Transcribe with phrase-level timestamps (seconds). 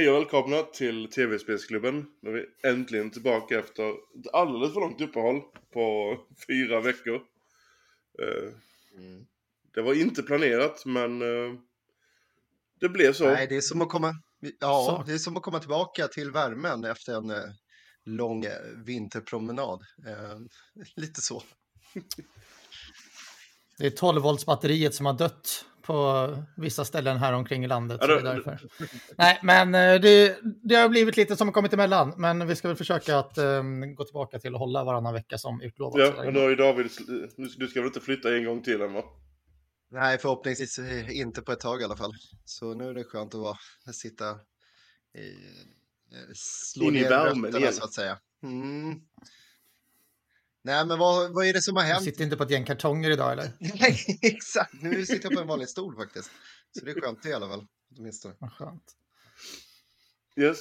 [0.00, 2.06] Hej och välkomna till TV-spelsklubben.
[2.22, 5.40] Nu är vi äntligen tillbaka efter ett alldeles för långt uppehåll
[5.72, 7.14] på fyra veckor.
[8.22, 8.52] Eh,
[8.96, 9.26] Mm.
[9.74, 11.58] Det var inte planerat men eh,
[12.80, 13.24] det blev så.
[13.24, 14.14] Nej, det är som att komma,
[14.60, 15.04] ja, Så.
[15.06, 17.50] det är som att komma tillbaka till värmen efter en eh,
[18.04, 18.46] lång
[18.86, 19.80] vinterpromenad.
[20.96, 21.42] Lite så.
[23.80, 27.98] Det är 12 volts batteriet som har dött på vissa ställen här omkring i landet.
[28.00, 28.60] Ja, så då- det är därför.
[29.18, 32.14] Nej, men eh, det, det har blivit lite som har kommit emellan.
[32.16, 33.62] Men vi ska väl försöka att eh,
[33.96, 36.00] gå tillbaka till att hålla varannan vecka som utlovat.
[36.00, 38.80] Ja, men nu har ju David, du- du ska väl inte flytta en gång till
[38.80, 39.02] än va?
[39.90, 42.12] Nej, förhoppningsvis eh, inte på ett tag i alla fall.
[42.44, 43.56] Så nu är det skönt att vara,
[43.92, 44.30] sitta i,
[46.12, 47.72] eh, slå In i ner värmen rötterna igen.
[47.72, 48.18] så att säga.
[48.42, 49.00] Mm.
[50.62, 52.04] Nej, men vad, vad är det som har Du hänt?
[52.04, 53.52] sitter inte på ett gäng kartonger idag eller?
[53.80, 54.82] Nej, exakt.
[54.82, 56.30] Nu sitter jag på en vanlig stol faktiskt.
[56.78, 57.66] Så det är skönt i alla fall.
[57.98, 58.34] Åtminstone.
[58.38, 58.96] Vad skönt.
[60.36, 60.58] Yes.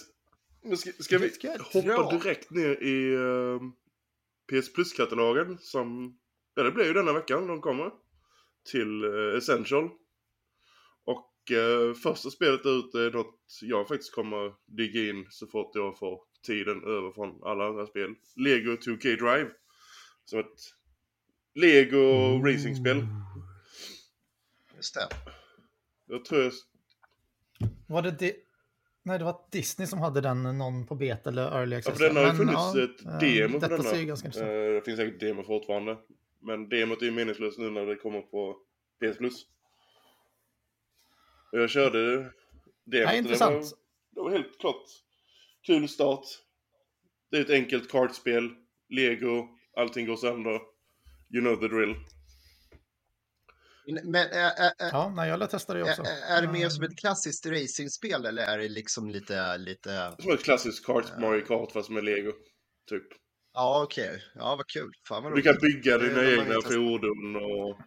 [0.64, 1.32] Men ska, ska vi
[1.74, 2.20] hoppa Ja.
[2.24, 3.60] direkt ner i eh,
[4.62, 6.18] PS Plus-katalogen som,
[6.56, 7.92] ja det blir ju denna veckan de kommer.
[8.72, 9.90] Till eh, Essential.
[11.06, 15.98] Och eh, första spelet ut är något jag faktiskt kommer digga in så fort jag
[16.00, 18.16] får tiden över från alla andra spel.
[18.36, 19.50] Lego 2K Drive.
[20.30, 20.74] Som ett
[21.56, 22.00] Lego
[22.46, 23.06] racingspel.
[24.76, 25.08] Just det.
[26.08, 26.52] Jag tror jag...
[27.88, 28.36] Var det di-
[29.04, 31.98] Nej, det var Disney som hade den, någon på beta eller early Ja, access.
[31.98, 33.90] för den har ju Men, funnits ja, ett eh, demo för Detta denna.
[33.96, 35.98] ser ganska Eh, intressant det finns säkert demo fortfarande.
[36.40, 38.54] Men demot är ju meningslöst nu när det kommer på
[39.00, 39.46] PS Plus.
[41.52, 42.32] Jag körde demot
[42.86, 43.66] Nej, och det var, intressant.
[44.12, 44.84] det var helt klart
[45.62, 46.26] kul start.
[47.32, 48.50] Det är ett enkelt kartspel.
[48.90, 49.48] Lego,
[49.80, 50.60] allting går sönder.
[51.34, 51.96] You know the drill.
[54.04, 56.02] Men är, är, Ja, nej, jag testa det också.
[56.02, 60.16] är, är det mer Eh, som ett klassiskt racingspel eller är det liksom lite, lite...
[60.20, 62.32] Som ett klassiskt kart, Mario Kart fast med Lego.
[62.90, 63.04] Typ.
[63.54, 64.24] Ja, okej.
[64.36, 64.92] Ja, vad kul.
[65.08, 67.80] Fan vad Du kan bygga dina egna fordon och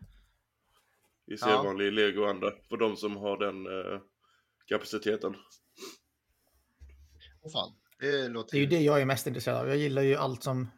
[1.32, 2.52] i sedvanlig Lego-anda.
[2.68, 4.00] För de som har den eh,
[4.68, 5.34] kapaciteten.
[7.42, 7.72] Åh, fan.
[8.00, 9.68] Det låter Det är ju det jag är mest intresserad av.
[9.68, 10.70] Jag gillar ju allt som...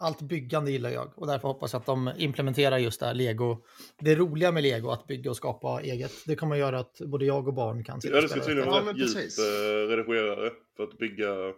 [0.00, 3.64] Allt byggande gillar jag och därför hoppas jag att de implementerar just det här Lego.
[3.98, 7.48] Det roliga med Lego, att bygga och skapa eget, det kommer göra att både jag
[7.48, 8.64] och barn kan sitta Ja, och det ska tydligen.
[8.68, 11.48] Ja, vara men rätt djup eh, redigerare för att bygga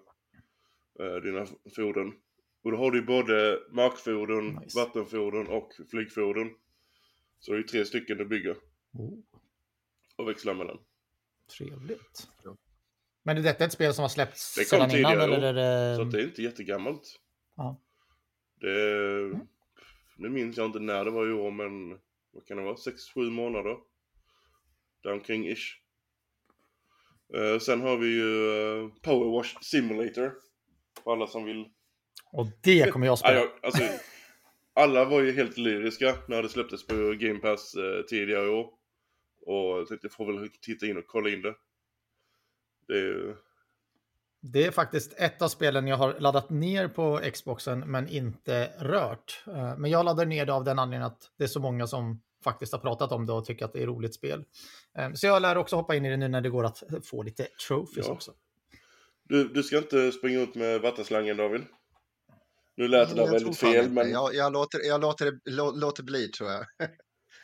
[1.00, 1.46] eh, dina
[1.76, 2.12] fordon.
[2.64, 4.78] Och då har du både markfordon, Nice.
[4.80, 6.50] vattenfordon och flygfordon.
[7.40, 8.56] Så det är ju tre stycken du bygger
[8.92, 9.18] Oh,
[10.16, 10.78] och växlar mellan.
[11.58, 12.28] trevligt.
[12.44, 12.56] Ja.
[13.22, 14.90] Men är detta ett spel som har släppts Det kom sedan innan?
[15.12, 15.96] tidigare, Eller är det...
[15.96, 17.02] Så att det är inte jättegammalt.
[17.56, 17.80] Ja.
[18.60, 19.40] Det,
[20.16, 21.98] nu minns jag inte när det var i år men
[22.32, 22.74] vad kan det vara?
[23.16, 23.76] 6-7 månader.
[25.02, 25.76] Däromkring ish.
[27.34, 30.34] Eh, sen har vi ju uh, Power Wash Simulator.
[31.04, 31.64] För alla som vill
[32.32, 33.34] Och det kommer jag Ja, spela.
[33.34, 33.82] jag, alltså,
[34.74, 38.66] alla var ju helt lyriska när det släpptes på Game Pass eh, tidigare i år.
[39.46, 41.54] Och jag tänkte jag får väl titta in och kolla in det.
[42.88, 43.36] Det är ju...
[44.42, 49.42] Det är faktiskt ett av spelen jag har laddat ner på Xboxen men inte rört.
[49.46, 52.22] Eh, Men jag laddar ner det av den anledningen att det är så många som
[52.44, 54.44] faktiskt har pratat om det och tycker att det är ett roligt spel.
[54.98, 57.22] Eh, Så jag lär också hoppa in i det nu när det går att få
[57.22, 58.12] lite trophies Ja.
[58.12, 58.32] också.
[59.28, 61.62] du, du ska inte springa ut med vattenslangen David.
[62.76, 63.90] Nu lät det där Jag väldigt fel inte.
[63.90, 64.10] men...
[64.10, 66.66] Jag, jag, låter, jag låter, det, lå, låter bli, tror jag.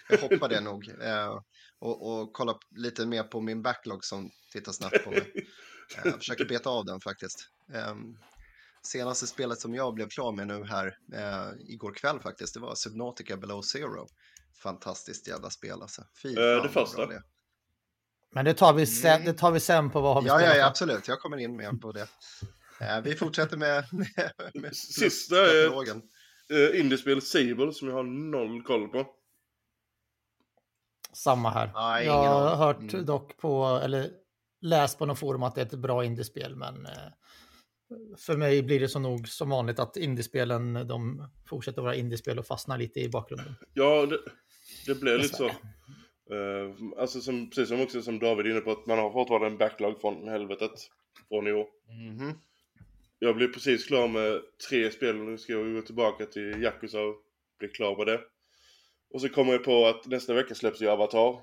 [0.08, 0.88] jag hoppar det nog.
[1.02, 1.40] Eh,
[1.78, 5.32] och, och kolla lite mer på min backlog som tittar snabbt på mig.
[5.94, 7.48] Eh, Jag försöker beta av den faktiskt.
[7.74, 8.18] Ehm,
[8.82, 12.74] senaste spelet som jag blev klar med nu här eh, igår kväll faktiskt, det var
[12.74, 14.06] Subnautica Below Zero.
[14.62, 16.02] Fantastiskt jävla spel alltså.
[16.22, 17.06] Fy Eh, fan, det första?
[17.06, 17.22] det.
[18.34, 19.24] Men det tar vi sen, Mm.
[19.26, 20.68] det tar vi sen på vad har vi Ja, ja, spelat ja, då?
[20.70, 21.08] absolut.
[21.08, 22.08] Jag kommer in mer på det.
[23.04, 25.92] Vi fortsätter med, med, med Sista är
[26.52, 29.06] uh, indiespel Sable som jag har noll koll på.
[31.12, 31.70] Samma här.
[31.74, 33.04] Nej, jag har hört Mm.
[33.06, 34.10] dock på, eller
[34.66, 37.12] läst på någon forum att det är ett bra indiespel, men eh,
[38.18, 42.46] för mig blir det så nog som vanligt att indiespelen, de fortsätter vara indiespel och
[42.46, 43.54] fastnar lite i bakgrunden.
[43.74, 44.18] Ja, det,
[44.86, 45.50] det blev lite så.
[46.32, 49.46] Uh, alltså som, precis som också som David är inne på att man har fortfarande
[49.46, 50.72] en backlog från helvetet.
[51.28, 51.66] Från i år.
[51.88, 52.32] Mhm.
[53.18, 57.00] Jag blev precis klar med tre spel och nu ska jag gå tillbaka till Yakuza
[57.00, 57.16] och
[57.58, 58.20] bli klar med det.
[59.10, 61.40] Och så kommer jag på att nästa vecka släpps ju Avatar.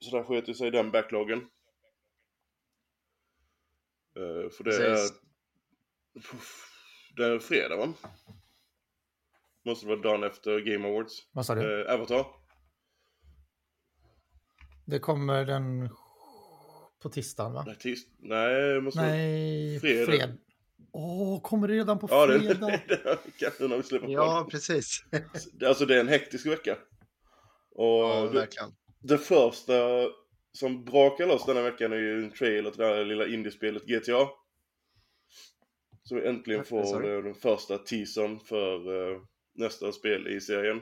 [0.00, 1.40] Så där sket ju sig den backloggen.
[4.16, 4.94] Eh, för det är...
[4.94, 5.12] Precis.
[6.30, 6.66] Puff,
[7.16, 7.92] det är fredag va?
[9.64, 11.12] Måste vara dagen efter Game Awards.
[11.32, 11.86] Vad sa du?
[11.86, 12.26] Eh, Avatar.
[14.84, 15.88] Det kommer den...
[17.02, 17.62] på tisdagen va?
[17.66, 18.06] Nej, tis...
[18.18, 20.06] Nej, det måste vara- Nej, fredag.
[20.06, 20.38] fred.
[20.92, 22.66] Åh, kommer det redan på Ja, det, fredag?
[22.88, 24.50] det kanske när vi släpper Ja, på.
[24.50, 25.04] precis.
[25.66, 26.78] Alltså det är en hektisk vecka.
[27.70, 28.70] Och Ja, det, verkligen.
[29.00, 29.74] det första
[30.56, 34.28] som brakar loss denna veckan är ju en trailer till det här lilla indiespelet GTA.
[36.02, 39.20] Så vi äntligen får eh, den första teasern för eh,
[39.54, 40.80] nästa spel i serien.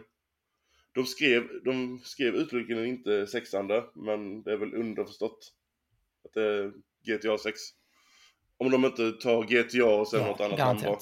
[0.92, 5.52] De skrev, de skrev uttryckligen inte sexande, men det är väl underförstått
[6.24, 6.72] att det är
[7.06, 7.60] GTA 6.
[8.56, 10.98] Om de inte tar GTA och sen Ja, något annat namn bara.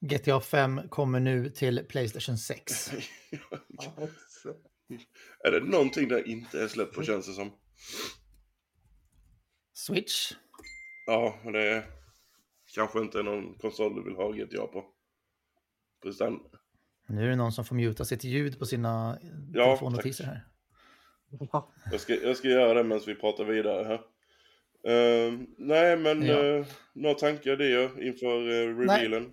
[0.00, 2.90] GTA 5 kommer nu till Playstation 6.
[5.44, 7.52] Är det någonting där inte är släppt på känns det som.
[9.72, 10.32] Switch.
[11.06, 11.84] Ja, men det är
[12.74, 14.84] kanske inte någon konsol du vill ha GTA på.
[16.02, 16.22] Precis.
[17.08, 19.18] Nu är det någon som får muta sitt ljud på sina
[19.52, 20.46] Ja, telefonnotiser här.
[21.90, 24.00] Jag ska, jag ska göra det medan vi pratar vidare här.
[24.92, 26.42] Eh, nej, men Ja.
[26.42, 29.24] uh, några tankar det inför uh, revealen?
[29.24, 29.30] Eh,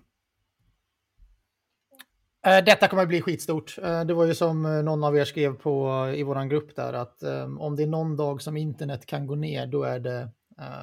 [2.42, 3.78] Detta kommer att bli skitstort.
[3.82, 6.92] Eh, Det var ju som eh, någon av er skrev på i våran grupp där
[6.92, 10.30] att eh, om det är någon dag som internet kan gå ner då är det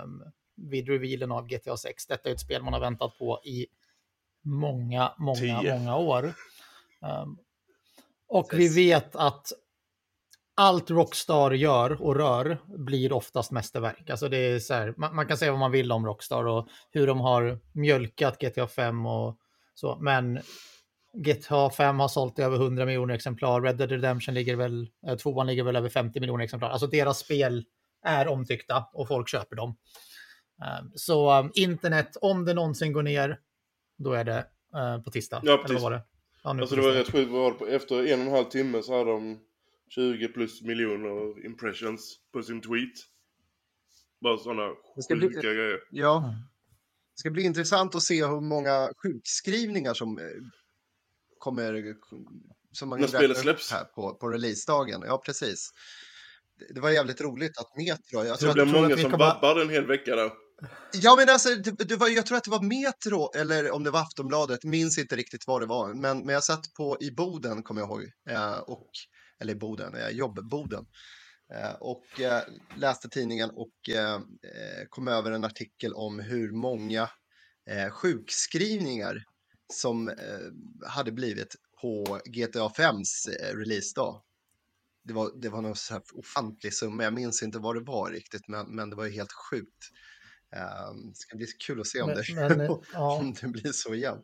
[0.04, 0.24] um,
[0.56, 2.08] vid revealen av GTA 6.
[2.08, 3.68] Detta är ett spel man har väntat på i
[4.44, 5.80] många, många, Tio.
[5.80, 6.34] många år.
[7.22, 7.38] Um,
[8.28, 9.48] och vi vet att
[10.56, 14.10] allt Rockstar gör och rör blir oftast mästerverk.
[14.10, 16.68] Alltså det är så här, man, man kan säga vad man vill om Rockstar och
[16.92, 19.38] hur de har mjölkat GTA 5 och
[19.74, 20.40] så, men
[21.18, 23.62] GTA 5 har sålt över 100 miljoner exemplar.
[23.62, 26.70] Red Dead Redemption ligger väl, eh, tvåan ligger väl över 50 miljoner exemplar.
[26.70, 27.66] Alltså deras spel
[28.06, 29.78] är omtyckta och folk köper dem.
[30.82, 33.40] Um, så um, internet, om det någonsin går ner,
[33.98, 35.42] då är det eh, på tisdag.
[35.44, 35.74] Ja, Eller precis.
[35.74, 36.04] vad var det?
[36.44, 37.62] Ja, nu Alltså det var rätt sjukt.
[37.70, 39.40] Efter en och en halv timme så hade de
[39.90, 42.94] 20 plus miljoner impressions på sin tweet.
[44.22, 44.70] Bara sådana
[45.02, 45.80] ska bli- sjuka grejer.
[45.92, 46.34] Ja,
[47.16, 50.24] det ska bli intressant att se hur många sjukskrivningar som eh,
[51.40, 51.96] kommer
[52.72, 53.72] som man När spelet släpps.
[53.72, 55.04] här på, på releasedagen.
[55.06, 55.70] Ja, precis.
[56.60, 59.70] Det, det var jävligt roligt att Metro, jag tror det tror många som kommer- en
[59.70, 60.32] hel vecka där.
[60.94, 63.92] ja, men alltså, det, det var, jag tror att det var Metro, eller om det
[63.92, 67.64] var Aftonbladet, minns inte riktigt vad det var, men, men jag satt på i Boden,
[67.64, 68.90] kommer jag ihåg, eh, och,
[69.40, 70.86] eller i Boden, eh, jobbboden,
[71.54, 72.42] eh, och eh,
[72.76, 73.74] läste tidningen och
[74.90, 77.10] kom över en artikel om hur många
[77.92, 79.24] sjukskrivningar
[79.74, 80.16] som eh,
[80.90, 84.22] hade blivit på GTA 5s eh, releasedag.
[85.04, 88.12] Det var, det var någon så här ofantlig summa, jag minns inte vad det var
[88.12, 89.92] riktigt, men, men det var ju helt sjukt.
[90.92, 93.16] Um, det ska bli kul att se om, Men- det, men, ja.
[93.18, 94.18] om det blir så igen.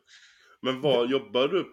[0.62, 1.66] Men vad jobbar du?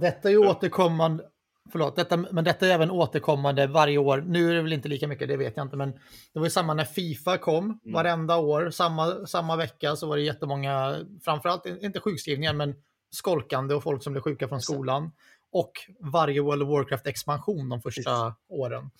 [0.00, 1.24] Detta är ju återkommande,
[1.72, 4.24] förlåt, detta, men detta är även återkommande varje år.
[4.26, 5.90] Nu är det väl inte lika mycket, det vet jag inte, men
[6.32, 7.92] det var ju samma när Fifa kom, Mm.
[7.92, 12.74] varenda år, samma, samma vecka så var det jättemånga, framförallt inte sjukskrivningar, men
[13.14, 15.12] skolkande och folk som blev sjuka från skolan.
[15.50, 18.90] Och varje World of Warcraft-expansion de första åren.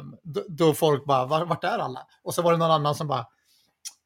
[0.00, 2.06] Um, då, då folk bara, "Var- vart är alla?
[2.22, 3.26] Och så var det någon annan som bara,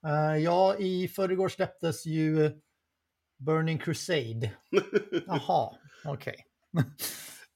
[0.06, 2.60] "Eh, ja, i förrgår släpptes ju
[3.38, 4.50] Burning Crusade.
[5.26, 5.70] Jaha,
[6.04, 6.36] okej.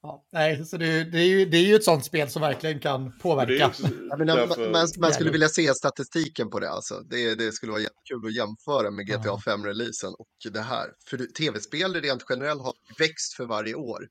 [0.06, 2.80] ja, nej, så det, det, är ju, det är ju ett sånt spel som verkligen
[2.80, 3.72] kan påverka.
[4.18, 4.70] menar, därför...
[4.70, 7.00] man, man skulle vilja se statistiken på det alltså.
[7.00, 9.40] Det, det skulle vara jättekul att jämföra med GTA Ja.
[9.46, 10.90] 5-releasen och det här.
[11.08, 14.08] För tv-spel rent generellt har växt för varje år.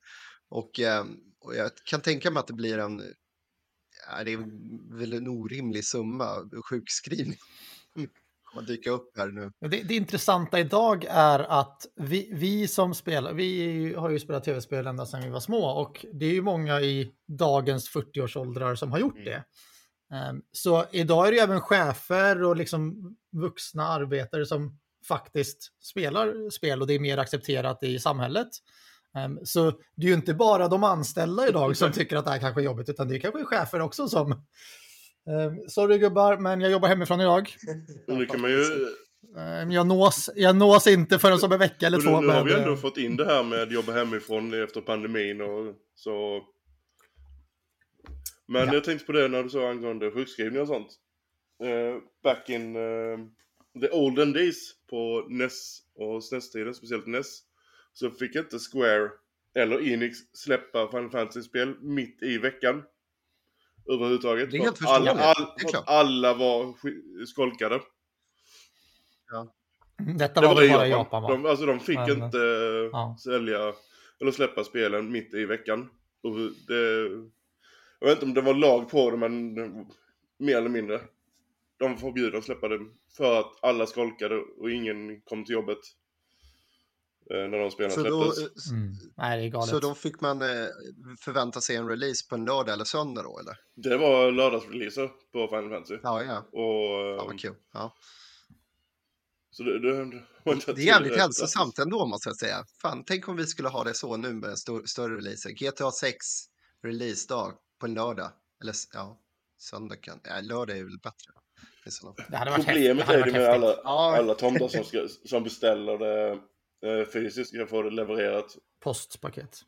[0.50, 1.06] Och, eh,
[1.40, 3.04] och jag kan tänka mig att det blir en,
[4.10, 4.46] ja, det är
[5.00, 7.38] väl en orimlig summa sjukskrivning.
[8.56, 9.52] Kommer dyka upp här nu.
[9.70, 14.88] Det, det intressanta idag är att vi, vi som spelar, vi har ju spelat tv-spel
[14.88, 19.00] ända sedan vi var små och det är ju många i dagens 40-årsåldrar som har
[19.00, 19.26] gjort Mm.
[19.26, 19.44] det.
[20.16, 22.96] Ehm, Så idag är det ju även chefer och liksom
[23.32, 28.48] vuxna arbetare som faktiskt spelar spel och det är mer accepterat i samhället.
[29.18, 32.40] Ehm, Så det är ju inte bara de anställda idag som tycker att det här
[32.40, 34.46] kanske är jobbigt, utan det är kanske chefer också som...
[35.28, 37.56] Ehm, Sorry gubbar, men jag jobbar hemifrån idag.
[38.08, 38.64] Nu kan man ju...
[39.38, 42.22] Ehm, Jag nås, jag nås inte förrän om en vecka eller Och två.
[42.22, 45.42] nu, nu har vi ändå eh, fått in det här med jobba hemifrån efter pandemin
[45.42, 46.44] och så.
[48.48, 48.74] Men Ja.
[48.74, 50.88] jag tänkte på det när du sa angående sjukskrivning och sånt.
[51.64, 53.18] Eh, back in eh,
[53.82, 57.40] the olden days på NES och SNES-tiden, speciellt NES.
[57.94, 59.10] Så fick inte Square
[59.56, 62.84] eller Enix släppa Final Fantasy-spel mitt i veckan.
[63.90, 64.52] Överhuvudtaget.
[64.52, 67.82] Det är helt alla, all, Det alla var sk- skolkade.
[70.18, 71.24] Detta Det var var väl i bara i Japan.
[71.24, 71.30] Japan va?
[71.30, 73.18] De, alltså de fick Men- inte eh, ja.
[73.24, 73.74] sälja
[74.22, 75.90] eller släppa spelen mitt i veckan.
[76.24, 76.36] Och
[76.68, 77.10] det,
[78.00, 79.54] jag vet inte om det var lag på det men
[80.38, 81.02] Mer eller mindre.
[81.78, 82.80] De var förbjudna att släppa det
[83.18, 85.78] för att alla skolkade och ingen kom till jobbet.
[87.34, 88.70] Eh, när de spelarna Så då, släpptes.
[88.72, 88.94] Mm.
[89.18, 89.70] Nej, det är galet.
[89.70, 90.48] så då fick man eh,
[91.20, 93.56] förvänta sig en release på en lördag eller söndag då, eller?
[93.76, 95.98] Det var lördagsreleaser på Final Fantasy.
[96.04, 96.38] Ja, ja.
[96.52, 97.56] Och, Ja, eh, vad kul.
[97.74, 97.96] Ja.
[99.52, 100.22] så det, det, det,
[100.76, 102.66] Det är jävligt hälsosamt ändå, måste jag säga.
[102.82, 105.50] Fan, tänk om vi skulle ha det så nu med stor, större releaser.
[105.50, 106.16] GTA 6
[106.84, 108.32] releasedag på en lördag.
[108.64, 109.20] Eller ja,
[109.62, 110.20] söndag kan...
[110.24, 111.32] Ja, lördag är väl bättre.
[112.30, 112.76] Det hade varit häftigt.
[112.90, 113.64] Problemet hade är det med häftigt.
[113.64, 114.18] alla, Ja.
[114.18, 116.40] alla tomtar som, ska, som beställer det
[116.84, 119.62] eh, fysiskt ska få det levererat Postpaket.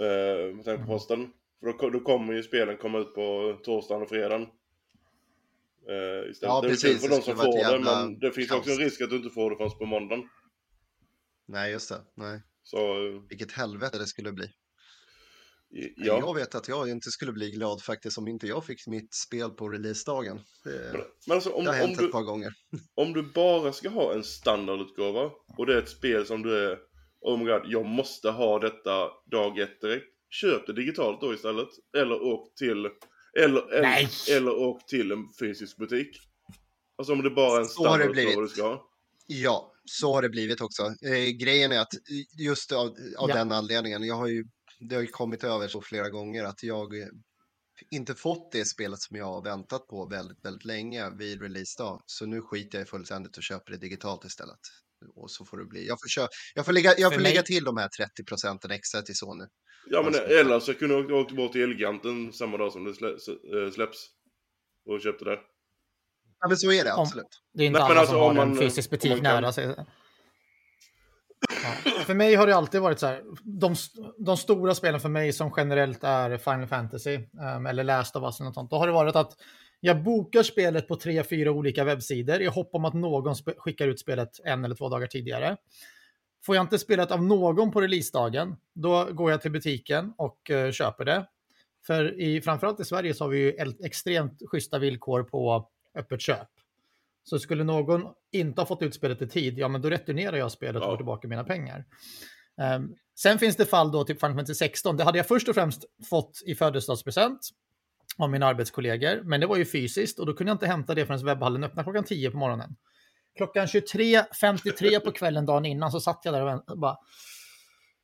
[0.00, 1.32] eh, med tanke på posten.
[1.60, 4.42] För då, då kommer ju spelen komma ut på torsdagen och fredagen.
[5.88, 6.42] Eh, istället.
[6.42, 7.02] Ja, det är väl precis.
[7.02, 8.58] för de som får det, men det finns kaos.
[8.58, 10.28] också en risk att du inte får det förrän på måndagen.
[11.46, 12.00] Nej, just det.
[12.14, 12.42] Nej.
[12.62, 14.50] Så, eh, Vilket helvete det skulle bli.
[15.76, 15.88] Ja.
[15.96, 16.18] ja.
[16.18, 19.50] Jag vet att jag inte skulle bli glad faktiskt om inte jag fick mitt spel
[19.50, 20.40] på releasedagen.
[20.64, 22.52] Det, Men alltså om, det har om, hänt du, ett par gånger.
[22.94, 26.78] om du bara ska ha en standardutgåva och det är ett spel som du är
[27.20, 30.04] Oh my god, jag måste ha detta dag ett direkt.
[30.30, 31.68] Köp det digitalt då istället.
[31.96, 32.70] Eller åk till
[33.40, 34.08] Eller, eller, Nej.
[34.30, 36.16] eller åk till en fysisk butik.
[36.98, 38.90] Alltså om det bara är en standardutgåva du ska ha.
[39.26, 40.82] Ja, så har det blivit också.
[40.82, 41.92] Eh, grejen är att
[42.38, 42.86] just av,
[43.18, 43.34] av Ja.
[43.34, 44.44] den anledningen, jag har ju,
[44.80, 47.06] det har ju kommit över så flera gånger att jag eh,
[47.90, 52.02] inte fått det spelet som jag har väntat på väldigt, väldigt länge vid releasedag.
[52.06, 54.58] Så nu skiter jag i fullständigt och köper det digitalt istället.
[55.14, 55.86] Och så får det bli.
[55.86, 59.02] Jag får, kö- jag får, lägga, jag får lägga till de här 30 procenten extra
[59.02, 59.44] till Sony.
[59.90, 62.90] Ja men Alltså, eller så kunde du åkt bort till Elgiganten samma dag som det
[62.90, 63.98] äh, släpps.
[64.86, 65.38] Och köpte det.
[66.40, 67.26] Ja, men så är det Om- absolut.
[67.54, 69.10] Det är inte Nej, men alla alltså, som har om en man- fysisk om butik
[69.12, 69.76] man nära sig.
[72.06, 73.74] För mig har det alltid varit så här, de,
[74.18, 77.18] de stora spelen för mig som generellt är Final Fantasy
[77.56, 79.32] um, eller Last of Us eller något sånt, då har det varit att
[79.80, 84.00] jag bokar spelet på tre, fyra olika webbsidor i hopp om att någon skickar ut
[84.00, 85.56] spelet en eller två dagar tidigare.
[86.46, 90.70] Får jag inte spelet av någon på releasedagen, då går jag till butiken och uh,
[90.70, 91.26] köper det.
[91.86, 96.48] För i, framförallt i Sverige så har vi ju extremt schyssta villkor på öppet köp.
[97.24, 98.02] Så skulle någon
[98.32, 100.96] inte ha fått ut spelet i tid, ja men då returnerar jag spelet och får
[100.96, 101.84] tillbaka mina pengar.
[102.60, 105.54] Ehm, sen finns det fall då, typ Final Fantasy 16, det hade jag först och
[105.54, 107.40] främst fått i födelsedagspresent
[108.18, 111.06] av mina arbetskollegor, men det var ju fysiskt och då kunde jag inte hämta det
[111.06, 112.76] förrän webbhallen öppnade klockan 10 på morgonen.
[113.36, 116.96] Klockan 23.53 på kvällen dagen innan så satt jag där och vänt- och bara,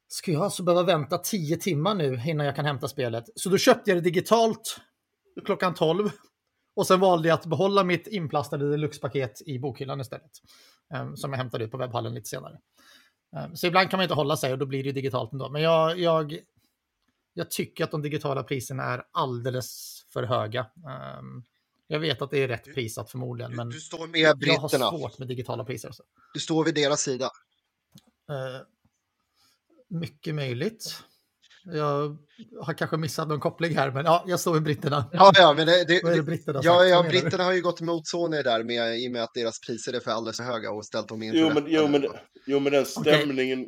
[0.08, 3.24] ska jag alltså behöva vänta 10 timmar nu innan jag kan hämta spelet?
[3.34, 4.80] Så då köpte jag det digitalt
[5.44, 6.10] klockan 12
[6.74, 10.30] och sen valde jag att behålla mitt inplastade deluxe-paket i bokhyllan istället.
[10.94, 12.58] eh, som jag hämtade ut på webbhallen lite senare.
[13.36, 15.48] Eh, så ibland kan man inte hålla sig och då blir det ju digitalt ändå.
[15.48, 16.38] Men jag, jag,
[17.34, 20.60] jag tycker att de digitala priserna är alldeles för höga.
[20.60, 21.22] Eh,
[21.86, 24.90] jag vet att det är rätt prissatt förmodligen, men Du står med jag har britterna.
[24.90, 25.88] svårt med digitala priser.
[25.88, 26.02] Alltså.
[26.34, 27.30] Du står vid deras sida.
[28.30, 28.60] Eh,
[29.88, 31.04] mycket möjligt.
[31.64, 32.16] Jag
[32.60, 35.04] har kanske missat någon koppling här, men ja, jag står med britterna.
[35.12, 38.06] Ja, ja, men det, det, det britterna har ja, ja, britterna har ju gått emot
[38.06, 40.86] Sony där med, i och med att deras priser är för alldeles för höga och
[40.86, 42.06] ställt dem inför Jo men, jo, men,
[42.46, 43.66] jo men den stämningen.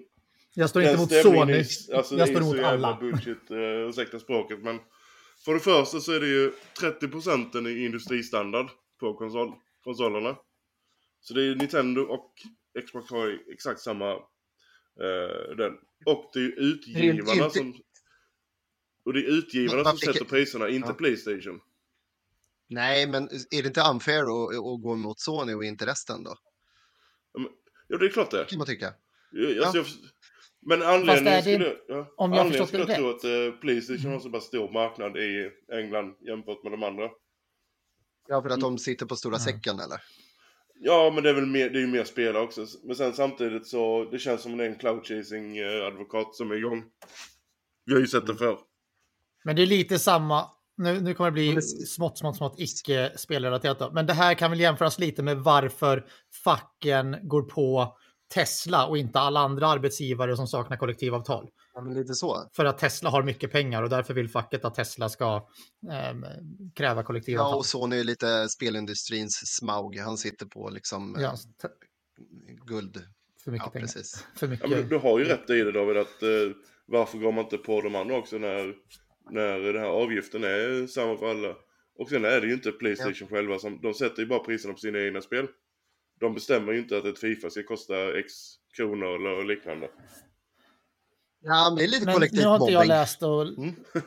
[0.54, 2.98] Jag står inte mot Sony, är- alltså, jag står jävla alla.
[3.00, 4.78] bullshit, uh, ursäkta språket men.
[5.44, 8.66] För det första så är det ju 30% i industristandard
[9.00, 9.52] på konsol,
[9.84, 10.36] konsolerna.
[11.20, 12.32] Så det är Nintendo och
[12.86, 14.16] Xbox har exakt samma
[15.00, 15.72] eh, den.
[16.06, 17.74] Och det är ju utgivarna inte- som...
[19.04, 20.94] Och det är utgivarna Va- som sätter priserna, inte Ja.
[20.94, 21.60] Playstation.
[22.68, 26.36] Nej, men är det inte unfair att, att gå emot Sony och inte resten då?
[27.88, 28.44] Ja det är klart det.
[28.48, 28.94] Kan man tycka.
[29.32, 29.86] Jag- Alltså, jag,
[30.66, 33.28] men anledningen är det- skulle, ja, om jag anledningen skulle det jag tro.
[33.30, 33.46] Mm.
[33.50, 37.10] att eh, Playstation har så pass stor marknad i England jämfört med de andra.
[38.28, 39.44] Ja, för att de sitter på stora Mm.
[39.44, 40.00] säcken eller?
[40.84, 42.66] Ja, men det är väl mer, det är ju mer spelare också.
[42.84, 46.50] Men sen samtidigt så, det känns som det är en cloud chasing eh, advokat som
[46.50, 46.84] är igång.
[47.86, 48.58] Vi har ju sett det förr.
[49.44, 50.44] Men det är lite samma.
[50.76, 53.78] Nu, nu kommer det bli smått, smått, smått icke spelrelaterat.
[53.78, 53.90] Då.
[53.92, 56.06] Men det här kan väl jämföras lite med varför
[56.44, 57.96] facken går på
[58.34, 61.48] Tesla och inte alla andra arbetsgivare som saknar kollektivavtal.
[61.74, 62.48] Ja, men lite så.
[62.56, 65.48] För att Tesla har mycket pengar och därför vill facket att Tesla ska
[65.92, 66.24] ehm,
[66.74, 67.58] kräva Ja, kollektivavtal.
[67.58, 69.98] och Sony är lite spelindustrins smaug.
[69.98, 71.28] Han sitter på liksom Ja,
[71.64, 71.70] eh,
[72.66, 73.04] guld.
[73.44, 73.86] för mycket Ja, pengar.
[73.86, 74.26] precis.
[74.36, 74.70] För Ja, mycket.
[74.70, 76.28] men du har ju rätt i det David, att eh,
[76.86, 78.74] varför går man inte på de andra också när,
[79.30, 81.54] när den här avgiften är samma för alla?
[81.98, 84.80] Och sen är det ju inte Playstation själva som, de sätter ju bara priserna på
[84.80, 85.46] sina egna spel.
[86.20, 88.32] De bestämmer ju inte att ett Fifa ska kosta X
[88.76, 89.90] kronor eller liknande.
[91.42, 92.88] Ja, men det är lite Men kollektiv nu har inte jag mobbing.
[92.88, 93.42] läst och...
[93.42, 93.74] Mm.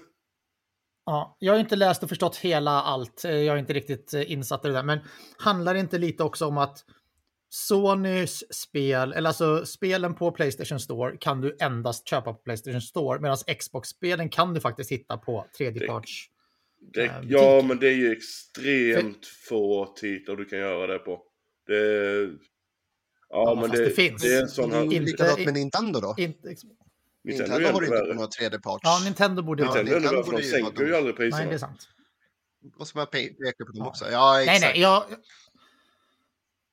[1.08, 3.22] Ja, jag har inte läst och förstått hela allt.
[3.24, 4.84] Jag är inte riktigt eh, insatt i det där.
[4.84, 5.00] Men
[5.38, 6.86] handlar det inte lite också om att
[7.50, 13.20] Sonys spel, eller alltså spelen på Playstation Store kan du endast köpa på Playstation Store,
[13.20, 16.26] medan Xbox-spelen kan du faktiskt hitta på tredjeparts.
[16.94, 21.22] Det, eh, ja, men det är ju extremt få titlar du kan göra det på.
[21.68, 22.22] Det...
[22.22, 22.30] Ja,
[23.30, 24.22] Ja, men fast det, det finns.
[24.22, 24.84] det är en sån här...
[24.84, 26.16] Inte- likadant med Nintendo då.
[26.18, 26.56] Inte,
[27.26, 28.82] Nintendo har inte på några tredjeparts.
[28.84, 29.76] ja, Nintendo borde Ja, ha.
[29.76, 31.50] Nintendo ännu Nintendo de borde ju vara sänker ju de- aldrig Nej, priserna.
[31.50, 31.90] det är sant.
[32.80, 33.88] Måste man pe- peka på dem Ja.
[33.88, 34.06] också?
[34.12, 34.62] Ja, Nej, exakt.
[34.62, 35.04] nej, jag,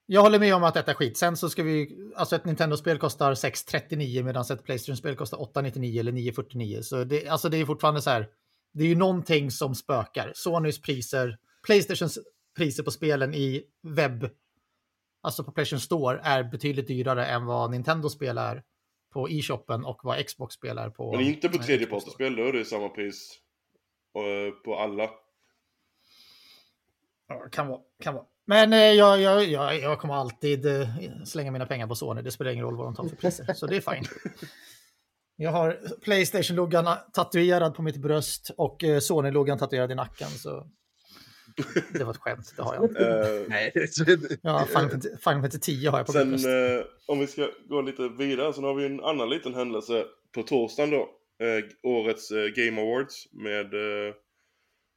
[0.07, 1.17] jag håller med om att detta är skit.
[1.17, 6.13] Sen så ska vi, alltså ett Nintendo-spel kostar 639 medan ett Playstation-spel kostar 899 eller
[6.13, 6.79] 949.
[6.83, 8.29] Så det, alltså det är fortfarande så här,
[8.75, 10.33] det är ju någonting som spökar.
[10.35, 12.19] Sonys priser, Playstations
[12.57, 14.31] priser på spelen i webb,
[15.23, 18.63] alltså på Playstation Store, är betydligt dyrare än vad Nintendo-spel är
[19.13, 21.13] på e-shoppen och vad Xbox-spel är på...
[21.17, 23.39] Men inte på tredjepartsspel, då är det samma pris
[24.17, 25.11] eh, på alla.
[27.29, 27.81] Ja, kan vara.
[28.03, 28.25] Kan vara.
[28.47, 30.89] Men eh, jag, jag, jag, jag kommer alltid eh,
[31.25, 32.23] slänga mina pengar på Sony.
[32.23, 33.55] Det spelar ingen roll vad de tar för priser.
[33.55, 34.05] Så det är fine.
[35.37, 40.29] Jag har Playstation-loggan tatuerad på mitt bröst och eh, Sony-loggan tatuerad i nacken.
[40.29, 40.67] Så
[41.93, 42.53] det var ett skämt.
[42.57, 42.85] Det har jag.
[42.85, 43.73] Eh, Nej,
[44.43, 47.83] Ja, Final Fantasy- Final Fantasy 10 har jag på Sen eh, om vi ska gå
[47.83, 50.05] lite vidare så har vi en annan liten händelse
[50.35, 51.11] på torsdagen då.
[51.47, 54.15] Eh, årets eh, Game Awards med eh,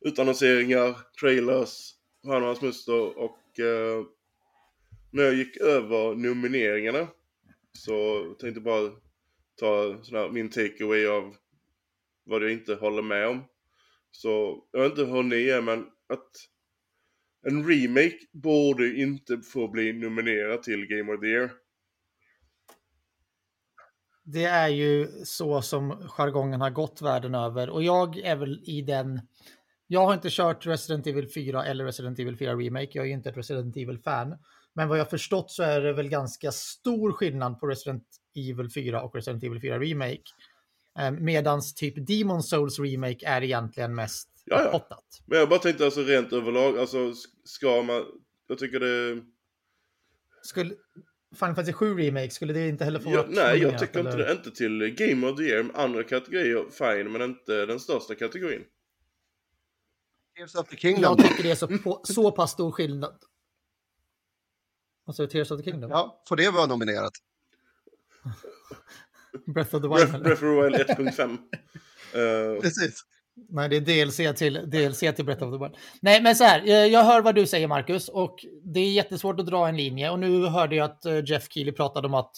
[0.06, 1.92] utannonseringar, trailers,
[2.28, 4.06] hans muster och eh,
[5.12, 7.08] när jag gick över nomineringarna
[7.74, 8.92] så tänkte jag bara
[9.60, 11.36] ta sån här, min takeaway av
[12.26, 13.44] vad jag inte håller med om.
[14.12, 16.30] Så jag vet inte hur ni är men att
[17.48, 21.52] en remake borde inte få bli nominerad till Game of the Year.
[24.24, 27.70] Det är ju så som jargongen har gått världen över.
[27.70, 29.22] Och jag är väl i den...
[29.88, 32.90] Jag har inte kört Resident Evil 4 eller Resident Evil 4 Remake.
[32.92, 34.38] Jag är ju inte ett Resident Evil-fan.
[34.74, 38.04] Men vad jag förstått så är det väl ganska stor skillnad på Resident
[38.36, 40.24] Evil 4 och Resident Evil 4 Remake.
[41.00, 44.72] Eh, medans typ Demon Souls Remake är egentligen mest Ja, ja.
[44.72, 45.24] hottat.
[45.26, 48.06] Men jag bara tänkte alltså rent överlag, alltså ska man...
[48.48, 49.24] Jag tycker det...
[50.42, 50.76] Skulle
[51.36, 54.26] Final Fantasy 7 Remake, skulle det inte heller få Ja, nej, jag tycker inte eller?
[54.26, 54.32] det.
[54.32, 55.72] Inte till Game of the Year.
[55.74, 58.64] Andra kategorier, fine, men inte den största kategorin.
[60.38, 61.04] Tears of the Kingdom.
[61.04, 63.18] Jag tycker det är så, på, så pass stor skillnad.
[65.08, 65.92] Alltså Tears of the Kingdom?
[65.92, 67.14] Ja, får det vara nominerat?
[69.46, 70.24] Breath of the Wild?
[70.24, 70.24] Breath?
[70.24, 71.38] Breath of the Wild 1.5.
[72.14, 73.06] Eh, Precis.
[73.50, 75.78] Nej, det är DLC till, DLC till Breath of the Wild.
[76.02, 79.40] Nej, men så här, eh, jag hör vad du säger Marcus och det är jättesvårt
[79.40, 82.32] att dra en linje och nu hörde jag att eh, Jeff Keely pratade om att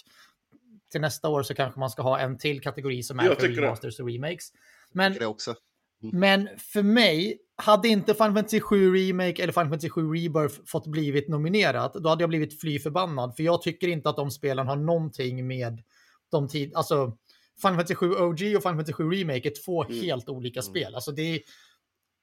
[0.92, 3.48] till nästa år så kanske man ska ha en till kategori som är Jag för
[3.48, 3.62] det.
[3.62, 4.48] remasters och remakes.
[4.92, 5.56] Men Det också.
[6.02, 10.88] Men för mig, hade inte Final Fantasy 7 Remake eller Final Fantasy 7 Rebirth fått
[10.88, 13.36] blivit nominerat, då hade jag blivit fly förbannad.
[13.36, 15.84] För jag tycker inte att de spelen har någonting med
[16.32, 16.72] de tid...
[16.76, 17.18] Alltså,
[17.62, 20.02] Final Fantasy 7 OG och Final Fantasy 7 Remake är två Mm.
[20.04, 20.96] helt olika spel.
[20.96, 21.42] Alltså det, är-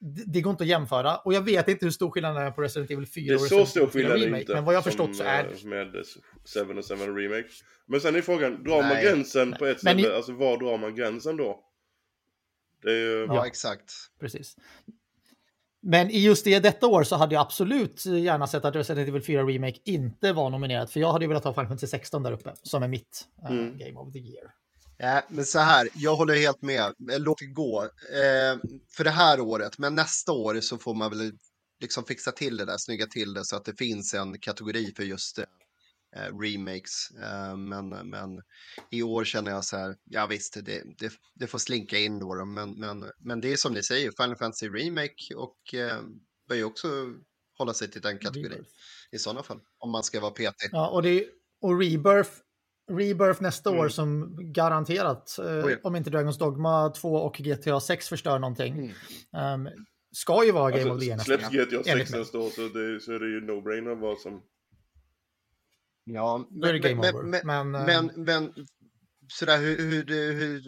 [0.01, 1.17] det, det går inte att jämföra.
[1.17, 3.41] Och jag vet inte hur stor skillnaden är på Resident Evil 4 det är och
[3.41, 4.41] så Resident stor Evil 4 skillnad Remake.
[4.41, 4.55] inte.
[4.55, 5.45] Men vad jag som, förstått så är...
[5.45, 7.49] eh, Med 7 och 7 Remake.
[7.87, 9.05] Men sen är frågan, drar man Nej.
[9.05, 10.09] gränsen på ett Men ställe?
[10.09, 11.61] i- Alltså var drar man gränsen då?
[12.83, 13.25] Det är ju...
[13.29, 13.93] Ja, exakt.
[14.21, 14.57] Precis.
[15.87, 19.23] Men i just det detta år så hade jag absolut gärna sett att Resident Evil
[19.23, 20.91] 4 Remake inte var nominerat.
[20.91, 23.51] För jag hade ju velat ha Final Fantasy 16 där uppe, som är mitt eh,
[23.51, 23.79] Mm.
[23.79, 24.51] Game of the Year.
[24.99, 26.95] Ja, men så här, jag håller helt med.
[27.11, 27.83] Eh, Låt det gå.
[28.13, 28.59] Eh,
[28.97, 31.33] för det här året, men nästa år så får man väl
[31.81, 35.03] liksom fixa till det där, snygga till det så att det finns en kategori för
[35.03, 35.45] just eh,
[36.17, 37.11] eh, remakes.
[37.23, 38.43] Eh, men, men
[38.91, 42.35] i år känner jag så här, ja visst, det, det, det får slinka in då,
[42.35, 46.01] då, men, men, men det är som ni säger, Final Fantasy Remake och eh,
[46.49, 46.89] bör ju också
[47.59, 48.71] hålla sig till den kategorin Rebirth.
[49.13, 50.69] i sådana fall, om man ska vara petig.
[50.73, 51.27] Ja, och, det,
[51.61, 52.31] och Rebirth,
[52.91, 53.81] Rebirth nästa Mm.
[53.81, 55.81] år som garanterat, eh, Oj.
[55.83, 59.67] om inte Dragon's Dogma 2 och GTA 6 förstör någonting, Mm.
[59.67, 59.69] ehm,
[60.13, 61.71] ska ju vara Game of the Year Alltså, nästa släpps.
[61.73, 62.21] GTA enligt 6 mig.
[62.21, 64.43] nästa år så, det, så är det ju no-brainer vad som...
[66.05, 67.25] Ja, Då är det men- game men- over.
[67.45, 68.53] men- Men, eh, Men, men
[69.33, 70.63] sådär, hur, hur, hur,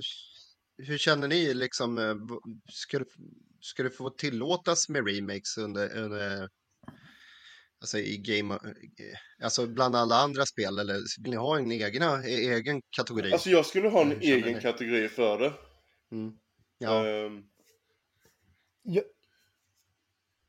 [0.78, 1.98] hur känner ni liksom?
[1.98, 2.14] eh,
[2.72, 3.04] Ska det,
[3.60, 6.48] ska det få tillåtas med remakes under, under
[7.80, 12.24] alltså i game, eh, alltså bland alla andra spel eller vill ni ha en egna,
[12.24, 13.32] e- egen kategori?
[13.32, 14.60] Alltså jag skulle ha en känner egen ni?
[14.60, 15.52] kategori för det.
[16.12, 16.32] Mm.
[16.78, 17.42] Ja, Ehm,
[18.82, 19.04] Jag,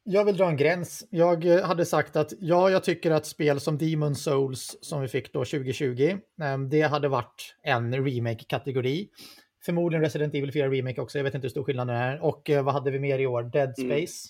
[0.03, 1.07] jag vill dra en gräns.
[1.09, 5.07] Jag eh, hade sagt att ja, jag tycker att spel som Demon Souls som vi
[5.07, 9.09] fick då 2020, eh, det hade varit en remake-kategori.
[9.65, 12.19] Förmodligen Resident Evil 4 Remake också, jag vet inte hur stor skillnaden är.
[12.19, 13.43] Och eh, vad hade vi mer i år?
[13.43, 13.89] Dead Mm.
[13.91, 14.27] Space.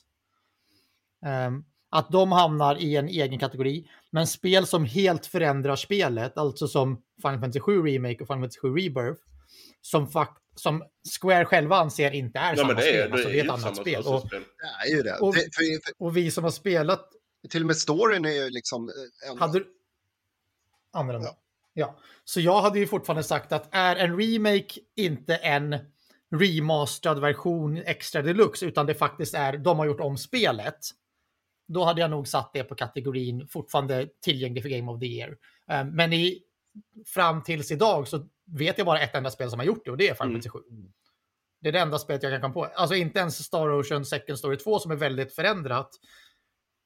[1.90, 3.90] Att de hamnar i en egen kategori.
[4.12, 8.60] Men spel som helt förändrar spelet, alltså som Final Fantasy 7 Remake och Final Fantasy
[8.60, 9.22] 7 Rebirth,
[9.82, 10.84] som, fakt- som
[11.22, 13.12] Square själva anser inte är Nej, samma det är, spel.
[13.14, 14.04] Alltså, det är ett annat spel.
[14.06, 14.44] Och, spel.
[14.86, 15.18] Det är ju det.
[15.18, 17.10] Och- det för, för, och vi som har spelat
[17.50, 18.90] till och med storyn är ju liksom...
[18.90, 19.64] eh, En, hade...
[20.94, 21.30] Annorlunda.
[21.74, 21.98] Ja.
[22.24, 25.76] Så jag hade ju fortfarande sagt att är en remake inte en
[26.32, 30.78] remasterad version extra deluxe, utan det faktiskt är, de har gjort om spelet,
[31.68, 35.38] då hade jag nog satt det på kategorin fortfarande tillgänglig för Game of the Year.
[35.72, 36.40] Eh, Men i,
[37.14, 39.98] fram tills idag så vet jag bara ett enda spel som har gjort det och
[39.98, 40.42] det är Final Mm.
[40.42, 40.60] Fantasy 7.
[41.62, 42.66] Det är det enda spelet jag kan komma på.
[42.76, 45.90] Alltså inte ens Star Ocean Second Story 2 som är väldigt förändrat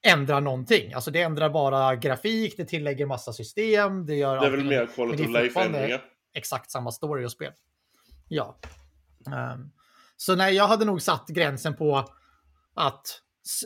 [0.06, 0.92] ändrar någonting.
[0.92, 4.86] Alltså det ändrar bara grafik, det tillägger massa system, det gör Det är väl mer
[4.86, 6.04] quality of life fortfarande- ändringar.
[6.34, 7.52] exakt samma story och spel.
[8.28, 8.58] Ja.
[9.26, 9.70] Ehm,
[10.16, 12.08] så nej, jag hade nog satt gränsen på
[12.74, 13.06] att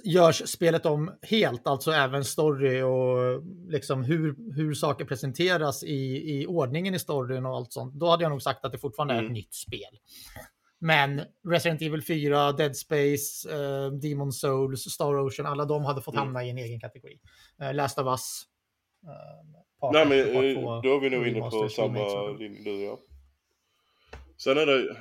[0.05, 5.95] görs spelet om helt, alltså även story och liksom hur, hur saker presenteras i,
[6.41, 7.95] i ordningen i storyn och allt sånt.
[7.95, 9.27] Då hade jag nog sagt att det fortfarande är Mm.
[9.27, 9.99] ett nytt spel.
[10.79, 16.15] Men Resident Evil 4, Dead Space, eh, Demon Souls, Star Ocean, alla de hade fått
[16.15, 16.27] Mm.
[16.27, 17.19] hamna i en egen kategori.
[17.61, 18.43] Eh, Last of Us.
[19.83, 22.99] eh, Nej men eh, då är vi nog inne på samma linje du och jag.
[24.37, 24.97] Sen är det...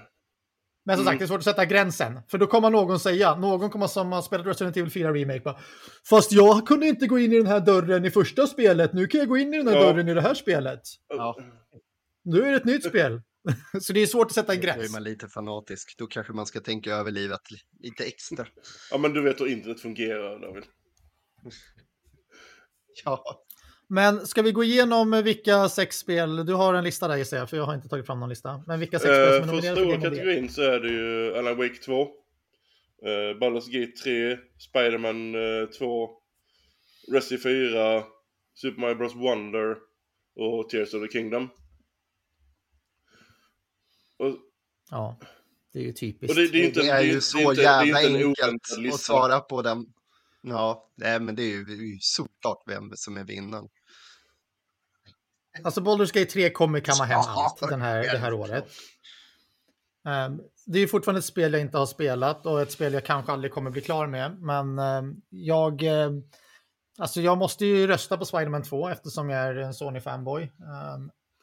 [0.88, 1.12] Men som Mm.
[1.14, 2.20] sagt, det är svårt att sätta gränsen.
[2.28, 5.60] För då kommer någon säga, någon kommer som har spelat Resident Evil 4 Remake bara,
[6.10, 9.20] Fast jag kunde inte gå in i den här dörren i första spelet, nu kan
[9.20, 9.82] jag gå in i den här Ja.
[9.84, 10.82] dörren i det här spelet.
[11.08, 11.38] Ja.
[12.24, 13.22] Nu är det ett nytt spel.
[13.82, 14.92] Så det är svårt att sätta en Då är gräns.
[14.94, 15.96] man lite fanatisk.
[15.98, 17.42] Då kanske man ska tänka över livet
[17.80, 18.46] lite extra.
[18.92, 20.64] Ja men du vet hur internet fungerar David.
[23.06, 23.45] Ja,
[23.88, 27.50] Men ska vi gå igenom vilka sex spel, du har en lista där gissar jag,
[27.50, 28.64] för jag har inte tagit fram någon lista.
[28.68, 30.90] Men vilka sex spel som Eh, är för nominerade för stora kategorin så är det
[30.90, 32.02] ju Alan Wake 2.
[32.02, 34.38] Uh, Baldur's Gate 3.
[34.60, 36.10] Spiderman uh, 2.
[37.12, 38.04] Resi 4.
[38.54, 39.78] Super Mario Bros Wonder.
[40.36, 41.50] Och Tears of the Kingdom.
[44.20, 44.36] Och,
[44.92, 45.20] Ja,
[45.74, 46.30] det är ju typiskt.
[46.30, 49.00] och det, det är inte, det är ju så det är inte, jävla enkelt att
[49.00, 49.86] svara på den.
[50.48, 53.68] Ja, nej, men det är ju, såklart vem som är vinnaren.
[55.64, 58.66] Alltså Baldur's Gate 3 kommer kamma hem allt den här, det här året.
[60.08, 63.32] Ehm, det är fortfarande ett spel jag inte har spelat och ett spel jag kanske
[63.32, 64.38] aldrig kommer bli klar med.
[64.42, 66.24] Men ehm, jag, ehm,
[66.98, 70.52] alltså jag måste ju rösta på Spider-Man 2 eftersom jag är en Sony-fanboy.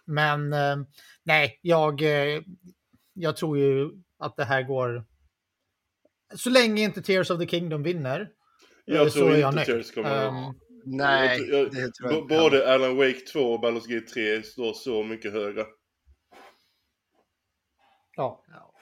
[0.06, 0.50] Men
[1.24, 2.42] nej, jag, eh,
[3.12, 5.04] jag tror ju att det här går...
[6.36, 8.28] Så länge inte Tears of the Kingdom vinner.
[8.84, 9.66] Jag så tror inte jag nöjd.
[9.66, 10.26] Tears kommer...
[10.26, 12.34] Ehm, Nej, jag, jag, det tror jag inte.
[12.34, 15.64] Både Alan Wake 2 och Baldur's Gate 3 står så mycket högre.
[18.16, 18.44] ja.
[18.48, 18.74] Ja.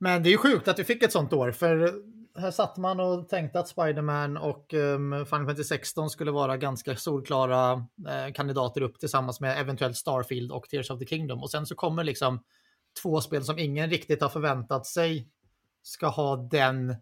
[0.00, 1.94] Men det är ju sjukt att vi fick ett sånt år, för
[2.40, 6.96] här satt man och tänkte att Spider-Man och um, Final Fantasy 16 skulle vara ganska
[6.96, 7.72] solklara
[8.08, 11.42] eh, kandidater upp tillsammans med eventuellt Starfield och Tears of the Kingdom.
[11.42, 12.44] Och sen så kommer liksom
[13.02, 15.28] två spel som ingen riktigt har förväntat sig
[15.82, 16.96] ska ha den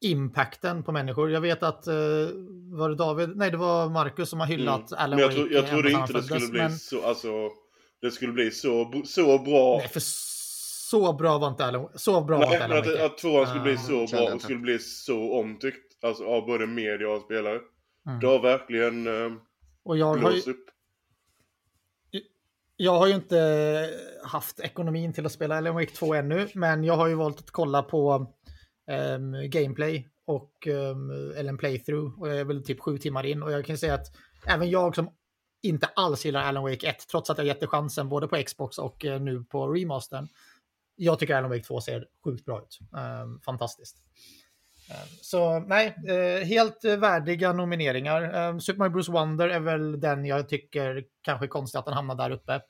[0.00, 1.30] impacten på människor.
[1.30, 1.94] Jag vet att, eh,
[2.72, 3.36] var det David?
[3.36, 5.04] Nej, det var Marcus som har hyllat Mm.
[5.04, 5.38] Alan jag, Wake.
[5.40, 7.28] tro, jag trodde inte det skulle bli men- så, alltså,
[8.00, 9.76] det skulle bli så, så bra.
[9.78, 10.00] Nej, för
[10.90, 13.04] så bra var inte Alan Så bra var Nej, inte men Alan att, Wake.
[13.06, 14.32] att tvåan skulle bli Ah, så bra inte.
[14.34, 16.04] och skulle bli så omtyckt.
[16.04, 17.58] Alltså av både media och spelare.
[18.06, 18.20] Mm.
[18.20, 19.32] Det har verkligen eh,
[19.84, 20.64] Och jag har, ju, blåst upp.
[22.76, 23.90] jag har ju inte
[24.24, 27.50] haft ekonomin till att spela Alan Wake 2 ännu, men jag har ju valt att
[27.50, 28.26] kolla på
[28.88, 33.42] um, gameplay och um, eller en playthrough och jag är väl typ sju timmar in
[33.42, 34.06] och jag kan säga att
[34.46, 35.10] även jag som
[35.62, 38.78] inte alls gillar Alan Wake 1, trots att jag gett det chansen både på Xbox
[38.78, 40.28] och uh, nu på remastern.
[40.96, 42.78] Jag tycker Alan Wake 2 ser sjukt bra ut.
[43.22, 43.96] Um, fantastiskt.
[45.20, 48.58] Så nej, eh, helt eh, värdiga nomineringar.
[48.60, 52.14] Super Mario Bros Wonder är väl den jag tycker kanske är konstigt att den hamnar
[52.14, 52.60] där uppe.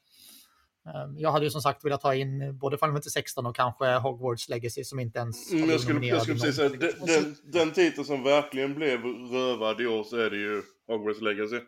[0.94, 3.86] Ehm, Jag hade ju som sagt velat ta in både Final Fantasy 16 och kanske
[3.94, 6.90] Hogwarts Legacy som inte ens Mm, jag skulle, jag skulle säga någonting.
[6.90, 10.62] såhär, den, den, den titeln som verkligen blev rövad i år så är det ju
[10.86, 11.56] Hogwarts Legacy.
[11.56, 11.62] Eh,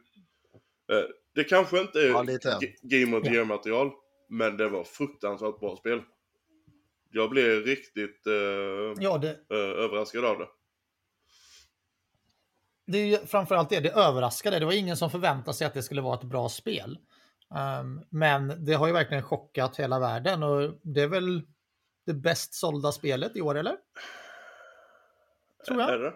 [1.35, 2.24] det kanske inte är Ja,
[2.83, 3.90] Game of the Year material,
[4.28, 6.00] men det var fruktansvärt bra spel.
[7.12, 8.33] Jag blev riktigt eh,
[9.04, 10.46] Ja, det, eh, överraskad av det.
[12.87, 14.59] det är ju framförallt det, det överraskade.
[14.59, 16.98] Det var ingen som förväntade sig att det skulle vara ett bra spel.
[17.56, 21.42] Ehm, men det har ju verkligen chockat hela världen och det är väl
[22.06, 23.76] det bäst sålda spelet i år, eller?
[25.66, 25.90] Tror jag.
[25.90, 26.12] Är det?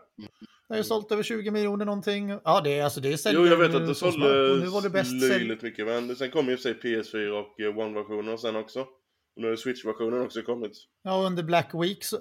[0.69, 2.39] Det har ju sålt över 20 miljoner någonting.
[2.45, 4.91] Ja, det är alltså det säljer Jo, jag vet att det sålde Nu var det
[4.91, 5.29] bäst sälj...
[5.29, 8.81] löjligt mycket, men sen kom ju sig PS4 och eh, One-versioner sen också.
[8.81, 10.73] Och nu har Switch-versionen också kommit.
[11.03, 12.19] Ja, och under Black Week så,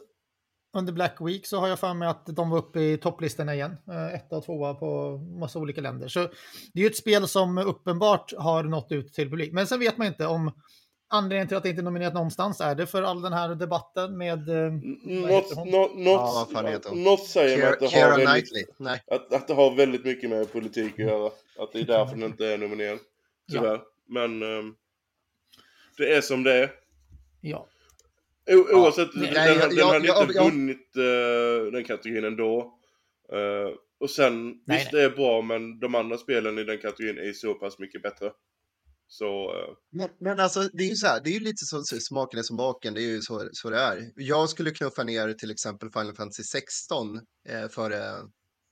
[0.73, 3.77] under Black Week så har jag för mig att de var uppe i topplistorna igen.
[3.87, 6.07] Eh, Etta och tvåa på massa olika länder.
[6.07, 6.19] Så
[6.73, 9.53] det är ju ett spel som uppenbart har nått ut till publik.
[9.53, 10.51] Men sen vet man inte om
[11.09, 14.17] anledningen till att det inte är nominerat någonstans är det för all den här debatten
[14.17, 14.49] med...
[14.49, 14.71] eh,
[15.03, 15.51] Något,
[16.93, 18.69] Ja, något, säger mig att det, har väldigt,
[19.07, 21.31] att, att det har väldigt mycket med politik att göra.
[21.59, 22.99] Att det är därför den inte är nominerad.
[23.51, 23.81] Tyvärr.
[24.07, 24.75] Men ehm,
[25.97, 26.71] det är som det är.
[27.41, 27.67] Ja.
[28.51, 32.23] O, oavsett, nej, den, jag- den jag- hade jag- inte jag- vunnit eh, den kategorin
[32.25, 32.79] ändå.
[33.33, 37.17] Eh, och sen, Nej, visst det är bra men de andra spelen i den kategorin
[37.17, 38.31] är så pass mycket bättre.
[39.07, 41.83] Så, eh, Men, men alltså, det är ju så här, det är ju lite så,
[41.83, 44.11] så smaken är som baken, det är ju så, så det är.
[44.15, 47.15] Jag skulle knuffa ner till exempel Final Fantasy 16
[47.49, 47.97] eh, före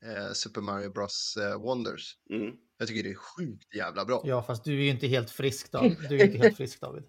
[0.06, 2.16] eh, Super Mario Bros eh, Wonders.
[2.30, 2.52] mm.
[2.78, 4.22] Jag tycker det är sjukt jävla bra.
[4.26, 5.98] ja, fast du är ju inte helt frisk David.
[6.10, 7.04] Du är inte helt frisk David.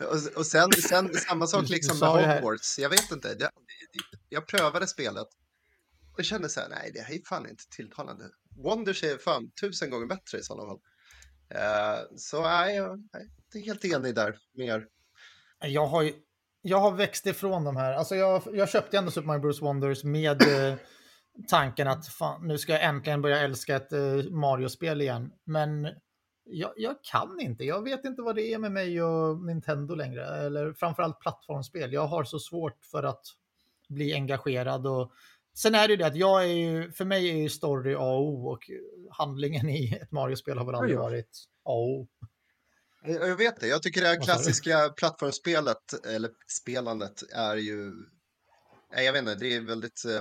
[0.00, 2.34] Och, och sen, sen samma sak liksom med.
[2.34, 2.78] Hogwarts.
[2.78, 3.36] Jag vet inte.
[3.38, 3.50] Jag,
[4.28, 5.28] jag prövade spelet
[6.18, 8.24] och kände så här, nej det här är fan inte tilltalande.
[8.56, 10.80] Wonders är fan tusen gånger bättre i sådana fall.
[11.48, 13.02] Eh, så nej, jag
[13.52, 14.86] jag är helt enig där med er.
[15.60, 16.10] Jag har,
[16.62, 17.92] jag har växt ifrån de här.
[17.92, 19.62] Alltså jag, jag köpte ändå Super Mario Bros.
[19.62, 20.74] Wonders med eh,
[21.48, 25.30] tanken att fan, nu ska jag äntligen börja älska ett eh, Mario-spel igen.
[25.44, 25.88] Men
[26.46, 27.64] jag, jag kan inte.
[27.64, 30.26] Jag vet inte vad det är med mig och Nintendo längre.
[30.26, 31.92] Eller framförallt plattformsspel.
[31.92, 33.26] Jag har så svårt för att
[33.88, 34.86] bli engagerad.
[34.86, 35.12] Och,
[35.54, 37.98] sen är det ju det att jag är ju, för mig är ju story A
[37.98, 38.70] och O och
[39.10, 42.08] handlingen i ett Mario-spel har väl aldrig varit A och O.
[43.04, 47.92] Jag vet det, jag tycker det här klassiska plattformsspelet, eller spelandet, är ju...
[48.90, 50.04] Jag vet inte, det är väldigt...
[50.04, 50.16] eh,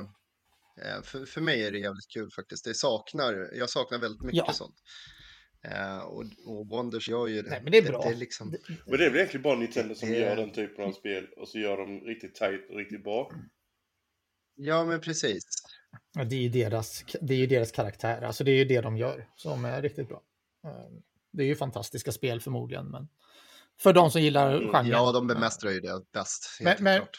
[0.96, 2.66] eh, För, för mig är det jävligt kul faktiskt.
[2.66, 4.54] Det saknar, jag saknar väldigt mycket Ja.
[4.54, 4.76] sånt.
[5.72, 7.50] Eh, och, och Wonders gör ju det.
[7.50, 8.02] Nej, men det är bra.
[8.02, 8.50] Det, är liksom,
[8.86, 11.48] Men det är väl egentligen bara Nintendo som Det- gör den typen av spel och
[11.48, 13.32] så gör de riktigt tight och riktigt bra.
[14.56, 15.44] ja, men precis.
[16.14, 18.82] Ja, det är ju deras, det är ju deras karaktär, alltså det är ju det
[18.82, 20.22] de gör som är riktigt bra.
[20.66, 20.72] Eh,
[21.32, 23.08] Det är ju fantastiska spel förmodligen, men
[23.80, 24.88] för de som gillar Mm, genren.
[24.88, 26.58] Ja, de bemästrar ju det bäst.
[26.60, 27.18] Men- Helt men- klart.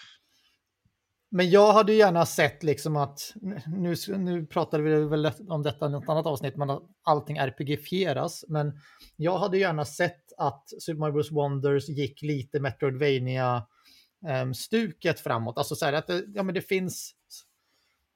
[1.31, 3.35] Men jag hade gärna sett liksom att,
[3.67, 8.45] nu, nu pratade vi väl om detta i något annat avsnitt, men att allting RPG-fieras.
[8.49, 8.73] Men
[9.17, 11.33] jag hade gärna sett att Super Mario Bros.
[11.33, 15.59] Wonders gick lite Metroidvania-stuket framåt.
[15.59, 17.12] Alltså så här att det, ja, men det finns,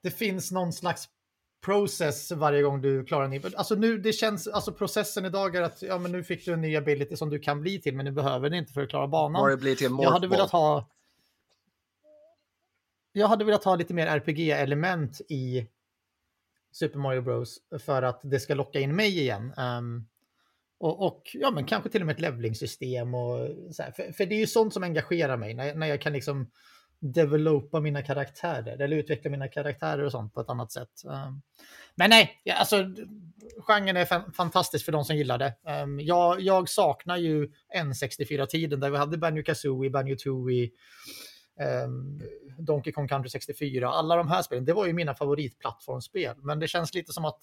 [0.02, 1.08] det finns någon slags
[1.64, 3.48] process varje gång du klarar en nivå.
[3.56, 6.60] Alltså nu, det känns, alltså processen idag är att ja, men nu fick du en
[6.60, 9.08] ny ability som du kan bli till, men du behöver den inte för att klara
[9.08, 9.42] banan.
[9.42, 10.90] Mario blir till Jag hade velat ha...
[13.12, 15.66] Jag hade velat ha lite mer RPG-element i
[16.72, 17.58] Super Mario Bros.
[17.84, 19.52] för att det ska locka in mig igen.
[19.56, 20.08] Um,
[20.78, 23.14] och, och ja, men kanske till och med ett levlingsystem.
[23.14, 23.92] och så här.
[23.92, 26.50] För, för det är ju sånt som engagerar mig när, när jag kan liksom
[27.00, 31.02] developa mina karaktärer eller utveckla mina karaktärer och sånt på ett annat sätt.
[31.04, 31.42] Um,
[31.94, 32.76] men nej, ja, alltså
[33.58, 35.54] genren är fan, fantastisk för de som gillar det.
[35.82, 40.70] Um, jag, jag saknar ju N64-tiden där vi hade Banjo Kazooie, Banjo Tooie,
[42.58, 43.88] Donkey Kong Country 64.
[43.88, 46.36] Alla de här spelen, det var ju mina favoritplattformsspel.
[46.42, 47.40] Men det känns lite som att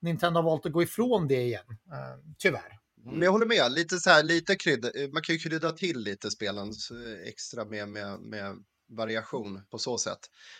[0.00, 1.64] Nintendo har valt att gå ifrån det igen.
[1.68, 2.78] ehm, tyvärr.
[3.04, 6.30] Men jag håller med, lite så här, lite krydda, man kan ju krydda till lite
[6.30, 8.56] spelen eh, extra med, med, med
[8.88, 10.18] variation på så sätt.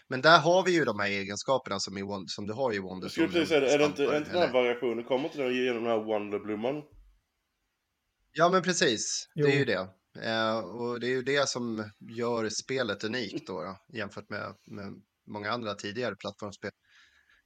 [0.09, 3.05] Men där har vi ju de här egenskaperna som, i, som du har i Wonder.
[3.05, 5.05] Jag skulle som precis säga det, är det inte, är det inte den här variationen,
[5.05, 6.83] kommer inte den genom den här Wonderblomman?
[8.33, 9.29] Ja, men precis.
[9.35, 9.53] Det är Jo.
[9.59, 9.89] ju det.
[10.23, 15.03] Eh, och det är ju det som gör spelet unikt då, då jämfört med, med
[15.27, 16.71] många andra tidigare plattformsspel.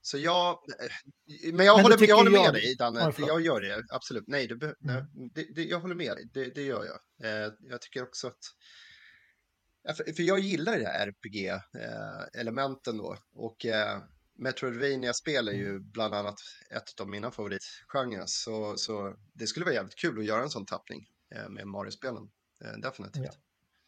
[0.04, 3.60] Så jag, eh, men jag Men håller, jag håller med jag- dig Danne, jag gör
[3.60, 4.24] det, absolut.
[4.26, 4.74] Nej, du, Mm.
[4.80, 5.04] nej,
[5.34, 6.98] det, det, jag håller med dig, det, det gör jag.
[7.46, 13.16] Eh, jag tycker också att, för, jag gillar det här RPG-elementen då.
[13.34, 13.98] Och eh,
[14.38, 15.64] Metroidvania-spel är Mm.
[15.66, 18.24] ju bland annat ett av mina favoritgenrer.
[18.26, 22.30] Så, så det skulle vara jävligt kul att göra en sån tappning eh, med Mario-spelen.
[22.64, 23.24] Eh, definitivt.
[23.24, 23.30] Ja.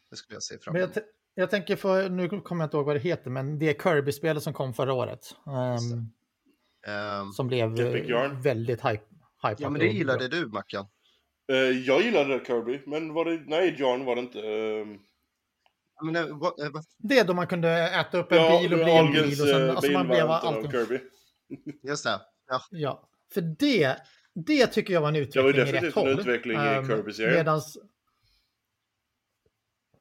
[0.09, 0.93] Det skulle jag se fram jag, emot.
[0.95, 1.01] t-
[1.35, 4.53] jag tänker för, nu kommer jag inte ihåg vad det heter, men det Kirby-spelet som
[4.53, 5.35] kom förra året.
[5.47, 6.09] ehm,
[6.87, 7.69] Ehm, som blev
[8.41, 9.03] väldigt hype.
[9.43, 10.85] hype ja, men det gillade du, Mackan.
[11.51, 14.39] Eh, jag gillade det Kirby, men var det, nej John var det inte.
[14.39, 14.99] ehm,
[15.97, 18.59] Ja, Men, eh, vad, eh, vad, Det är då man kunde äta upp en ja,
[18.61, 19.41] bil och bli en bil.
[19.41, 20.71] Och sen, eh, alltså man blev allting.
[20.71, 20.99] Kirby.
[21.89, 22.21] just det.
[22.47, 23.95] Ja, Ja, för det,
[24.33, 26.19] det tycker jag var en Det var utveckling ju i rätt definitivt en håll.
[26.19, 27.33] utveckling Ehm, i Kirby-serien.
[27.33, 27.77] Medans...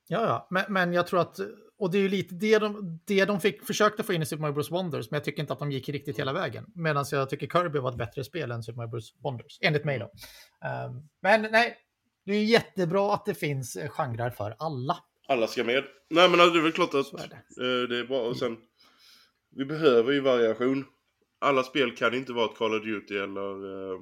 [0.08, 1.40] Ja, ja, men, men jag tror att,
[1.78, 4.40] och det är ju lite det de, det de fick, försökte få in i Super
[4.40, 4.70] Mario Bros.
[4.70, 6.66] Wonders, men jag tycker inte att de gick riktigt hela vägen.
[6.74, 9.14] Medan jag tycker Kirby var ett bättre spel än Super Mario Bros.
[9.18, 10.10] Wonders, enligt mig då.
[10.68, 11.76] Ehm, men nej,
[12.24, 14.96] det är ju jättebra att det finns eh, genrer för alla.
[15.28, 15.84] Alla ska med.
[16.10, 17.82] Nej men det är väl klart att Så är det.
[17.82, 18.20] eh, det är bra.
[18.20, 18.56] Och sen,
[19.50, 20.84] vi behöver ju variation.
[21.38, 24.00] Alla spel kan inte vara ett Call of Duty eller eh,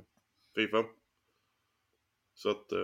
[0.54, 0.84] Fifa.
[2.34, 2.78] Så att, eh,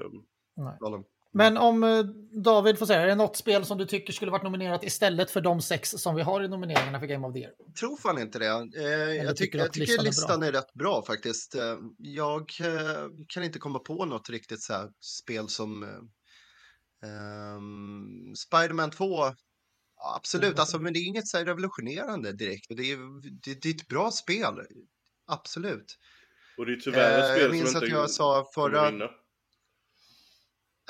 [0.80, 1.04] Gollum.
[1.32, 2.02] Men om eh,
[2.44, 5.40] David får säga, är det något spel som du tycker skulle varit nominerat istället för
[5.40, 7.52] de sex som vi har i nomineringarna för Game of the Year?
[7.80, 8.46] tror fan inte det.
[8.46, 11.54] Eh, jag, tycker jag tycker listan listan, är är, rätt bra faktiskt.
[11.54, 15.88] Eh, Jag eh, kan inte komma på något riktigt så här spel som eh,
[17.10, 19.04] ehm, Spider-Man 2.
[19.16, 19.34] ja,
[20.16, 20.60] Absolut, Mm.
[20.60, 22.66] alltså, men det är inget så här revolutionerande direkt.
[22.68, 22.98] Det är,
[23.44, 24.54] det, det är ett bra spel,
[25.26, 25.98] absolut.
[26.58, 28.68] och det är tyvärr ett Eh, spel jag minns som att inte jag sa kommer
[28.70, 29.04] förra, vinna.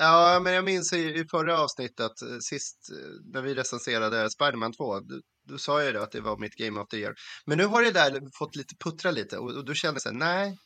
[0.01, 4.73] Ja, men jag minns i, i förra avsnittet, eh, sist eh, när vi recenserade Spider-Man
[4.73, 7.15] 2, då, då sa jag det att det var mitt Game of the Year.
[7.45, 10.09] Men nu har det där fått lite puttra lite och, och då kände jag så
[10.09, 10.57] här, nej,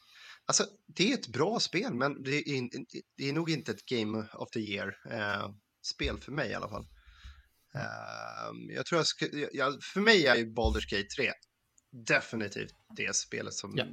[0.46, 0.66] alltså
[0.96, 2.70] det är ett bra spel, men det är, in,
[3.18, 6.86] det är nog inte ett Game of the Year-spel för mig i alla fall.
[7.76, 11.32] Ehm, jag tror jag, ska, jag, för mig är ju Baldur's Gate 3
[12.08, 13.86] definitivt det spelet som Ja.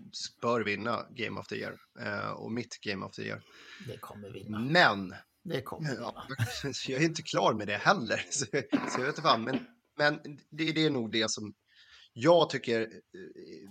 [0.43, 3.43] bör vinna Game of the Year eh, och mitt Game of the Year.
[3.87, 4.59] Det kommer vinna.
[4.59, 6.27] Men Det kommer Ja,
[6.89, 8.27] jag är inte klar med det heller.
[8.31, 9.45] Så, så jag vet inte fan.
[9.45, 9.67] Men,
[9.99, 11.55] men det, det är nog det som
[12.13, 13.71] jag tycker eh,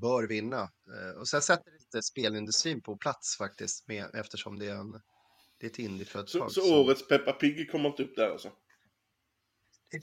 [0.00, 0.60] bör vinna.
[0.62, 3.88] Eh, Och sen sätter det lite spelindustrin på plats faktiskt.
[3.88, 4.90] Med, eftersom det är, en,
[5.60, 6.52] det är ett Så, indieföretag.
[6.52, 8.52] så årets Peppa Pig kommer inte upp där alltså?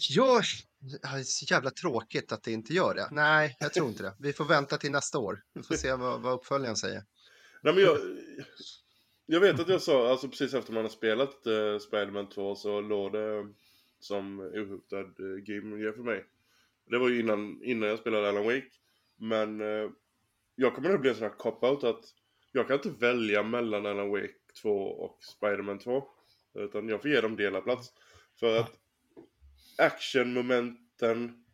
[0.09, 0.43] Jag,
[0.79, 3.07] det är så jävla tråkigt att det inte gör det.
[3.11, 4.15] Nej, jag tror inte det.
[4.19, 5.41] Vi får vänta till nästa år.
[5.53, 7.03] Vi får se vad, vad uppföljaren säger.
[7.63, 7.97] Nej men jag...
[9.25, 12.81] Jag vet att jag sa, alltså precis efter man har spelat uh, Spiderman 2 så
[12.81, 13.53] låg det
[13.99, 16.25] som ohotad uh, eh, Game för mig.
[16.85, 18.67] Det var ju innan, innan jag spelade Alan Wake.
[19.15, 19.89] Men eh,
[20.55, 22.05] jag kommer nog bli en sån här cop-out att
[22.51, 26.03] jag kan inte välja mellan Alan Wake 2 och Spiderman 2.
[26.53, 27.93] Utan jag får ge dem delad-plats.
[28.39, 28.71] För att
[29.77, 31.45] actionmomenten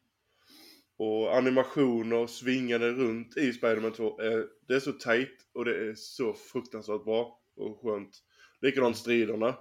[0.97, 5.95] och animationer svingande runt i Spiderman 2, eh, det är så tight och det är
[5.95, 8.23] så fruktansvärt bra och skönt.
[8.61, 9.57] Likadant striderna.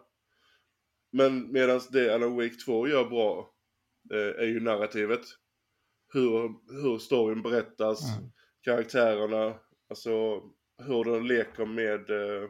[1.11, 3.55] Men medan det Alan Wake 2 gör bra
[4.13, 5.21] eh, är ju narrativet.
[6.13, 8.31] Hur, hur storyn berättas, Mm.
[8.61, 10.43] karaktärerna, alltså
[10.79, 12.49] hur de leker med eh,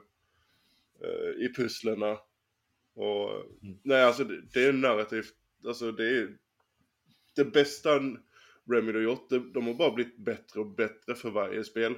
[1.05, 2.19] eh, i pusslerna.
[2.95, 3.31] Och
[3.83, 5.35] nej alltså det, det är narrativt,
[5.67, 6.39] alltså det är
[7.37, 8.01] det bästa
[8.71, 9.31] Remedy har gjort.
[9.31, 11.95] De, de har bara blivit bättre och bättre för varje spel.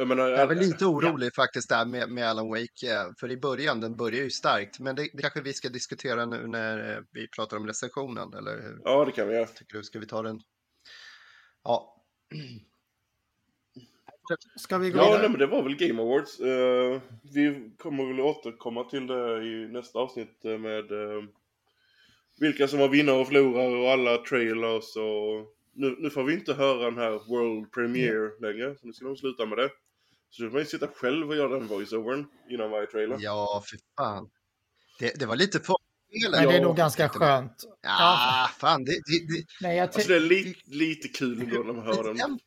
[0.00, 3.30] Jag menar, Jag är väl lite orolig faktiskt där med, med Alan Wake, eh, för
[3.30, 6.96] i början, den börjar ju starkt, men det, det kanske vi ska diskutera nu när
[6.96, 9.46] eh, vi pratar om recensionen, eller hur Ja, det kan vi göra.
[9.46, 9.84] tycker du?
[9.84, 10.40] Ska vi ta den?
[11.64, 11.94] Ja.
[14.56, 16.40] Ska vi gå Ja, nej, men det var väl Game Awards.
[16.40, 17.00] Eh,
[17.34, 21.22] vi kommer väl återkomma till det i nästa avsnitt eh, med eh,
[22.40, 26.54] vilka som var vinnare och förlorare och alla trailers och nu, nu får vi inte
[26.54, 29.70] höra den här World Premiere längre, så nu ska de sluta med det.
[30.30, 33.16] Så nu får man ju sitta själv och göra den voiceovern innan varje trailer.
[33.20, 34.30] Ja, för fan.
[34.98, 35.76] Det, det var lite för...
[36.32, 37.64] Men det är nog ganska skönt.
[37.82, 38.84] Ja, fan.
[38.84, 42.04] Det, det, det, Nej, jag, Alltså det är li, lite kul ändå när man hör
[42.04, 42.38] den.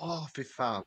[0.00, 0.84] Ja, fy fan.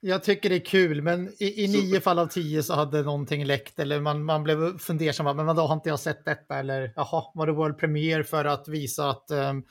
[0.00, 3.44] jag tycker det är kul, men i, i nio fall av tio så hade någonting
[3.44, 5.36] läckt eller man, man blev fundersam.
[5.36, 6.58] Men vadå, har inte jag sett detta?
[6.58, 9.62] Eller jaha, var det World Premiere för att visa att ehm,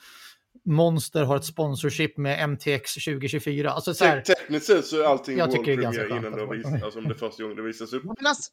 [0.66, 3.70] Monster har ett sponsorship med MTX 2024?
[3.70, 6.02] Alltså så här, Te- tekniskt sett så är allting Jag World tycker det är ganska
[6.02, 8.02] Premiere skönt innan det visats, alltså om det första gången det visas upp.
[8.04, 8.52] Ja, men alltså,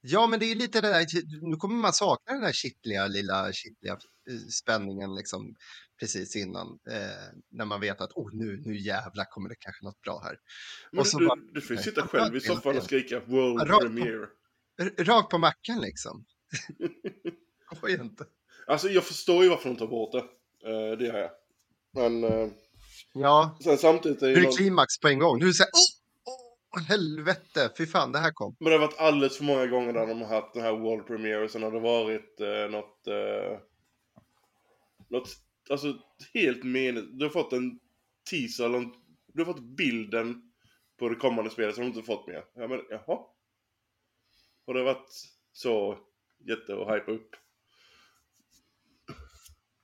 [0.00, 1.06] ja, men det är lite det där,
[1.50, 5.54] nu kommer man sakna den här kittliga, lilla kittliga eh, spänningen liksom
[6.00, 10.00] precis innan, eh, när man vet att oh, nu, nu jävlar kommer det kanske något
[10.00, 10.36] bra här.
[10.90, 13.70] Men Och så du, bara- du, får ju sitta själv i soffan och skrika World
[13.70, 14.26] Rakt Premiere.
[14.98, 16.24] Rakt på mackan liksom.
[17.80, 18.24] Går ju inte.
[18.66, 20.24] Alltså jag förstår ju varför de tar bort det.
[20.66, 21.30] Eh, det gör jag.
[21.92, 22.48] Men eh,
[23.18, 25.40] Ja, sen samtidigt är det är någon, klimax på en gång.
[25.40, 28.56] Så här, oh, oh, helvete, fy fan, det här kom.
[28.58, 31.06] Men det har varit alldeles för många gånger där de har haft den här World
[31.06, 33.06] Premiere och sen har det varit eh, något...
[33.06, 33.58] Eh,
[35.08, 35.28] något,
[35.70, 35.94] alltså
[36.34, 37.18] helt mening.
[37.18, 37.78] Du har fått en
[38.30, 38.92] teaser eller en,
[39.26, 40.42] Du har fått bilden
[40.98, 42.44] på det kommande spelet som du inte fått mer.
[42.54, 43.18] Ja men jaha.
[44.66, 45.10] Har det varit
[45.52, 45.98] så
[46.48, 47.36] jätte och hypa upp?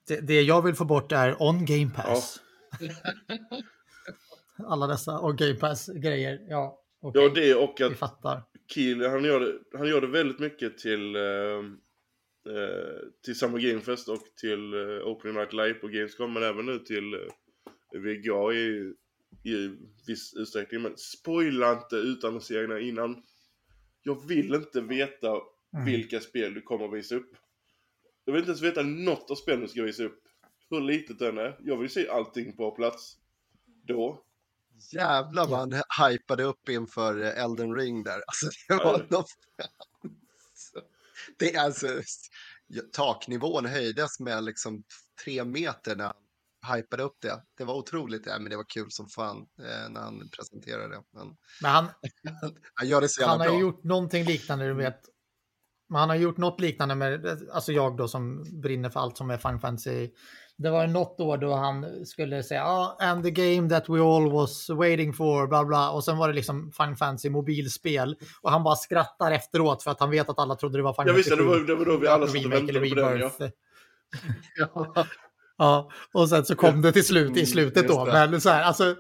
[0.09, 2.41] Det, det jag vill få bort är on Game Pass.
[4.67, 6.41] Alla dessa on Game Pass-grejer.
[6.49, 7.23] Ja, okej.
[7.23, 8.43] Ja det och Vi att fattar.
[8.75, 13.81] Kiel, han gör det, han gör det väldigt mycket till, eh, eh, till Summer Game
[13.81, 18.53] Fest och till eh, Opening Night Live på Gamescom, men även nu till eh, VGA
[18.53, 18.95] ju
[19.45, 19.71] i
[20.07, 20.83] viss utsträckning.
[20.83, 23.23] Men spoila inte utannonseringarna innan.
[24.03, 25.41] Jag vill inte veta
[25.75, 25.85] Mm.
[25.85, 27.31] vilka spel du kommer att visa upp.
[28.25, 30.23] Jag vill inte ens veta något av spelen du ska visa upp.
[30.71, 31.59] Hur litet den är.
[31.61, 33.17] Jag vill se allting på plats.
[33.87, 34.25] Då.
[34.93, 38.23] Jävlar vad han hypade upp inför Elden Ring där.
[38.27, 39.17] Alltså, det var Ja.
[39.17, 39.27] något...
[41.39, 41.87] det är alltså...
[42.93, 44.85] Taknivån höjdes med liksom
[45.25, 46.13] tre meter när
[46.61, 47.43] han hypade upp det.
[47.59, 48.27] Det var otroligt.
[48.27, 51.03] Ja, men det var kul som fan eh, när han presenterade det.
[51.11, 51.89] Men Men han,
[52.75, 53.55] han gör det så jävla han har bra.
[53.57, 55.01] ju gjort någonting liknande, du vet.
[55.93, 59.31] Men han har gjort något liknande med, alltså jag då som brinner för allt som
[59.31, 60.11] är Final Fantasy.
[60.59, 64.33] Det var något år då han skulle säga, ah, and the game that we all
[64.33, 65.91] was waiting for, bla bla.
[65.91, 68.17] Och sen var det liksom Final Fantasy mobilspel.
[68.43, 71.15] Och han bara skrattar efteråt för att han vet att alla trodde det var Final
[71.15, 73.31] Fantasy det var, det var då vi alla satt och väntade på den ja.
[74.59, 75.07] Ja.
[75.59, 78.01] Ja, och sen så kom det till slut i slutet då.
[78.01, 78.31] Mm, Just det.
[78.31, 78.97] Men så här, alltså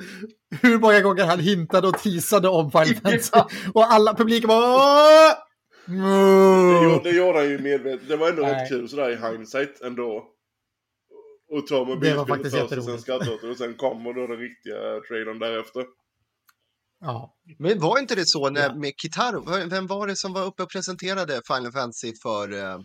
[0.62, 3.30] hur många gånger han hintade och teasade om Final Fantasy.
[3.74, 5.32] Och alla publiken bara "Åh!"
[5.86, 6.84] Det, Mm.
[6.84, 8.08] gjorde- det gjorde han ju medvetet.
[8.08, 8.52] Det var ändå Nej.
[8.62, 10.28] rätt kul sådär i hindsight ändå.
[11.50, 13.02] Och ta Det var mobilspelet faktiskt först och sen jätteroligt.
[13.02, 15.84] skratta åt det och sen kommer då den riktiga trailern därefter.
[17.00, 18.74] Ja, Men var inte det så när, Ja.
[18.74, 19.68] med Kitaro?
[19.70, 22.52] Vem var det som var uppe och presenterade Final Fantasy för...
[22.52, 22.78] eh,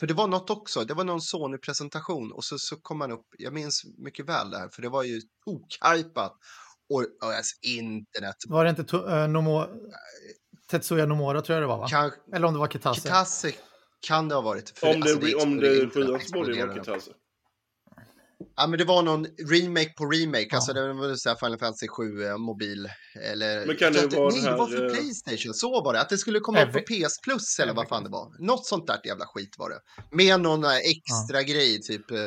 [0.00, 3.26] För det var något också, det var någon Sony-presentation och så, så kom han upp,
[3.38, 6.32] jag minns mycket väl det här, för det var ju okajpat.
[6.92, 9.68] Och, och alltså internet, var det inte eh, Nomo-
[10.70, 11.86] Tetsuya Nomura tror jag det var va?
[11.90, 13.00] kanske Eller om det var Kitase.
[13.00, 13.52] Kitase
[14.06, 14.78] kan det ha varit.
[14.78, 16.74] För Om det, alltså, om det exploderade- är sjuan så borde det vara.
[16.76, 17.10] Kitase.
[18.56, 20.80] Ja, men det var någon remake på remake, alltså Ja.
[20.82, 22.88] det var väl så här Final Fantasy 7 eh, mobil.
[23.22, 23.66] Eller...
[23.66, 26.00] Men kan det att- vara Nej, det var för eh, Playstation, så var det.
[26.00, 28.46] Att det skulle komma upp på Every- PS Plus eller vad fan det var.
[28.46, 29.80] Något sånt där jävla skit var det.
[30.16, 32.10] Med någon eh, extra grej, typ.
[32.10, 32.18] eh,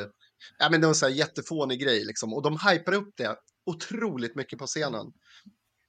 [0.60, 2.34] Ja, men någon så här jättefånig grej liksom.
[2.34, 3.36] Och de hypade upp det
[3.66, 5.06] otroligt mycket på scenen.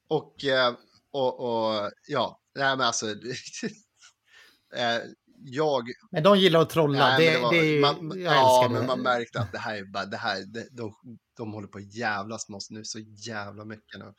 [0.09, 0.73] Och, eh,
[1.11, 3.05] och, och ja, nej men alltså.
[4.75, 4.99] eh,
[5.43, 6.99] jag Men de gillar att trolla.
[6.99, 8.87] Nej, det, men var- det är ju, man, jag ja, men det.
[8.87, 10.93] man märkte att det här är bara, det här, det, de,
[11.37, 14.13] de håller på att jävlas med oss nu så jävla mycket nu.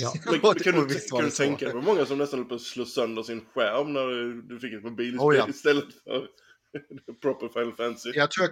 [0.00, 0.12] Ja.
[0.30, 2.60] Men, kan du, kan det du tänka dig hur många som nästan höll på att
[2.60, 5.48] slå sönder sin skärm när du, du fick ett mobilspel Oh, ja.
[5.48, 6.26] istället för
[7.22, 8.10] proper Final Fantasy?
[8.14, 8.50] Jag tror att,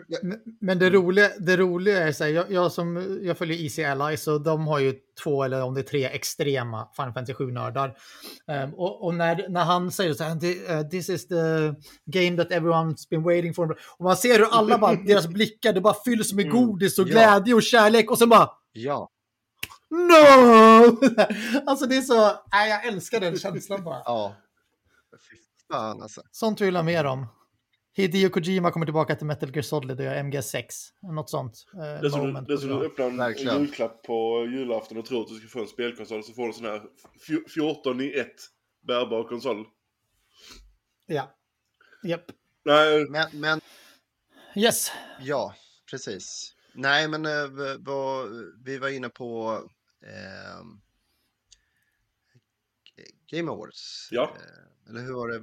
[0.60, 4.28] Men- det roliga, det roliga är så här, jag, jag, som, jag följer Easy Allies
[4.28, 7.94] och de har ju två eller om det är tre extrema Final Fantasy 7-nördar.
[8.50, 11.34] Ehm, och och när, när han säger så här, "Thi- eh, this is the
[12.06, 13.70] game that everyone's been waiting for.
[13.98, 17.08] Och man ser hur alla bara, deras blickar, det bara fylls med Mm, godis och
[17.08, 17.12] ja.
[17.12, 19.08] glädje och kärlek och sen bara ja,
[19.90, 20.98] No!
[21.66, 24.02] alltså det är så, nej, jag älskar den känslan bara.
[24.04, 24.34] ja.
[25.30, 25.36] Fy
[25.72, 26.22] fan alltså.
[26.32, 27.26] Sånt vill jag mer om.
[27.94, 30.64] Hideo Kojima kommer tillbaka till Metal Gear Solid och gör MG6.
[31.02, 31.64] Något sånt.
[31.74, 32.10] eh, Det är
[32.56, 32.86] som, du det.
[32.86, 33.60] öppnar en Verkligen.
[33.60, 36.54] julklapp på julafton och tror att du ska få en spelkonsol så får du en
[36.54, 36.82] sån här
[37.28, 38.26] fj- 14 i 1
[38.80, 39.66] bärbar konsol.
[41.06, 41.34] Ja.
[42.02, 42.24] Japp.
[42.64, 43.60] Nej, Men, men
[44.56, 44.90] Yes.
[45.20, 45.54] ja,
[45.90, 46.54] precis.
[46.74, 47.46] Nej, men eh,
[47.78, 48.28] vad,
[48.64, 49.50] vi var inne på
[50.02, 50.80] ehm,
[53.30, 54.08] Game Awards.
[54.10, 54.36] Ja.
[54.36, 55.38] Eh, eller hur var det?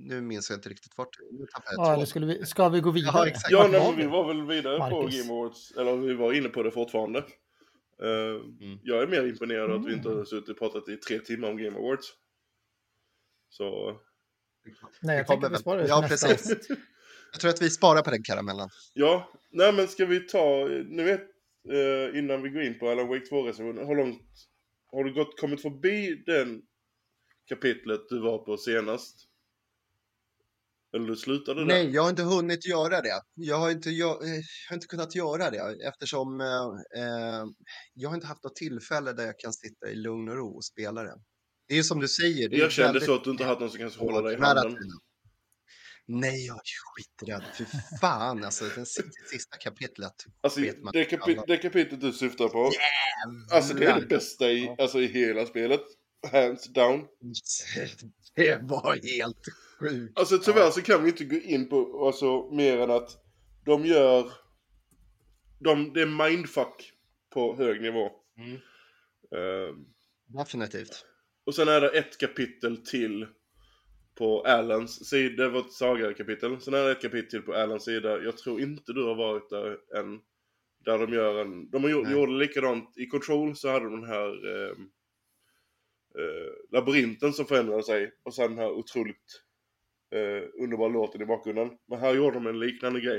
[0.00, 1.18] Nu minns jag inte riktigt vart.
[1.30, 1.46] Nu
[1.76, 3.12] Ja, eller skulle vi, ska vi gå vidare?
[3.16, 3.50] Ja, exakt.
[3.50, 5.20] ja, nej, vi var väl vidare på Marcus.
[5.20, 5.70] Game Awards.
[5.76, 7.18] Eller vi var inne på det fortfarande.
[8.02, 8.42] Eh,
[8.82, 10.18] Jag är mer imponerad av att vi inte Mm.
[10.18, 12.06] har suttit och pratat i tre timmar om Game Awards.
[13.50, 13.96] Så,
[15.00, 16.68] Nej, jag tänkte att vi sparar det Ja, nästa precis.
[17.32, 18.68] Jag tror att vi sparar på den karamellen.
[18.94, 19.32] ja.
[19.50, 21.20] Nej men ska vi ta, nu vet,
[21.72, 24.22] eh, innan vi går in på Alan Wake 2-recensionen, hur långt
[24.92, 26.62] har du gått, kommit förbi den
[27.48, 29.27] kapitlet du var på senast?
[30.96, 31.66] Eller slutade där?
[31.66, 33.20] Nej, jag har inte hunnit göra det.
[33.34, 37.44] Jag har inte, jag, eh, jag har inte kunnat göra det eftersom eh, eh,
[37.94, 40.64] jag har inte haft något tillfälle där jag kan sitta i lugn och ro och
[40.64, 41.14] spela det.
[41.68, 42.48] Det är som du säger.
[42.48, 44.40] Det Jag kände väldigt så att du inte haft någon som kan hålla dig i
[44.40, 44.76] handen.
[46.10, 46.62] Nej, jag är
[46.94, 47.44] skiträdd.
[47.58, 47.64] Fy
[48.00, 48.86] fan, alltså den
[49.30, 50.12] sista, kapitlet.
[50.40, 52.70] Alltså det, kapi- det kapitlet du syftar på,
[53.52, 54.08] alltså det är det Jävlar.
[54.08, 55.80] bästa i, alltså, i hela spelet.
[56.32, 57.06] Hands down.
[58.34, 59.44] Det var helt
[59.80, 60.18] sjukt.
[60.18, 63.10] Alltså tyvärr så kan vi inte gå in på alltså, mer än att
[63.64, 64.32] de gör...
[65.60, 66.92] De, det är mindfuck
[67.30, 68.10] på hög nivå.
[68.38, 68.58] Mm.
[69.36, 69.84] Ehm,
[70.26, 71.06] Definitivt.
[71.44, 73.26] och sen är det ett kapitel till
[74.14, 75.42] på Allans sida.
[75.42, 76.60] Det var ett saga-kapitel.
[76.60, 78.22] Sen är det ett kapitel till på Allans sida.
[78.22, 80.20] Jag tror inte du har varit där än.
[80.84, 81.70] Där de gör en...
[81.70, 82.12] De har gjort, Nej.
[82.12, 82.98] gjorde likadant.
[82.98, 84.46] I Control så hade de den här...
[84.46, 84.90] ehm,
[86.18, 88.12] eh, labyrinten som förändrade sig.
[88.22, 89.42] Och sen den här otroligt
[90.10, 91.70] eh, underbara låten i bakgrunden.
[91.86, 93.18] Men här gjorde de en liknande grej.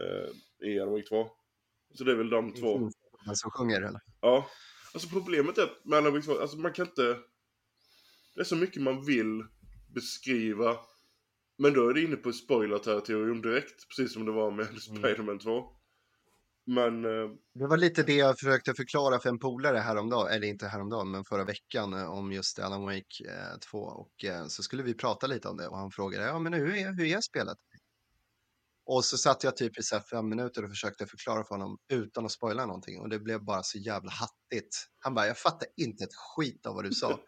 [0.00, 1.30] Eh, I Wake 2.
[1.94, 2.90] Så det är väl de två.
[3.26, 4.00] den som sjunger eller?
[4.20, 4.46] Ja.
[4.94, 7.18] Alltså problemet är med Wake 2, alltså man kan inte...
[8.34, 9.44] Det är så mycket man vill
[9.94, 10.76] beskriva.
[11.56, 15.76] Men då är det inne på spoiler-territorium direkt, precis som det var med Spider-Man 2.
[16.66, 17.04] Men...
[17.04, 21.10] eh, Det var lite det jag försökte förklara för en polare häromdagen, eller inte häromdagen,
[21.10, 23.78] men förra veckan eh, om just Alan Wake eh, 2.
[23.78, 26.76] Och eh, så skulle vi prata lite om det och han frågade, ja men hur
[26.76, 27.58] är, hur är spelet?
[28.84, 32.24] Och så satt jag typ i så fem minuter och försökte förklara för honom utan
[32.24, 34.76] att spoila någonting och det blev bara så jävla hattigt.
[34.98, 37.20] Han bara, jag fattar inte ett skit av vad du sa.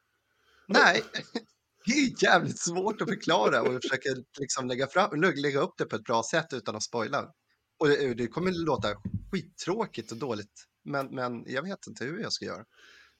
[0.68, 1.02] Nej,
[1.86, 5.84] det är jävligt svårt att förklara och jag försöker liksom lägga, fram, lägga upp det
[5.84, 7.32] på ett bra sätt utan att spoila.
[7.78, 8.88] Och det, det kommer låta
[9.32, 12.64] skittråkigt och dåligt, men, men jag vet inte hur jag ska göra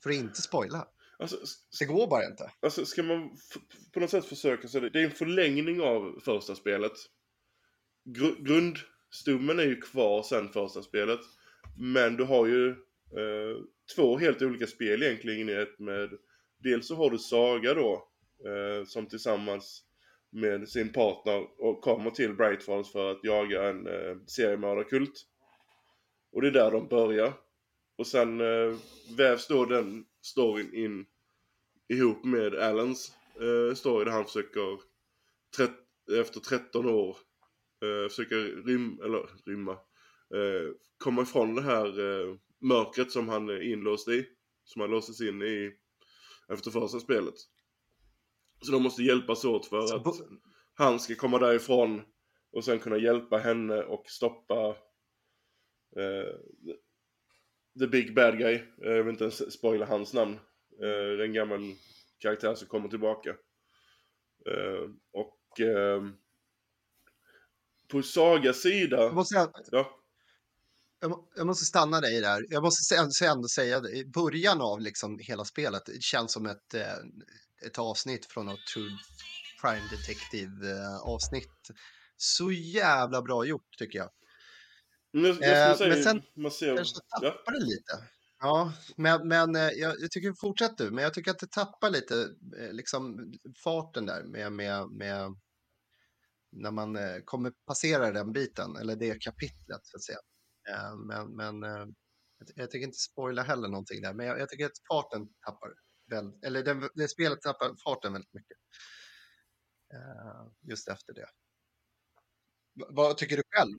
[0.02, 0.88] för att inte spoila.
[1.18, 1.36] alltså,
[1.78, 2.50] Det går bara inte.
[2.60, 3.30] Alltså ska man
[3.92, 6.92] på något sätt försöka så det, det är en förlängning av första spelet.
[8.04, 11.20] Gru- grundstummen är ju kvar sen första spelet.
[11.78, 13.56] Men du har ju eh,
[13.96, 16.10] två helt olika spel egentligen i ett med
[16.58, 18.08] Dels så har du Saga då
[18.46, 19.82] eh, som tillsammans
[20.36, 25.22] med sin partner och kommer till Brightfalls för att jaga en eh, seriemördarkult.
[26.32, 27.32] Och det är där de börjar.
[27.98, 28.76] Och sen eh,
[29.16, 31.06] vävs då den storyn in
[31.88, 34.80] ihop med Allens eh, story där han försöker
[36.20, 37.16] efter 13 år
[37.82, 39.72] eh, försöker rym, eller rymma
[40.34, 44.26] eh, komma ifrån det här eh, mörkret som han är inlåst i
[44.64, 45.72] som han låstes in i
[46.48, 47.34] efter första spelet.
[48.60, 50.16] Så de måste hjälpas åt för Så att
[50.74, 52.02] han ska komma därifrån
[52.52, 54.68] och sen kunna hjälpa henne och stoppa
[55.96, 56.34] eh,
[57.78, 58.54] The Big Bad Guy.
[58.54, 60.38] Eh, Jag vill inte ens spoila hans namn.
[60.82, 61.60] Eh, en gammal
[62.18, 63.30] karaktär som kommer tillbaka.
[64.46, 66.02] Eh, och eh,
[67.88, 68.96] på Sagas sida...
[69.02, 70.00] Jag måste, Ja,
[71.00, 72.46] jag, jag måste stanna dig där.
[72.48, 72.96] Jag måste
[73.26, 73.76] ändå säga.
[73.88, 76.96] I början av liksom hela spelet det känns som ett, eh,
[77.66, 78.90] ett avsnitt från något True
[79.60, 81.70] Crime Detective eh, avsnitt.
[82.16, 84.10] Så jävla bra gjort tycker jag.
[85.12, 86.76] men jag, jag Eh, men sen.
[86.76, 87.30] Kanske Ja.
[87.30, 88.08] tappar det lite.
[88.38, 91.90] Ja, men, men eh, jag, jag tycker fortsätt du, men jag tycker att det tappar
[91.90, 92.28] lite
[92.58, 93.32] eh, liksom
[93.64, 95.36] farten där med, med, med
[96.52, 100.18] när man kommer passera den biten eller det kapitlet så att säga.
[101.06, 101.62] Men, men
[102.38, 105.68] jag, jag tycker inte spoila heller någonting där, men jag, jag tycker att farten tappar
[106.10, 108.56] väl, eller den, det spelet tappar farten väldigt mycket.
[109.94, 111.26] Eh, Just efter det.
[112.80, 113.78] Va- Vad tycker du själv?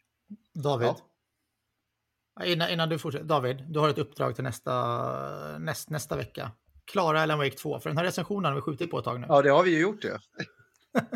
[0.64, 2.46] David, Ja.
[2.46, 3.26] Innan, innan du fortsätter.
[3.26, 6.52] David, du har ett uppdrag till nästa, näst, nästa vecka.
[6.86, 9.26] Klara Alan Wake 2, för den här recensionen har vi skjutit på ett tag nu.
[9.30, 10.20] Ja, det har vi ju gjort det.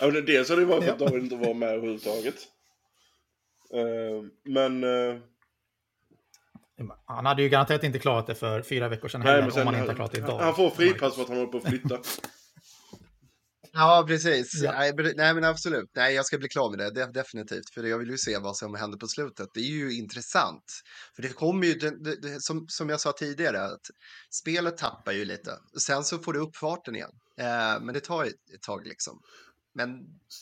[0.00, 0.98] Ja, men dels har det varit för att.
[0.98, 2.34] David inte var med överhuvudtaget.
[3.74, 4.84] Eh, men...
[4.84, 5.20] eh,
[7.06, 9.60] Han hade ju garanterat inte klarat det för fyra veckor sedan nej, heller, men sen,
[9.60, 10.38] om han inte har klarat det idag.
[10.38, 11.98] han får fripass för att han håller på att flytta.
[13.78, 14.62] Ja, precis.
[14.62, 14.72] Ja.
[15.16, 15.90] Nej, men- absolut.
[15.94, 17.70] Nej, jag ska bli klar med det, det, definitivt.
[17.74, 19.48] För jag vill ju se vad som händer på slutet.
[19.54, 20.64] Det är ju intressant.
[21.16, 23.86] För det kommer ju, det, det, det, som, som jag sa tidigare, att
[24.30, 25.50] spelet tappar ju lite.
[25.80, 27.10] Sen så får det upp farten igen.
[27.38, 29.20] Eh, men det tar ett, ett tag liksom.
[29.76, 29.98] Men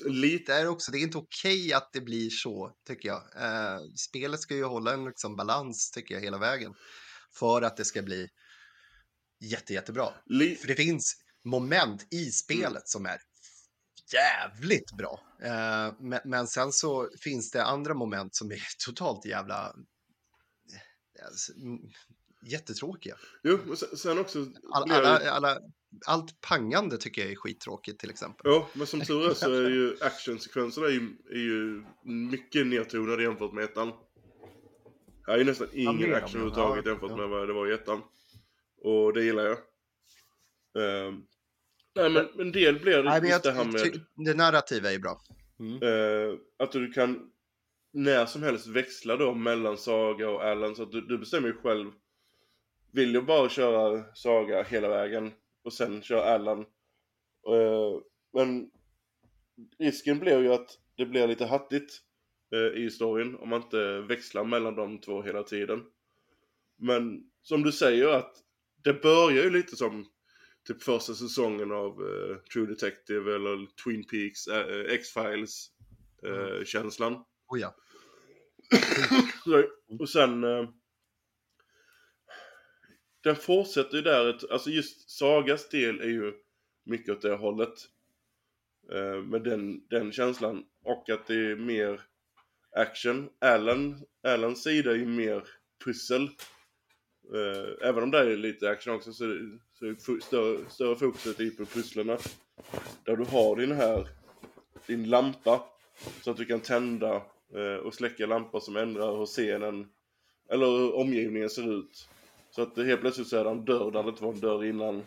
[0.06, 0.52] Lite...
[0.52, 3.22] det är också, det är inte okej att det blir så, tycker jag.
[3.36, 6.74] Eh, spelet ska ju hålla en liksom, balans, tycker jag, hela vägen.
[7.38, 8.28] För att det ska bli
[9.40, 10.08] jätte, jättebra.
[10.26, 11.14] Li, För det finns
[11.44, 12.82] moment i spelet Mm.
[12.84, 13.18] som är
[14.12, 15.20] jävligt bra.
[15.42, 19.74] Eh, men, men sen så finns det andra moment som är totalt jävla
[21.26, 21.78] alltså, mm,
[22.46, 23.16] jättetråkiga.
[23.42, 24.38] jo, men sen, också...
[24.72, 25.58] All, blir det- alla, alla,
[26.06, 28.42] allt pangande tycker jag är skittråkigt till exempel.
[28.44, 33.22] Ja, men som tur är så är ju actionsekvenserna är ju, är ju mycket nedtonade
[33.22, 33.92] jämfört med ettan.
[35.26, 37.16] Här är ju nästan ingen om action överhuvudtaget Ja, jämfört ja.
[37.16, 38.02] med vad det var i ettan.
[38.82, 39.58] Och det gillar jag.
[40.78, 41.22] Ehm,
[41.94, 44.92] nej men en del blir Nej, men just jag, det här med det narrativa är
[44.92, 45.20] ju bra.
[45.60, 45.82] Mm.
[45.82, 47.30] eh, att du kan
[47.92, 51.54] när som helst växla då mellan Saga och Alan så att du, du bestämmer ju
[51.54, 51.90] själv.
[52.92, 55.32] Vill du bara köra Saga hela vägen
[55.64, 56.60] och sen köra Alan.
[57.48, 58.00] Eh,
[58.32, 58.70] men
[59.78, 62.00] risken blir ju att det blir lite hattigt
[62.52, 65.82] eh, i storyn om man inte växlar mellan de två hela tiden.
[66.76, 68.36] Men som du säger att
[68.84, 70.06] det börjar ju lite som
[70.66, 75.70] typ första säsongen av eh, True Detective eller Twin Peaks, eh, X-Files
[76.22, 77.24] eh, känslan.
[77.48, 77.76] Oh, ja.
[80.00, 80.44] Och sen...
[83.24, 86.32] Den fortsätter ju där, alltså just Sagas del är ju
[86.84, 87.74] mycket åt det hållet.
[88.92, 90.64] Eh, med den, den känslan.
[90.84, 92.00] Och att det är mer
[92.76, 93.28] action.
[93.40, 95.44] Alan, Alans sida är ju mer
[95.84, 96.22] pussel.
[97.34, 101.40] Eh, även om det är lite action också så, är- så är större, större fokuset
[101.40, 102.18] i på pusslerna.
[103.04, 104.08] Där du har din här,
[104.86, 105.64] din lampa.
[106.22, 107.14] Så att du kan tända
[107.54, 109.88] eh, och släcka lampor som ändrar hur scenen,
[110.50, 112.08] eller hur omgivningen ser ut.
[112.54, 114.64] Så att helt plötsligt så är det en dörr där det inte var en dörr
[114.64, 115.02] innan.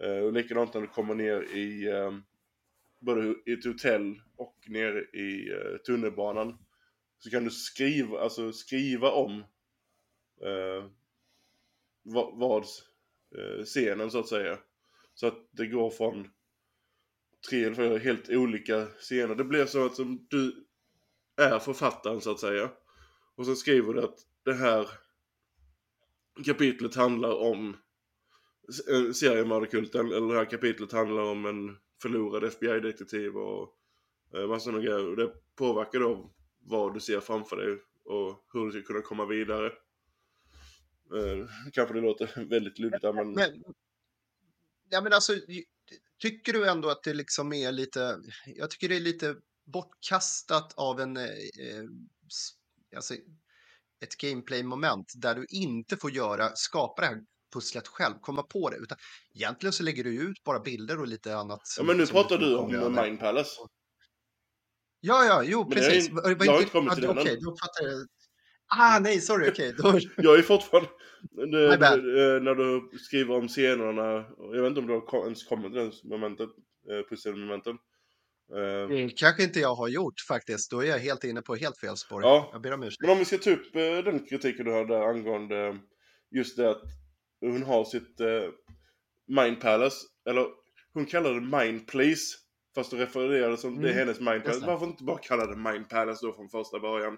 [0.00, 2.12] Eh, och likadant när du kommer ner i eh,
[2.98, 6.58] både i ett hotell och nere i eh, tunnelbanan.
[7.18, 9.38] Så kan du skriva, alltså skriva om
[10.42, 10.90] eh,
[12.02, 12.62] vad, vad
[13.38, 14.58] eh, scenen så att säga.
[15.14, 16.30] Så att det går från
[17.50, 19.34] tre eller fyra helt olika scener.
[19.34, 20.66] Det blir så att som du
[21.36, 22.70] är författaren så att säga.
[23.34, 24.88] Och så skriver du att det här
[26.44, 27.76] kapitlet handlar om
[29.14, 30.06] seriemördarkulten.
[30.06, 33.78] Eller det här kapitlet handlar om en förlorad FBI-detektiv och
[34.34, 35.08] eh, massor med grejer.
[35.08, 39.26] Och det påverkar då vad du ser framför dig och hur du ska kunna komma
[39.26, 39.66] vidare.
[41.16, 43.32] Eh, kanske det låter väldigt luddigt där, men...
[43.32, 43.64] Men,
[44.90, 45.32] ja, men alltså,
[46.18, 51.00] tycker du ändå att det liksom är lite, jag tycker det är lite bortkastat av
[51.00, 51.84] en, eh, eh
[52.96, 53.14] alltså,
[54.00, 57.20] ett gameplay-moment där du inte får göra, skapa det här
[57.52, 58.98] pusslet själv, komma på det, utan
[59.34, 61.60] egentligen så lägger du ut bara bilder och lite annat.
[61.78, 63.02] Ja men nu pratar du om över.
[63.02, 63.60] Mind Palace.
[65.00, 66.10] Ja, ja, jo, Men precis.
[66.10, 68.06] var jag har inte kommit till den Okej, då fattar jag.
[68.78, 69.74] Ah, nej, sorry, okej.
[69.78, 69.98] Då...
[70.16, 70.90] Jag är fortfarande...
[71.80, 72.04] Bad.
[72.04, 75.80] det, när du skriver om scenerna, jag vet inte om du har ens kommit till
[75.80, 76.48] det momentet,
[76.90, 77.78] eh, pusselmomenten.
[78.56, 80.70] Eh, Det kanske inte jag har gjort faktiskt.
[80.70, 82.22] Då är jag helt inne på helt fel spår.
[82.22, 82.48] Ja.
[82.52, 83.00] Jag ber om ursäkt.
[83.00, 85.78] Men om vi ska ta upp eh, den kritiken du hade angående
[86.30, 86.82] just det att
[87.40, 88.26] hon har sitt eh,
[89.28, 89.96] Mind Palace,
[90.30, 90.46] eller
[90.92, 92.36] hon kallar det Mind Place,
[92.74, 94.60] fast det refererade som det är Mm, hennes Mind Palace.
[94.60, 94.66] det.
[94.66, 97.16] Varför inte bara kalla det Mind Palace då från första början?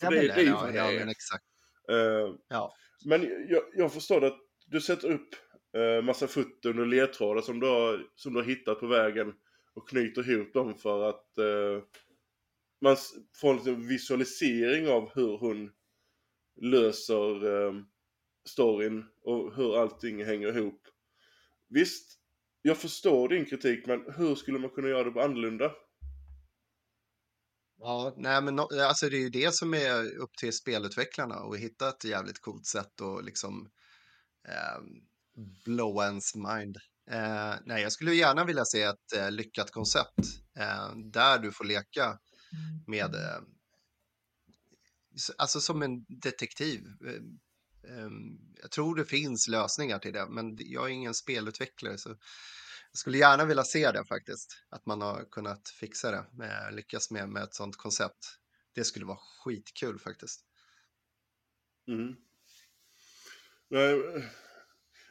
[0.00, 0.98] För Ja, det, men, det är ju ja, vad det ja, är.
[0.98, 1.44] men exakt.
[1.90, 2.72] Eh, Ja.
[3.04, 5.28] Men jag, jag förstår att du sätter upp
[5.76, 9.32] eh, massa foton och ledtrådar som du, har, som du har hittat på vägen
[9.74, 11.82] och knyter ihop dem för att eh,
[12.80, 12.96] man
[13.36, 15.70] får en visualisering av hur hon
[16.60, 17.74] löser eh,
[18.48, 20.82] storyn och hur allting hänger ihop.
[21.68, 22.18] Visst,
[22.62, 25.72] jag förstår din kritik men hur skulle man kunna göra det på annorlunda?
[27.78, 31.58] Ja, nej, men no, alltså det är ju det som är upp till spelutvecklarna och
[31.58, 33.70] hitta ett jävligt coolt sätt och liksom
[34.48, 34.82] eh,
[35.64, 36.76] blow ens mind.
[37.10, 40.18] Eh, nej, jag skulle gärna vilja se ett eh, lyckat koncept
[40.58, 42.18] eh, där du får leka
[42.86, 43.40] med, eh,
[45.14, 46.86] s- alltså som en detektiv.
[47.06, 52.08] Eh, ehm, jag tror det finns lösningar till det, men jag är ingen spelutvecklare så
[52.92, 54.64] jag skulle gärna vilja se det faktiskt.
[54.70, 58.38] Att man har kunnat fixa det, med, lyckas med, med ett sånt koncept.
[58.74, 60.40] Det skulle vara skitkul faktiskt.
[61.88, 62.14] Mm.
[63.70, 63.94] Nej,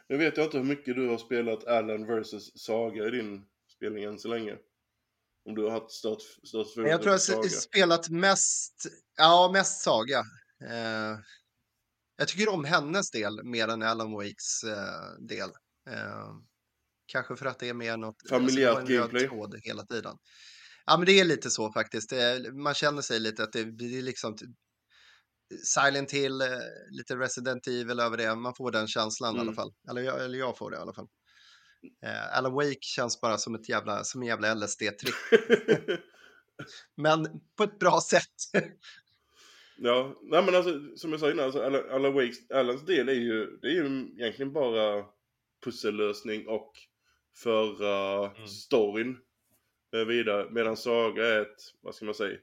[0.10, 3.42] nu vet jag inte hur mycket du har spelat Alan vs Saga i din
[3.76, 4.58] spelning än så länge.
[5.46, 8.88] Om du har haft stört, stört Men jag tror jag har s- spelat mest,
[9.18, 10.20] ja, mest Saga.
[10.70, 11.20] Eh,
[12.18, 15.50] jag tycker om hennes del mer än Alan Wakes eh, del.
[15.90, 16.30] Eh,
[17.06, 18.30] kanske för att det är mer något...
[18.30, 19.28] Familjärt alltså, gameplay.
[19.28, 20.16] tråd hela tiden.
[20.86, 22.14] Ja, men det är lite så faktiskt.
[22.54, 24.46] Man känner sig lite att det blir liksom t-
[25.64, 26.48] Silent Hill, eh,
[26.92, 28.36] lite Resident Evil över det.
[28.36, 29.56] Man får den känslan i alla Mm.
[29.56, 29.74] fall.
[29.90, 31.08] Eller jag, eller jag får det i alla fall.
[32.06, 35.16] Eh, Alan Wake känns bara som, ett jävla, som en jävla LSD-trick.
[36.96, 37.28] Men
[37.58, 38.34] på ett bra sätt.
[39.78, 43.14] ja, nej men alltså som jag sa innan, alltså, Alan, Alan Wakes, Alans del är
[43.14, 43.86] ju, det är ju
[44.18, 45.06] egentligen bara
[45.64, 46.72] pussellösning och
[47.38, 48.48] föra Mm.
[48.48, 49.18] storyn
[49.96, 50.48] eh, vidare.
[50.52, 52.38] Medan Saga är ett, vad ska man säga,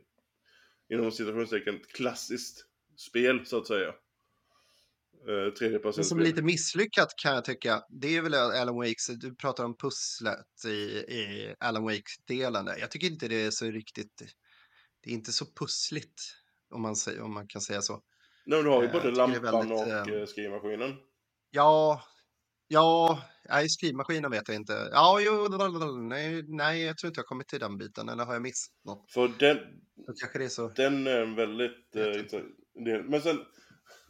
[0.92, 2.66] inom citationstecken, klassiskt
[2.96, 3.94] spel så att säga.
[5.28, 6.04] Eh, Tredjepersonsspel.
[6.04, 10.64] som lite misslyckat kan jag tycka, det är väl Alan Wakes, du pratar om pusslet
[10.66, 12.66] i, i Alan Wake-delen.
[12.80, 14.22] Jag tycker inte det är så riktigt,
[15.02, 16.22] det är inte så pussligt
[16.70, 17.92] om man, säger, om man kan säga så.
[18.46, 20.96] Nej, men du har ju Eh, både lampan väldigt, och eh, eh, skrivmaskinen.
[21.50, 22.02] Ja,
[22.68, 24.88] ja, nej, skrivmaskinen vet jag inte.
[24.92, 25.48] Ja, jo,
[25.98, 28.74] nej, nej, jag tror inte jag har kommit till den biten, eller har jag missat
[28.84, 29.12] något?
[29.12, 29.58] För den,
[30.20, 30.68] kanske det är så.
[30.68, 33.02] den är en väldigt eh, intressant del.
[33.02, 33.38] Men sen,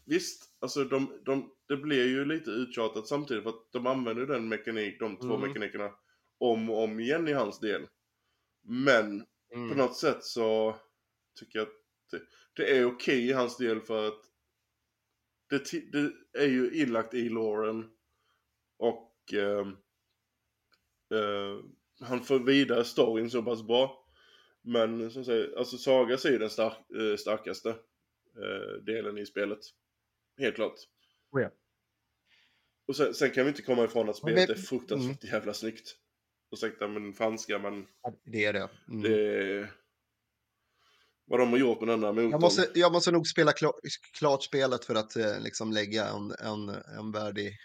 [0.04, 4.26] visst, alltså de, de, det blir ju lite uttjatat samtidigt för att de använder ju
[4.26, 5.48] den mekanik, de två Mm.
[5.48, 5.90] mekanikerna
[6.38, 7.86] om och om igen i hans del.
[8.64, 9.76] Men på Mm.
[9.78, 10.76] något sätt så
[11.38, 11.74] tycker jag att
[12.10, 12.22] det,
[12.56, 14.20] det är okej i hans del för att
[15.50, 16.12] det, det
[16.42, 17.90] är ju inlagt i Lauren
[18.78, 19.68] och ehm,
[21.14, 21.60] eh,
[22.00, 24.06] han får vidare storyn så pass bra.
[24.62, 27.76] Men som säger, alltså Saga är ju den stark, eh, starkaste eh,
[28.87, 29.59] delen i spelet.
[30.39, 30.74] Helt klart.
[31.32, 31.51] Oh ja.
[32.89, 35.55] Och sen, sen kan vi inte komma ifrån att Men spelet det- är fruktansvärt jävla
[35.55, 35.97] snyggt.
[36.53, 37.87] Ursäkta min franska men
[38.24, 38.68] Det är det.
[38.89, 39.03] Mm.
[39.03, 39.70] det.
[41.28, 42.30] Vad de har gjort med den där motorn.
[42.30, 43.72] Jag måste, jag måste nog spela klar,
[44.18, 46.68] klart spelet för att eh, liksom lägga en, en,
[46.99, 47.57] en värdig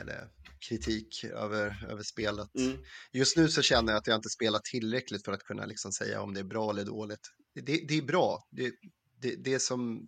[0.00, 0.28] eller,
[0.68, 2.54] kritik över, över spelet.
[2.58, 2.78] Mm.
[3.12, 6.22] Just nu så känner jag att jag inte spelar tillräckligt för att kunna liksom säga
[6.22, 7.30] om det är bra eller dåligt.
[7.54, 8.48] Det, det är bra.
[8.50, 8.72] Det,
[9.20, 10.06] det, det som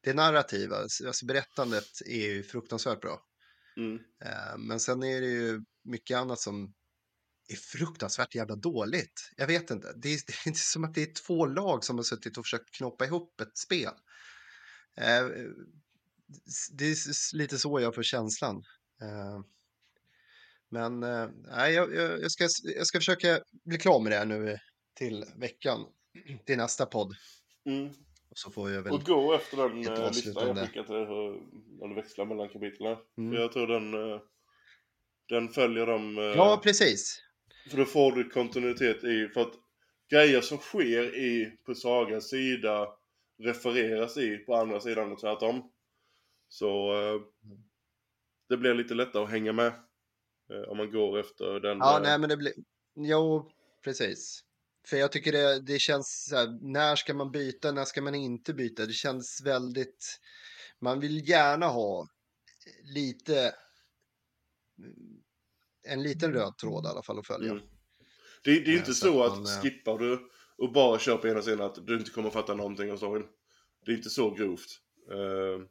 [0.00, 3.20] det narrativa, alltså berättandet är ju fruktansvärt bra.
[3.76, 3.98] Mm.
[4.24, 6.74] Eh, Men sen är det ju mycket annat som
[7.48, 9.30] är fruktansvärt jävla dåligt.
[9.36, 9.92] Jag vet inte.
[9.96, 12.44] Det är, det är inte som att det är två lag som har suttit och
[12.44, 13.92] försökt knoppa ihop ett spel.
[14.96, 15.26] Eh,
[16.72, 18.56] Det är lite så jag får känslan.
[19.02, 19.40] Eh,
[20.70, 24.58] Men nej, jag, jag, jag, ska, jag ska försöka bli klar med det här nu
[24.94, 25.86] till veckan.
[26.46, 27.16] Till nästa podd.
[27.66, 27.94] Mm.
[28.34, 28.92] Och så får jag väl...
[28.92, 31.40] Och gå efter den eh, listan jag skickade till hur-
[31.80, 32.96] när du växlar mellan kapitlen.
[33.18, 33.32] Mm.
[33.34, 34.20] För jag tror den, eh,
[35.28, 36.18] den följer dem.
[36.18, 37.22] eh, Ja, precis.
[37.70, 39.52] För då får du kontinuitet i, för att
[40.10, 42.88] grejer som sker i, på Sagas sida
[43.42, 45.72] refereras i på andra sidan och tvärtom.
[46.48, 47.20] Så eh,
[48.48, 49.72] det blir lite lättare att hänga med.
[50.50, 51.78] Eh, om man går efter den.
[51.78, 52.52] Ja, eh, nej, men det blir...
[52.96, 53.50] Jo,
[53.84, 54.43] precis.
[54.86, 58.14] För jag tycker det, det känns så här, när ska man byta, när ska man
[58.14, 58.86] inte byta?
[58.86, 60.20] Det känns väldigt...
[60.80, 62.08] Man vill gärna ha
[62.94, 63.54] lite...
[65.82, 67.50] En liten röd tråd i alla fall att följa.
[67.50, 67.62] Mm.
[68.44, 70.98] Det, det är ju Eh, inte så så att man, eh, skippar du och bara
[70.98, 73.26] kör på ena sidan att du inte kommer fatta någonting av storyn.
[73.86, 74.80] Det är inte så grovt.
[75.10, 75.66] Eh,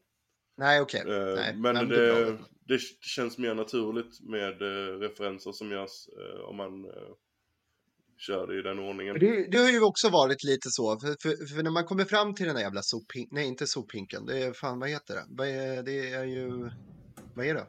[0.57, 1.01] Nej, okej.
[1.01, 2.37] Eh, Nej, men nej, det,
[2.67, 6.07] det, känns mer naturligt med eh, referenser som görs
[6.47, 6.85] om man
[8.23, 9.19] kör det i den ordningen.
[9.19, 12.35] Det, det har ju också varit lite så, för, för, för när man kommer fram
[12.35, 15.25] till den här jävla soppinken, nej inte soppinken, det är fan vad heter det?
[15.29, 16.69] Vad är, det är ju,
[17.33, 17.67] vad är det?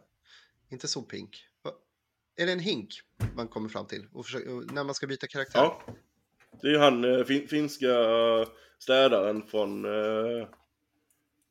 [0.71, 1.45] Inte soppink.
[1.63, 1.73] Va-
[2.37, 2.89] Är det en hink
[3.37, 5.61] man kommer fram till och försöker, när man ska byta karaktär?
[5.61, 5.83] Ja.
[6.63, 7.89] Det är ju han eh, fin, finska
[8.79, 10.41] städaren från, eh,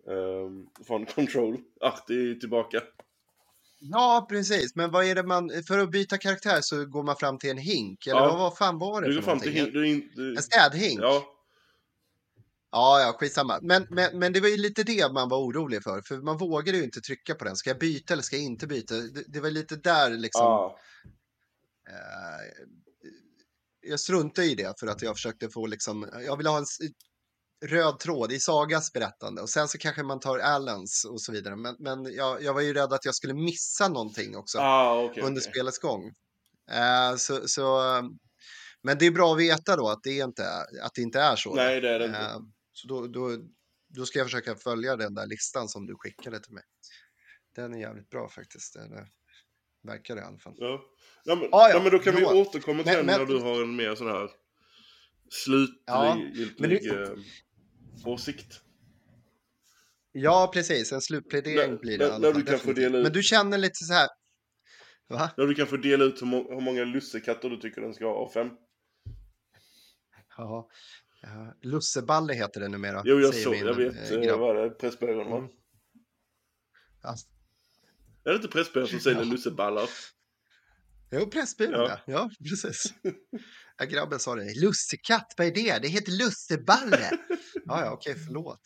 [0.08, 0.50] eh,
[0.88, 1.58] från Control.
[1.82, 2.82] Ahti är tillbaka.
[3.92, 4.76] Ja, precis.
[4.76, 7.58] Men vad är det man, för att byta karaktär så går man fram till en
[7.58, 8.36] hink, eller Ja.
[8.38, 9.86] vad, fan var det Du för fram till någonting?
[9.86, 11.00] hin, du, du, En städhink?
[11.02, 11.24] Ja,
[12.72, 13.60] Ja, ja, skitsamma.
[13.62, 16.78] Men, men, men det var ju lite det man var orolig för, för man vågade
[16.78, 17.56] ju inte trycka på den.
[17.56, 18.96] Ska jag byta eller ska jag inte byta?
[18.96, 20.42] Det, det var lite där liksom.
[20.46, 20.80] ja.
[21.90, 22.68] Eh,
[23.82, 26.66] jag struntade i det för att jag försökte få liksom, jag ville ha en
[27.64, 31.56] röd tråd i Sagas berättande och sen så kanske man tar Allens och så vidare.
[31.56, 35.24] Men, men jag, jag var ju rädd att jag skulle missa någonting också Ah, okej.
[35.24, 35.52] under okej.
[35.52, 36.14] spelets gång.
[36.72, 37.80] Eh, så, så,
[38.82, 41.36] men det är bra att veta då att det, inte är, att det inte är
[41.36, 41.56] så.
[41.56, 42.20] Nej, det är det inte.
[42.20, 42.38] Eh,
[42.74, 43.38] så då, då,
[43.90, 46.64] då ska jag försöka följa den där listan som du skickade till mig.
[47.56, 48.76] Den är jävligt bra faktiskt.
[48.76, 49.08] Eller,
[49.84, 50.54] verkar det i alla fall.
[50.58, 50.82] Ja.
[51.24, 51.70] Ja, men, Ah, ja.
[51.70, 52.28] ja, men då kan vi Jo.
[52.28, 54.30] återkomma till Men- den men- när du har en mer sån här Ja,
[55.30, 57.16] slutgiltig men det-
[58.02, 58.62] eh, åsikt.
[60.12, 60.92] Ja, precis.
[60.92, 62.06] En slutplädering blir det.
[62.20, 62.76] när fall, du kan få definitivt.
[62.76, 64.08] dela ut- Men du känner lite så här.
[65.08, 65.32] Va?
[65.38, 68.06] När du kan få dela ut hur, må hur många lussekatter du tycker den ska
[68.06, 68.48] ha av fem.
[70.38, 70.70] Ja.
[71.62, 73.02] Lusseballe heter det numera.
[73.06, 74.40] Jo, jag säger såg, jag vet, grabb.
[74.40, 74.70] vad är det?
[74.70, 75.38] Pressbyrån va?
[75.38, 75.50] Mm.
[77.04, 77.16] Ja.
[78.26, 79.32] Är det inte Pressbyrån som säljer Ja.
[79.32, 79.90] lusseballar?
[81.12, 82.00] Jo, Pressbyrån, ja.
[82.08, 82.30] ja.
[82.50, 82.94] precis.
[83.78, 84.54] Ja, grabben sa det.
[84.62, 85.80] Lussekatt, vad är det?
[85.82, 87.10] Det heter lusseballe.
[87.66, 88.62] ja, ja, okej, förlåt.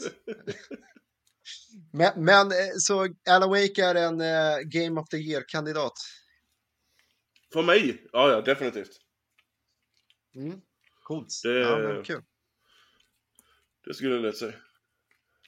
[1.93, 5.93] men, men eh, så Alan Wake är en eh, Game of the Year-kandidat.
[7.53, 8.07] För mig?
[8.11, 8.89] Ja, ja, definitivt.
[10.35, 10.61] Mm.
[11.03, 11.27] Coolt.
[11.43, 12.23] Det- Ja, men kul.
[13.85, 14.53] Det skulle jag lätt säga.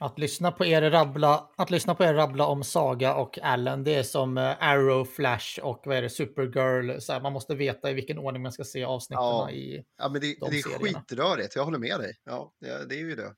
[0.02, 3.94] Att lyssna på er rabbla, att lyssna på er rabbla om Saga och Allen, det
[3.94, 7.00] är som eh, Arrow, Flash och vad är det, Supergirl.
[7.00, 9.50] Så här, man måste veta i vilken ordning man ska se avsnitten Ja.
[9.50, 9.84] i.
[9.98, 11.00] Ja, men det, de det är serierna.
[11.08, 11.56] skitrörigt.
[11.56, 12.12] Jag håller med dig.
[12.24, 13.32] Ja, det, det är ju det.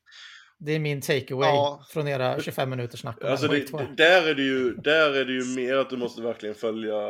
[0.59, 1.85] Det är min takeaway Ja.
[1.91, 3.25] från era 25 minuters snack.
[3.25, 3.79] Alltså, det, Wake 2.
[3.79, 7.09] det- där, är det ju, där är det ju mer att du måste verkligen följa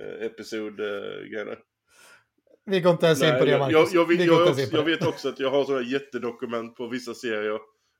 [0.00, 1.52] eh, episodgrejerna.
[2.66, 3.92] Vi går inte ens in på det, jag, Marcus.
[3.94, 6.76] jag, jag, vet, jag, ens in också, jag vet också att jag har sådana jättedokument
[6.76, 7.58] på vissa serier.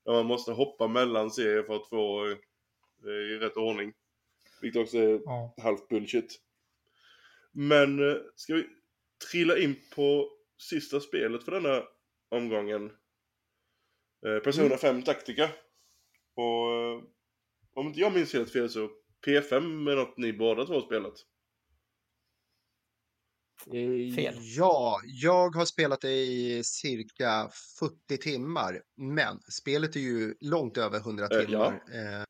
[0.08, 2.26] Där man måste hoppa mellan serier för att få
[3.04, 3.92] eh, i rätt ordning.
[4.62, 5.54] Vilket också är Ja.
[5.62, 6.40] halvt bullshit.
[7.52, 8.66] Men eh, ska vi
[9.30, 11.82] trilla in på sista spelet för denna
[12.28, 12.84] omgången.
[14.26, 14.78] Eh, Persona Mm.
[14.78, 15.50] 5 Tactica.
[16.34, 16.68] Och
[17.74, 18.90] om inte jag minns helt fel så
[19.26, 21.14] P5 är något ni båda två spelat.
[24.14, 24.34] Fel.
[24.40, 28.82] Ja, jag har spelat det i cirka 40 timmar.
[28.96, 31.46] Men spelet är ju långt över 100 Eh, ja.
[31.46, 31.72] timmar.
[31.72, 32.24] Eh,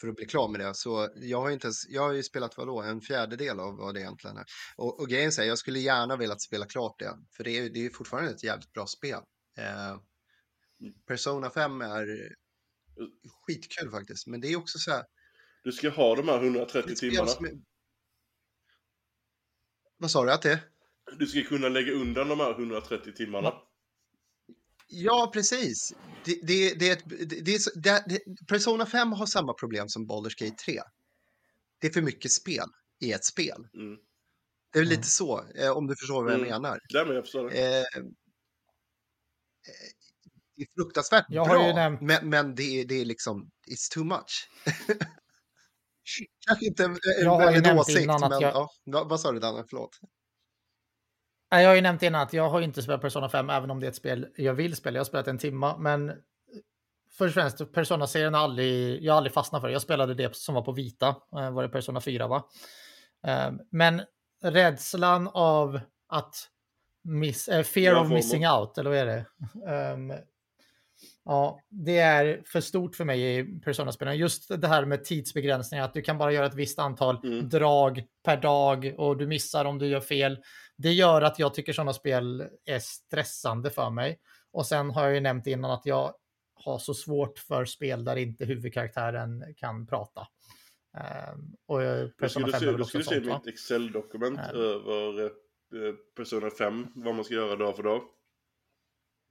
[0.00, 0.74] för att bli klar med det.
[0.74, 4.00] Så jag har, inte ens, jag har ju spelat vadå, en fjärdedel av vad det
[4.00, 4.44] egentligen är.
[4.76, 7.86] Och, och grejen säger, jag skulle gärna velat spela klart det, för det är, det
[7.86, 9.20] är fortfarande ett jävligt bra spel.
[9.58, 9.96] Eh,
[11.06, 12.34] Persona 5 är
[13.46, 15.04] skitkul faktiskt, men det är också så här.
[15.64, 17.30] Du ska ha de här 130 ett spel timmarna.
[17.30, 17.68] är-
[19.98, 20.60] Vad sa du att det är?
[21.18, 23.52] Du ska kunna lägga undan de här 130 timmarna.
[24.86, 25.92] Ja, precis.
[26.24, 29.52] Det, det, det, är ett- det, det är, så- det, det, Persona 5 har samma
[29.54, 30.80] problem som Baldur's Gate 3.
[31.80, 32.64] Det är för mycket spel
[33.00, 33.66] i ett spel.
[33.74, 33.96] Mm.
[34.72, 34.98] Det är väl Mm.
[34.98, 36.50] lite så, eh, om du förstår vad jag Mm.
[36.50, 36.78] menar.
[36.88, 37.58] Där med jag förstår det.
[37.58, 38.04] Eh, eh,
[40.56, 43.50] det är fruktansvärt Jag har bra, ju nämnt- men, men det, är, det är liksom,
[43.70, 44.50] it's too much.
[46.46, 49.20] Kanske inte en, Jag har ju väldigt nämnt åsikt, innan att men jag- ja, vad,
[49.20, 49.64] sa du Danne?
[49.70, 49.98] Förlåt.
[51.50, 53.86] Jag har ju nämnt innan att jag har inte spelat Persona 5, även om det
[53.86, 54.96] är ett spel jag vill spela.
[54.96, 56.12] Jag har spelat en timma, men
[57.18, 59.72] först och främst, Persona-serien har aldrig, jag har aldrig fastnat för det.
[59.72, 62.44] Jag spelade det som var på vita, eh, var det Persona 4 va?
[63.26, 64.02] Eh, Men
[64.42, 66.36] rädslan av att
[67.02, 69.24] miss, eh, fear of missing out, eller vad är det?
[69.72, 70.12] Ehm,
[71.30, 74.16] Ja, det är för stort för mig i Persona-spelen.
[74.16, 77.48] Just det här med tidsbegränsningar, att du kan bara göra ett visst antal Mm.
[77.48, 80.38] drag per dag och du missar om du gör fel.
[80.76, 84.18] Det gör att jag tycker sådana spel är stressande för mig.
[84.52, 86.14] Och sen har jag ju nämnt innan att jag
[86.54, 90.26] har så svårt för spel där inte huvudkaraktären kan prata.
[91.34, 91.80] Um, och
[92.18, 93.40] Persona du 5 se, du se sånt, va?
[93.44, 94.58] mitt Excel-dokument Ja.
[94.58, 95.30] över eh,
[96.16, 98.02] Persona 5, vad man ska göra dag för dag.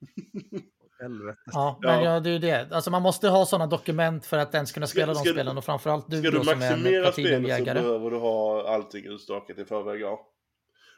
[0.99, 1.39] Helvete.
[1.45, 2.67] Ja, men ja, det är ju det.
[2.71, 5.33] Alltså man måste ha sådana dokument för att ens kunna Ska- spela de ska du-
[5.33, 7.81] spelen och framförallt du Ska då du som är en maximera spelet så platinumjägare.
[7.81, 10.19] behöver du ha allting utstakat i förväg, ja.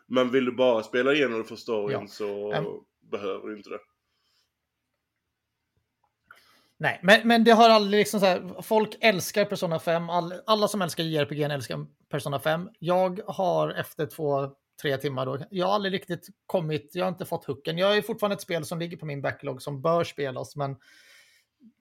[0.08, 2.08] Men vill du bara spela igenom det för storyn Ja.
[2.08, 2.66] så Ehm.
[3.12, 3.80] behöver du inte det.
[6.78, 10.68] Nej, men, men det har aldrig liksom så här, folk älskar Persona 5, all, alla
[10.68, 12.70] som älskar JRPG älskar Persona 5.
[12.80, 17.26] Jag har efter två, tre timmar då, jag har aldrig riktigt kommit, jag har inte
[17.26, 17.78] fått hooken.
[17.78, 20.76] Jag är fortfarande ett spel som ligger på min backlog som bör spelas, men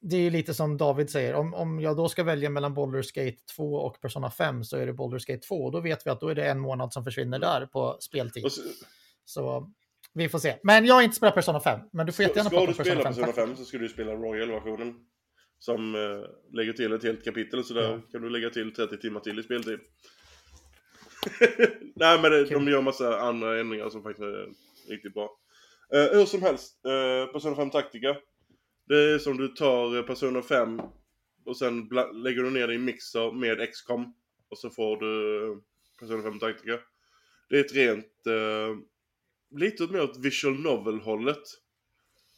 [0.00, 3.38] det är lite som David säger, om, om jag då ska välja mellan Baldur's Gate
[3.56, 6.20] 2 och Persona 5 så är det Baldur's Gate 2, och då vet vi att
[6.20, 8.52] då är det en månad som försvinner där på speltid.
[8.52, 8.62] Så,
[9.24, 9.72] Så
[10.14, 10.56] vi får se.
[10.62, 12.72] Men jag har inte spelat Persona 5, men du får ska, jättegärna ska prata du
[12.72, 13.14] om Persona spela 5.
[13.14, 13.48] Persona tack.
[13.48, 14.94] 5 så ska du spela Royal-versionen.
[15.58, 16.00] Som eh,
[16.56, 18.00] lägger till ett helt kapitel, så där Ja.
[18.12, 19.78] kan du lägga till 30 timmar till i speltid.
[21.94, 24.48] Nej men det, de gör massa andra ändringar som faktiskt är
[24.88, 25.38] riktigt bra.
[25.94, 28.16] Eh, hur som helst, uh, Persona 5 Tactica.
[28.84, 30.80] Det är som du tar eh, Persona 5
[31.44, 34.14] och sen lägger du ner det i mixer med XCOM.
[34.48, 35.62] Och så får du
[36.00, 36.78] Persona 5 Tactica.
[37.48, 38.76] Det är ett rent, eh,
[39.50, 41.42] lite mer åt visual novel-hållet.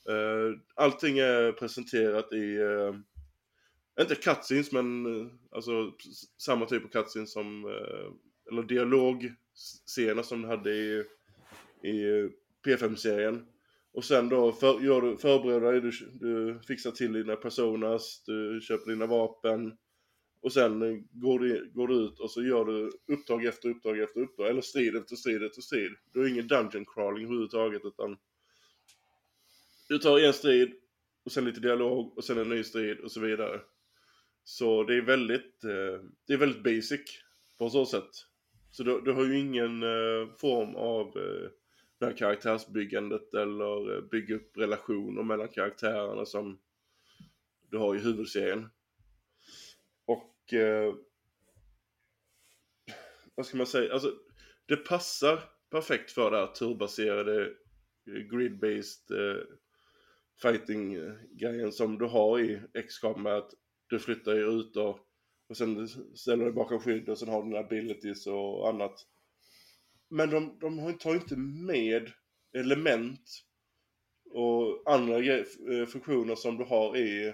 [0.09, 2.95] Eh, allting är presenterat i, eh,
[4.01, 5.93] inte cutscenes men eh, alltså
[6.39, 7.65] samma typ av cutscenes som,
[8.51, 11.05] eller dialogscener som du hade i,
[11.83, 12.29] i
[12.67, 13.47] P5-serien.
[13.93, 18.61] Och sen då för, gör du, förbereder dig, du, du fixar till dina personas, du
[18.63, 19.77] köper dina vapen.
[20.43, 24.21] Och sen går du, går du ut och så gör du uppdrag efter uppdrag efter
[24.21, 25.93] uppdrag, eller strid efter strid efter strid.
[26.13, 28.17] Du har ingen dungeon crawling överhuvudtaget utan
[29.89, 30.73] du tar en strid
[31.25, 33.61] och sen lite dialog och sen en ny strid och så vidare.
[34.45, 37.01] Så det är väldigt, eh, det är väldigt basic
[37.59, 38.11] på så sätt.
[38.71, 41.51] Så du, du har ju ingen eh, form av eh,
[41.99, 46.59] det här karaktärsbyggandet eller eh, bygga upp relationer mellan karaktärerna som
[47.71, 48.71] du har i huvudserien.
[50.05, 50.95] Och eh,
[53.35, 54.15] vad ska man säga, alltså
[54.67, 57.43] det passar perfekt för det här turbaserade
[58.07, 59.43] eh, grid-based eh,
[60.43, 63.51] fighting-grejen som du har i x med att
[63.87, 65.01] du flyttar i rutor
[65.51, 69.07] och sen ställer dig bakom skydd och sen har du dina abilities och annat.
[70.09, 72.13] Men de, de tar inte med
[72.59, 73.21] element
[74.31, 77.29] och andra eh, funktioner som du har i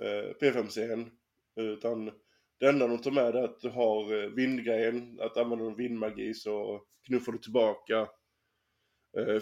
[0.00, 1.10] eh, P5-serien.
[1.56, 2.10] Utan
[2.58, 6.34] det enda de tar med är att du har eh, vindgrejen, att använder du vindmagi
[6.34, 8.08] så knuffar du tillbaka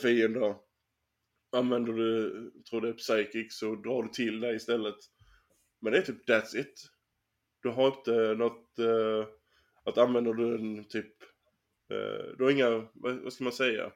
[0.03, 0.55] fiender.
[1.53, 4.97] Använder du, tror det är psychic, så drar du till dig istället.
[5.81, 6.94] Men det är typ that's it.
[7.65, 9.27] Du har inte något, eh,
[9.85, 11.23] att använder du en typ,
[11.91, 13.93] eh, du har inga, vad, vad ska man säga,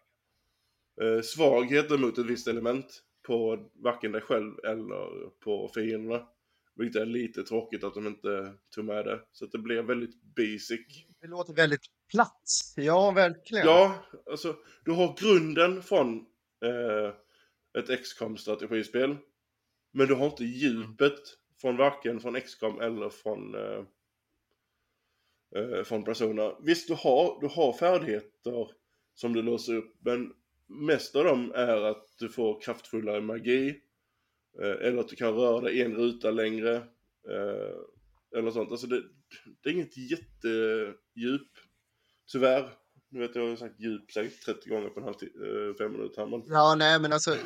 [1.00, 6.26] eh, svagheter mot ett visst element på varken dig själv eller på fienderna.
[6.74, 9.20] Vilket är lite tråkigt att de inte tog med det.
[9.32, 11.06] Så att det blir väldigt basic.
[11.20, 12.42] Det låter väldigt platt.
[12.76, 13.66] Ja, verkligen.
[13.66, 16.26] Ja, alltså du har grunden från
[16.64, 17.12] eh,
[17.78, 19.16] ett XCOM strategispel.
[19.92, 21.20] Men du har inte djupet
[21.60, 23.84] från varken från XCOM eller från, eh,
[25.56, 26.56] eh, från Persona.
[26.60, 28.70] Visst, du har, du har färdigheter
[29.14, 30.32] som du låser upp, men
[30.66, 33.68] mest av dem är att du får kraftfullare magi,
[34.62, 36.76] eh, eller att du kan röra dig en ruta längre,
[37.30, 37.76] eh,
[38.36, 38.70] eller sånt.
[38.70, 39.02] Alltså det,
[39.62, 41.50] det är inget jättedjup,
[42.32, 42.72] tyvärr.
[43.10, 45.92] Nu vet jag, jag har sagt djup säkert 30 gånger på en halv eh, fem
[45.92, 47.36] minuter men Ja, nej, men alltså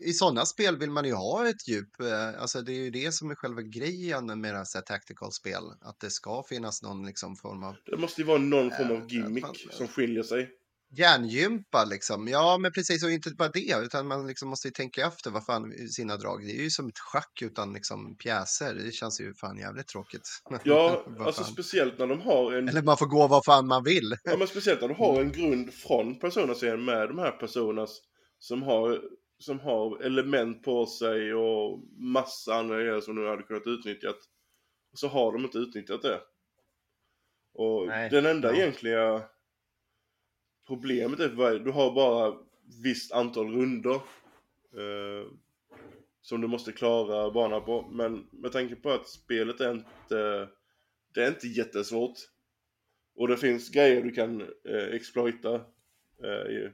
[0.00, 2.00] i sådana spel vill man ju ha ett djup.
[2.00, 5.62] eh, Alltså det är ju det som är själva grejen med så här tactical-spel.
[5.80, 8.96] Att det ska finnas någon liksom form av det måste ju vara någon form Eh,
[8.96, 10.50] av att gimmick man- som skiljer sig.
[10.90, 12.28] Hjärngympa liksom.
[12.28, 15.44] Ja, men precis och inte bara det, utan man liksom måste ju tänka efter vad
[15.44, 16.46] fan sina drag.
[16.46, 18.74] Det är ju som ett schack utan liksom pjäser.
[18.74, 20.28] Det känns ju fan jävligt tråkigt.
[20.64, 21.52] Ja, alltså fan.
[21.52, 24.16] speciellt när de har en Eller man får gå vad fan man vill.
[24.24, 28.00] Ja men speciellt när du har en grund från Persona-serien med de här personas
[28.38, 29.00] som har,
[29.38, 34.16] som har element på sig och massa andra grejer som du hade kunnat utnyttjat.
[34.92, 36.20] Och så har de inte utnyttjat det.
[37.54, 38.56] Och Nej, den enda ja.
[38.56, 39.22] egentliga
[40.70, 42.38] problemet är att du har bara
[42.82, 43.94] visst antal runder
[44.74, 45.32] eh,
[46.22, 47.82] som du måste klara banan på.
[47.82, 50.48] Men med tanke på att spelet är inte,
[51.14, 52.18] det är inte jättesvårt.
[53.14, 55.54] Och det finns grejer du kan eh, exploita
[56.24, 56.72] eh, i,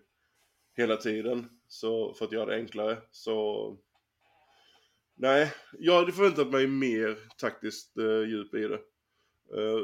[0.76, 2.98] hela tiden så, för att göra det enklare.
[3.10, 3.76] Så
[5.14, 8.80] nej, jag hade förväntat mig mer taktiskt eh, djup i det.
[9.60, 9.80] Eh,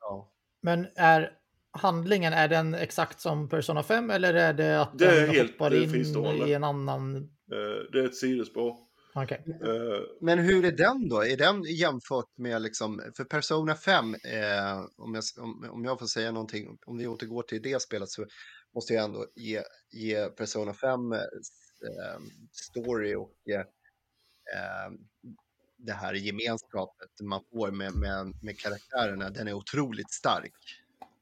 [0.00, 0.32] Ja.
[0.60, 1.35] Men är
[1.76, 5.50] handlingen, är den exakt som Persona 5 eller är det att Det är den helt,
[5.52, 6.48] hoppar eh, in fristående.
[6.48, 7.16] i en annan...
[7.16, 8.76] eh, det är ett sidospår.
[9.14, 9.44] Okej.
[9.46, 11.24] Eh, Men hur är den då?
[11.24, 16.06] Är den jämfört med liksom, för Persona 5, eh, om, jag, om, om jag får
[16.06, 18.26] säga någonting, om vi återgår till det spelet så
[18.74, 21.18] måste jag ändå ge, ge Persona 5 eh,
[22.52, 24.92] story och eh, eh,
[25.78, 30.52] det här gemenskapet man får med, med, med karaktärerna, den är otroligt stark.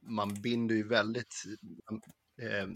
[0.07, 1.43] Man binder ju väldigt
[2.43, 2.69] eh,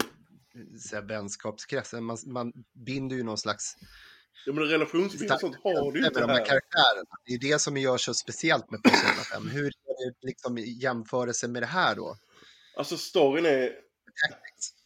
[0.91, 2.53] här, vänskapskretsen, man, man
[2.85, 3.75] binder ju någon slags
[4.45, 6.45] ja men relationsbild och sånt har du ju inte de här här.
[6.45, 7.09] karaktärerna.
[7.25, 9.47] Det är det som gör så speciellt med Persona 5.
[9.49, 12.15] Hur är det liksom i jämförelse med det här då?
[12.77, 13.75] Alltså storyn är,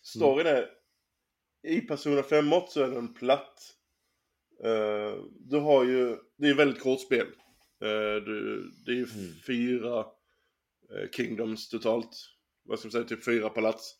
[0.01, 0.69] storyn är,
[1.67, 3.59] i Persona 5 mått så är den platt.
[4.63, 7.27] Eh, du har ju, det är ju väldigt kort spel.
[7.81, 9.33] Eh, du, det är ju Mm.
[9.47, 12.29] fyra eh, kingdoms totalt.
[12.65, 13.95] Vad ska man säga, typ fyra palats.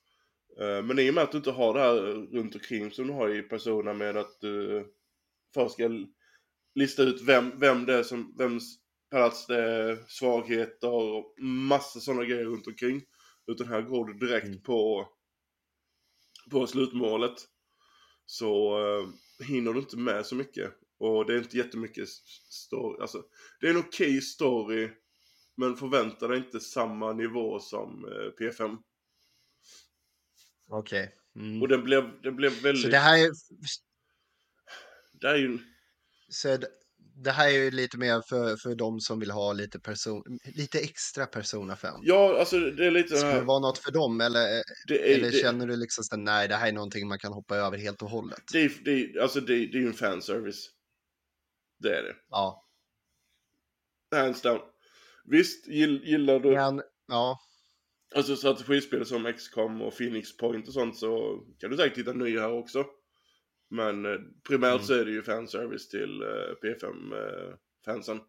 [0.59, 1.95] Eh, men i och med att du inte har det här
[2.37, 4.85] runt omkring som du har i Persona med att du
[5.53, 5.89] först ska
[6.75, 8.79] lista ut vem, vem det är som, vems
[9.11, 13.01] palats det är, svagheter och massa sådana grejer runt omkring.
[13.47, 14.61] Utan här går du direkt Mm.
[14.61, 15.07] på,
[16.51, 17.33] på slutmålet.
[18.25, 19.07] Så eh,
[19.47, 20.73] hinner du inte med så mycket.
[20.99, 22.09] Och det är inte jättemycket
[22.49, 23.01] story.
[23.01, 23.23] Alltså,
[23.59, 24.89] det är en okej story.
[25.55, 28.77] Men förvänta dig inte samma nivå som eh, P5.
[30.69, 31.15] Okej.
[31.35, 31.61] Mm.
[31.61, 32.83] Och den blev, den blev väldigt...
[32.83, 33.31] Så det här är,
[35.21, 35.59] det är ju...
[36.29, 36.67] så det,
[37.15, 40.79] det här är ju lite mer för, för de som vill ha lite, person, lite
[40.79, 41.93] extra Persona 5.
[42.01, 43.43] Ja, alltså det är lite Skulle det här...
[43.45, 46.55] vara något för dem eller, Det är, eller det, känner du liksom att nej, det
[46.55, 48.41] här är någonting man kan hoppa över helt och hållet?
[48.53, 50.69] det, är, det, är, alltså det, är- det är ju en fanservice.
[51.79, 52.15] Det är det.
[52.29, 52.59] Ja,
[54.11, 54.59] Hands down.
[55.23, 56.51] Visst, gill, gillar du...
[56.51, 57.39] men ja,
[58.15, 62.41] Alltså strategispel som XCOM och Phoenix Point och sånt så kan du säkert hitta nya
[62.41, 62.85] här också.
[63.69, 64.11] Men eh,
[64.47, 64.83] primärt Mm.
[64.85, 68.19] så är det ju fanservice till eh, P5-fansen.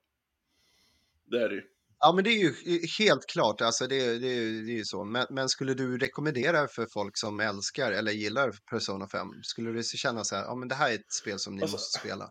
[1.30, 1.62] det är det ju.
[1.98, 2.54] Ja, men det är ju
[2.98, 5.04] helt klart, alltså det, det, det är ju så.
[5.04, 9.82] Men, men skulle du rekommendera för folk som älskar eller gillar Persona 5, skulle du
[9.82, 12.30] känna så här, ja men det här är ett spel som ni Alltså- måste spela?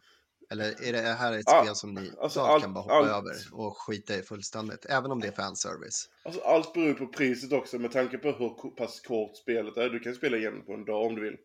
[0.50, 3.36] Eller är det här ett spel som ni alltså allt- kan bara hoppa allt- över
[3.52, 6.10] och skita i fullständigt, även om det är fanservice?
[6.24, 9.90] Alltså allt beror på priset också med tanke på hur pass kort spelet är.
[9.90, 11.38] Du kan spela igenom på en dag om du vill.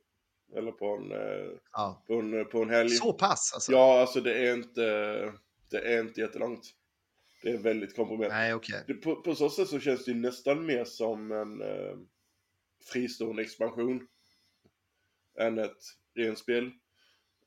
[0.57, 2.90] Eller på en, eh, Ja, på en, på en helg.
[2.90, 3.72] så pass alltså?
[3.72, 4.80] Ja, alltså det är inte,
[5.70, 6.64] det är inte jättelångt.
[7.42, 8.32] Det är väldigt komprimerat.
[8.32, 8.84] Nej, okej.
[8.86, 11.96] Det, på, på så sätt så känns det nästan mer som en eh,
[12.92, 14.07] fristående expansion.
[15.38, 15.76] Än ett
[16.14, 16.70] rent spel.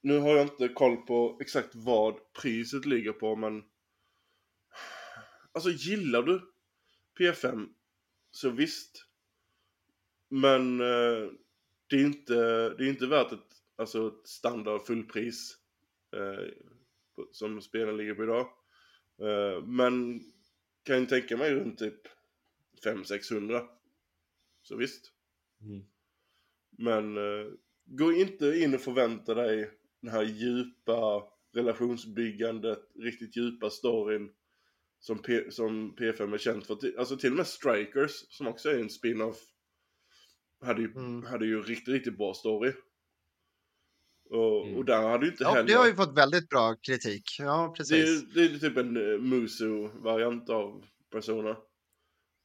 [0.01, 3.63] Nu har jag inte koll på exakt vad priset ligger på men...
[5.51, 6.41] Alltså gillar du
[7.19, 7.69] P5
[8.31, 9.05] så visst.
[10.29, 11.29] Men eh,
[11.87, 12.33] det är inte,
[12.69, 15.57] det är inte värt ett, alltså ett standard fullpris.
[16.15, 16.49] Eh,
[17.31, 18.47] som spelen ligger på idag.
[19.21, 20.21] Eh, men
[20.83, 22.01] kan ju tänka mig runt typ
[22.85, 23.67] 500-600.
[24.61, 25.11] Så visst.
[25.61, 25.85] Mm.
[26.69, 27.51] Men eh,
[27.85, 29.71] gå inte in och förvänta dig
[30.01, 31.23] den här djupa
[31.53, 34.31] relationsbyggandet, riktigt djupa storyn
[34.99, 36.99] som, P- som P5 är känt för.
[36.99, 39.37] Alltså till och med Strikers, som också är en spin-off,
[40.61, 41.23] hade ju, Mm.
[41.23, 42.73] hade ju riktigt, riktigt bra story.
[44.29, 44.77] Och, Mm.
[44.77, 45.67] och där hade ju inte Ja, heller...
[45.67, 47.23] det har ju fått väldigt bra kritik.
[47.39, 48.23] Ja, Det precis.
[48.23, 51.49] är, det är typ en uh, Musu-variant av Persona.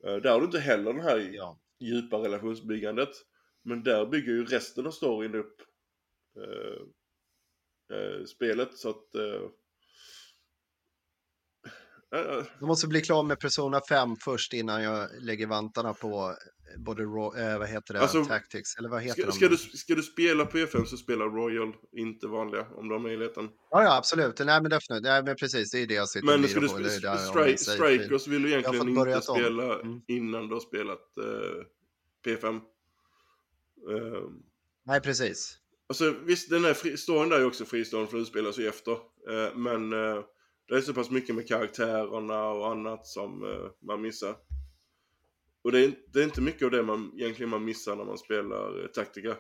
[0.07, 1.61] Eh, där har du inte heller den här Ja.
[1.81, 3.09] djupa relationsbyggandet.
[3.63, 5.61] Men där bygger ju resten av storyn upp
[6.37, 6.83] eh,
[7.93, 9.15] eh, spelet så att...
[9.15, 9.43] eh,
[12.21, 16.37] eh, Jag måste bli klar med Persona 5 först innan jag lägger vantarna på
[16.79, 19.33] både Ro- eh, vad heter det, Alltså, Tactics, eller vad heter ska, de?
[19.33, 23.49] ska, du, ska du spela P5 så spela Royal, inte vanliga, om du har möjligheten.
[23.71, 24.39] Ja, ja, absolut.
[24.39, 25.03] Nej, men definitivt.
[25.03, 26.79] Nej, men precis, det är det jag sitter Men och ska du på.
[26.79, 27.57] Där jag stri-.
[27.57, 30.01] Strikers vill du Jag egentligen inte spela Mm.
[30.07, 31.65] innan du har spelat eh,
[32.27, 32.57] P5.
[32.57, 34.23] Eh,
[34.85, 35.59] Nej, precis.
[35.87, 38.93] Alltså visst, den här storyn där är också fristående för det utspelas ju efter.
[39.31, 40.25] Eh, men eh,
[40.69, 44.37] det är så pass mycket med karaktärerna och annat som eh, man missar.
[45.63, 48.19] Och det är, det är inte mycket av det man egentligen man missar när man
[48.19, 49.37] spelar eh, taktika.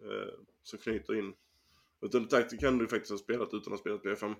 [0.00, 1.34] Eh, som knyter in.
[2.00, 4.34] Utan taktika kan du faktiskt ha spelat utan att ha spelat P5.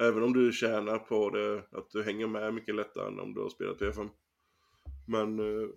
[0.00, 3.40] Även om du tjänar på det, att du hänger med mycket lättare än om du
[3.40, 4.08] har spelat P5.
[5.06, 5.68] Men eh,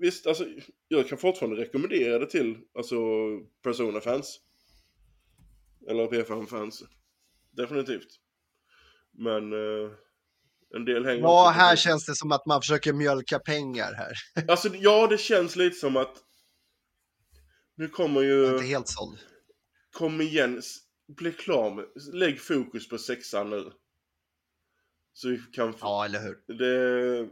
[0.00, 0.44] visst, alltså
[0.88, 2.96] jag kan fortfarande rekommendera det till alltså
[3.62, 4.40] Persona-fans.
[5.88, 6.82] Eller P5-fans.
[7.56, 8.08] Definitivt.
[9.12, 9.90] Men eh,
[10.74, 11.76] en del hänger Ja, här det.
[11.76, 14.12] känns det som att man försöker mjölka pengar här.
[14.48, 16.16] Alltså ja, det känns lite som att
[17.76, 18.52] nu kommer Jag är ju...
[18.54, 19.18] inte helt såld.
[19.92, 20.62] Kom igen,
[21.16, 21.84] bli klar med...
[22.12, 23.72] Lägg fokus på sexan nu.
[25.12, 25.78] Så vi kan få...
[25.80, 26.54] Ja, eller hur?
[26.58, 27.28] Det...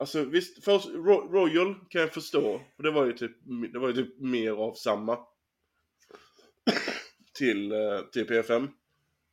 [0.00, 0.88] Alltså visst, först,
[1.32, 2.60] Royal kan jag förstå.
[2.76, 3.36] För det var ju typ,
[3.72, 5.16] det var ju typ mer av samma.
[7.34, 8.68] till, eh, till P5.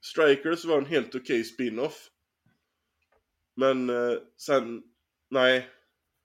[0.01, 2.09] Strikers var en helt okej spin-off.
[3.55, 4.83] Men eh, sen,
[5.29, 5.69] nej.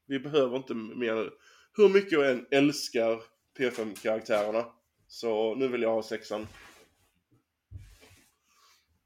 [0.06, 1.30] Vi behöver inte mer.
[1.76, 3.22] Hur mycket jag än älskar
[3.58, 4.64] P5-karaktärerna.
[5.08, 6.46] Så nu vill jag ha sexan.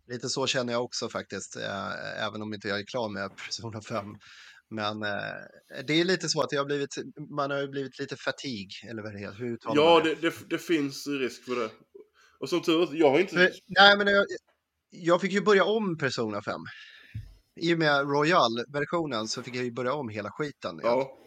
[0.06, 3.82] Lite så känner jag också faktiskt, eh, även om inte jag är klar med Persona
[3.82, 4.06] 5.
[4.74, 6.94] Men eh, det är lite så att jag har blivit,
[7.30, 10.34] man har ju blivit lite fatig, eller vad det heter, hur Ja, man det, det,
[10.50, 11.70] det finns risk för det.
[12.38, 13.34] Och som tur är, jag har inte...
[13.34, 14.26] För, nej, men jag,
[14.90, 16.60] jag fick ju börja om Persona 5.
[17.56, 20.80] I och med Royal-versionen så fick jag ju börja om hela skiten.
[20.82, 21.18] Ja.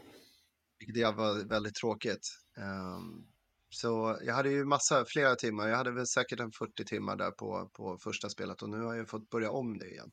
[0.80, 2.28] Vilket var väldigt tråkigt.
[2.58, 3.26] Ehm,
[3.70, 5.68] så jag hade ju massa, flera timmar.
[5.68, 8.96] Jag hade väl säkert en 40 timmar där på, på första spelet och nu har
[8.96, 10.12] jag fått börja om det igen.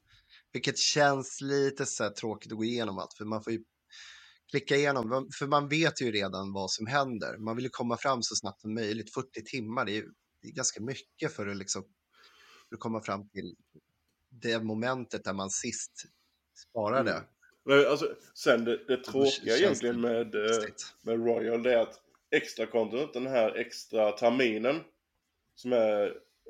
[0.55, 3.65] Vilket känns lite så tråkigt att gå igenom allt, för man får ju
[4.51, 7.39] klicka igenom, för man vet ju redan vad som händer.
[7.39, 9.15] Man vill ju komma fram så snabbt som möjligt.
[9.15, 11.83] 40 timmar, det är, ju- det är ganska mycket för att liksom
[12.69, 13.55] för att komma fram till
[14.31, 15.93] det momentet där man sist
[16.71, 17.11] sparade.
[17.13, 17.25] Mm.
[17.65, 20.63] Men alltså, sen det, det tråkiga egentligen med, eh,
[21.03, 22.01] med Royal det är att
[22.31, 24.81] extra content, den här extra terminen
[25.55, 26.07] som är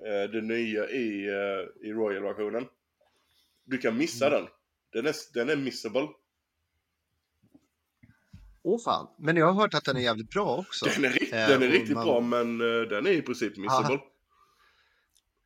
[0.07, 2.67] eh, det nya i, eh, i Royal-versionen.
[3.65, 4.41] Du kan missa Mm.
[4.43, 4.51] den.
[4.93, 6.09] Den är, den är missable.
[8.62, 10.87] Åh fan, men jag har hört att den är jävligt bra också.
[10.87, 13.57] Den är, rikt, Eh, den är riktigt man- bra men eh, den är i princip
[13.57, 13.99] missable.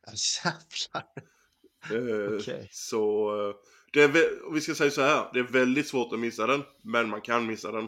[0.05, 0.13] Ja,
[0.45, 1.09] Jävlar.
[1.91, 2.69] Eh, Okej.
[2.71, 3.55] Så eh,
[3.93, 7.09] det är, vi ska säga så här, det är väldigt svårt att missa den, men
[7.09, 7.87] man kan missa den.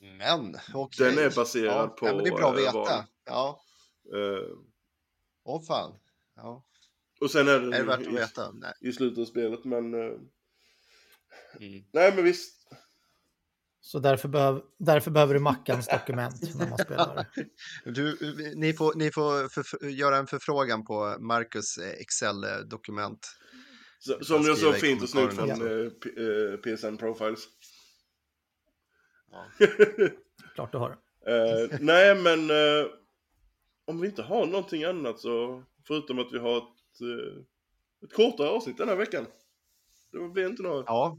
[0.00, 1.06] Men, okej.
[1.14, 2.72] Den är baserad ja, på, Ja, men det är bra att veta.
[2.72, 3.04] val.
[3.24, 3.60] Ja,
[5.44, 5.94] åh fan.
[6.36, 6.64] Ja,
[7.20, 8.52] och sen är den är det värt att i, veta?
[8.52, 8.72] Nej.
[8.80, 9.94] i slutet av spelet, men...
[9.94, 10.16] eh,
[11.60, 11.84] Mm.
[11.92, 12.54] nej men visst.
[13.80, 17.26] Så därför, behöv, därför behöver du Mackans dokument när man spelar.
[17.84, 18.16] Du,
[18.56, 23.26] ni får, ni får för, göra en förfrågan på Marcus eh, Excel-dokument.
[24.20, 26.54] Som jag så fint och snyggt från kommentarerna.
[26.54, 27.40] eh, PSN Profiles.
[30.54, 30.90] Klart du har.
[31.26, 32.86] Eh, nej men eh,
[33.84, 36.77] om vi inte har någonting annat så förutom att vi har ett,
[38.04, 39.26] ett kortare avsnitt den här veckan.
[40.12, 40.84] Det blir inte något.
[40.86, 41.18] Ja,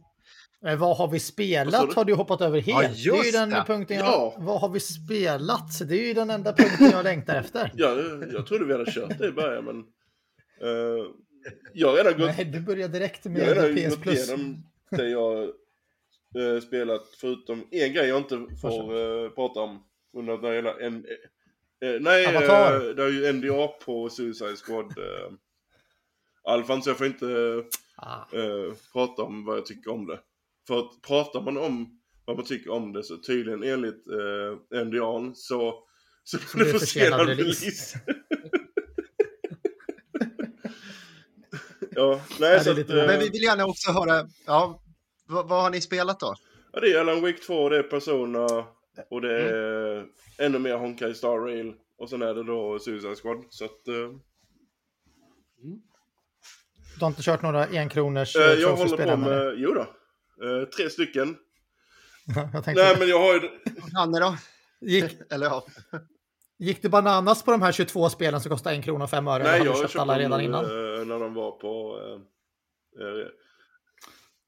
[0.66, 3.04] Eh, vad har vi spelat har du hoppat över helt.
[3.04, 3.64] det är ju den det.
[3.68, 4.06] punkten jag...
[4.06, 4.36] Ja.
[4.40, 5.90] Vad har vi spelat?
[5.90, 7.72] Det är ju den enda punkten jag längtar efter.
[7.76, 7.96] Ja,
[8.34, 9.78] jag trodde vi hade kört det i början men...
[10.62, 11.06] eh,
[11.74, 14.28] jag har redan gått, Nej, du börjar direkt jag redan med PS gått Plus.
[14.30, 18.96] igenom det jag eh, spelat förutom en grej jag inte får
[19.26, 19.84] eh, prata om.
[20.18, 21.06] Under det gäller en...
[21.86, 22.76] Eh, nej, Avatar.
[22.90, 24.94] eh, det är ju NDA på Suicide Squad.
[26.50, 27.64] Alfons, jag får inte
[27.96, 28.38] ah.
[28.38, 30.20] eh, prata om vad jag tycker om det.
[30.68, 35.32] För att pratar man om vad man tycker om det så tydligen enligt eh, NDA'n
[35.36, 35.84] så,
[36.24, 38.00] så blir det försenad release.
[41.92, 44.82] ja, nej, så att, eh, Men vi vill gärna också höra, ja,
[45.26, 46.36] vad, vad har ni spelat då?
[46.74, 48.66] Ja, det är Alan Wake 2, det är Persona eh,
[49.10, 50.10] och det är mm.
[50.38, 53.46] ännu mer Honkai Star Rail och sen är det då Suicide Squad.
[53.50, 54.10] Så att, eh,
[55.64, 55.82] Mm.
[57.00, 59.46] Du har inte kört några enkronors eh, eh, jag håller på än, eller?
[59.46, 59.82] med, jo då.
[60.46, 61.38] Eh, tre stycken.
[62.54, 63.50] jag tänkte, Nej men jag har ju...
[63.94, 64.38] Hanne då?
[64.82, 65.66] gick, Eller ja,
[66.60, 69.44] gick du bananas på de här 22 spelen som kostar en krona och fem öre?
[69.44, 70.66] Nej jag har köpt köpt alla redan nu, innan?
[70.66, 72.00] eh, när de var på...
[73.00, 73.28] Eh,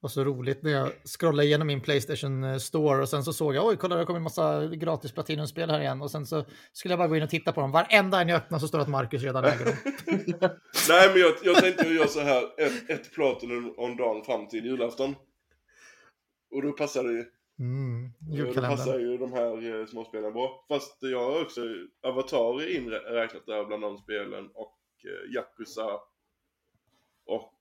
[0.02, 3.56] Och så roligt när jag scrollade igenom min Playstation eh, Store och sen så såg
[3.56, 6.02] jag, oj, kolla det kommit en massa gratis Platinum-spel här igen.
[6.02, 7.72] Och sen så skulle jag bara gå in och titta på dem.
[7.72, 9.76] Varenda en jag öppnar så står det att Marcus redan äger dem.
[10.90, 14.48] Nej men jag, jag tänkte ju göra så här, ett, ett Platinum om dagen fram
[14.48, 15.16] till julafton.
[16.52, 17.26] Och då passar det ju,
[17.60, 19.02] Mm, då passar julkalendern.
[19.02, 20.66] ju de här eh, småspelen bra.
[20.68, 21.62] Fast jag har också
[22.02, 26.00] Avatar inräknat där bland de spelen och eh, Yakuza
[27.26, 27.54] och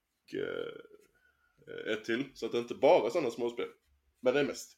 [1.93, 2.25] ett till.
[2.35, 3.67] Så att det är inte bara sådana småspel.
[4.23, 4.73] Men det är mest.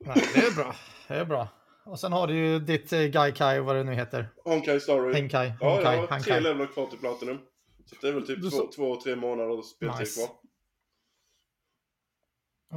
[0.00, 0.74] Nej, det är bra.
[1.08, 1.48] Det är bra.
[1.84, 4.28] Och sen har du ju ditt eh, Gaikai, vad det nu heter.
[4.44, 5.14] Honkai Rail.
[5.14, 5.52] Henkai.
[5.60, 7.38] Ja, Honkai, jag har tre levlar kvar till Platinum.
[7.86, 10.26] Så det är väl typ Du två, två, tre månader speltid Nice.
[10.26, 10.36] kvar.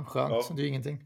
[0.05, 0.55] Skönt, Ja.
[0.55, 1.03] det är ju ingenting.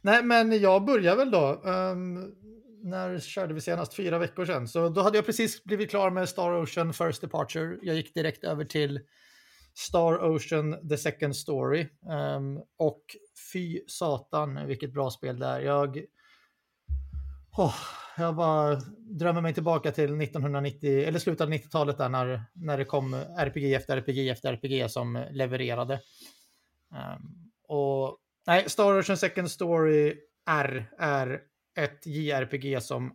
[0.00, 1.62] Nej, men jag börjar väl då.
[1.64, 2.34] Ehm,
[2.82, 3.94] när körde vi senast?
[3.94, 4.68] Fyra veckor sedan.
[4.68, 7.78] Så då hade jag precis blivit klar med Star Ocean First Departure.
[7.82, 9.00] Jag gick direkt över till
[9.78, 11.88] Star Ocean The Second Story.
[12.36, 13.02] Um, och
[13.52, 15.60] fy satan vilket bra spel det är.
[15.60, 16.00] Jag,
[17.56, 17.74] oh,
[18.16, 18.74] jag bara
[19.18, 23.74] drömmer mig tillbaka till 1990, eller slutet av 90-talet där när, när det kom RPG
[23.74, 26.00] efter RPG efter RPG som levererade.
[26.90, 30.14] Um, och nej, Star Ocean Second Story
[30.46, 31.40] R är
[31.78, 33.14] ett JRPG som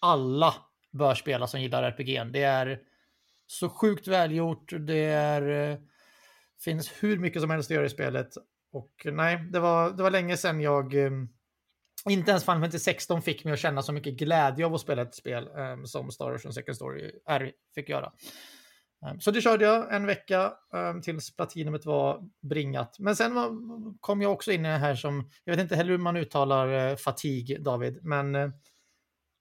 [0.00, 0.54] alla
[0.92, 2.32] bör spela som gillar RPG.
[2.32, 2.80] Det är
[3.46, 5.78] så sjukt välgjort, det är, eh,
[6.64, 8.28] finns hur mycket som helst att göra i spelet.
[8.72, 11.28] Och eh, nej, det var, det var länge sedan jag ehm,
[12.08, 15.02] inte ens Final Fantasy 16 fick mig att känna så mycket glädje av att spela
[15.02, 18.12] ett spel um, som Star Ocean Second Story R fick göra.
[19.10, 22.96] Um, Så det körde jag en vecka um, tills platinumet var bringat.
[22.98, 23.50] Men sen var,
[24.00, 26.90] kom jag också in i det här som, jag vet inte heller hur man uttalar
[26.90, 28.50] uh, fatig, David, men uh,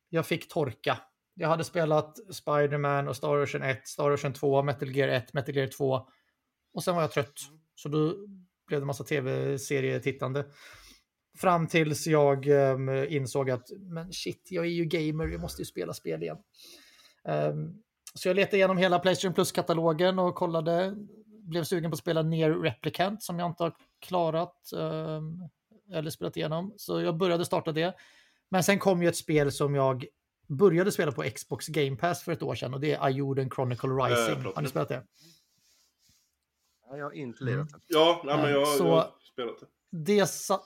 [0.10, 0.98] jag fick torka.
[1.34, 5.56] Jag hade spelat Spider-Man och Star Ocean 1, Star Ocean 2, Metal Gear 1, Metal
[5.56, 6.08] Gear 2
[6.74, 7.40] och sen var jag trött.
[7.76, 8.16] Så då
[8.68, 10.46] blev det massa tv-serietittande.
[11.38, 15.66] Fram tills jag um, insåg att, men shit, jag är ju gamer, jag måste ju
[15.66, 16.38] spela spel igen.
[17.24, 17.84] Um,
[18.14, 20.96] så jag letade igenom hela Playstation Plus-katalogen och kollade.
[21.44, 25.22] Blev sugen på att spela ner Replicant som jag inte har klarat eh,
[25.98, 26.74] eller spelat igenom.
[26.78, 27.96] Så jag började starta det.
[28.50, 30.06] Men sen kom ju ett spel som jag
[30.48, 33.90] började spela på Xbox Game Pass för ett år sedan och det är Iorden Chronicle
[33.90, 34.34] Rising.
[34.34, 34.56] Eh, förlåt.
[34.56, 35.04] har ni spelat det?
[36.90, 37.78] Ja, jag har inte lirat det.
[37.88, 39.66] Ja, nej, men jag, Så- jag har spelat det.
[39.92, 40.64] Det, sa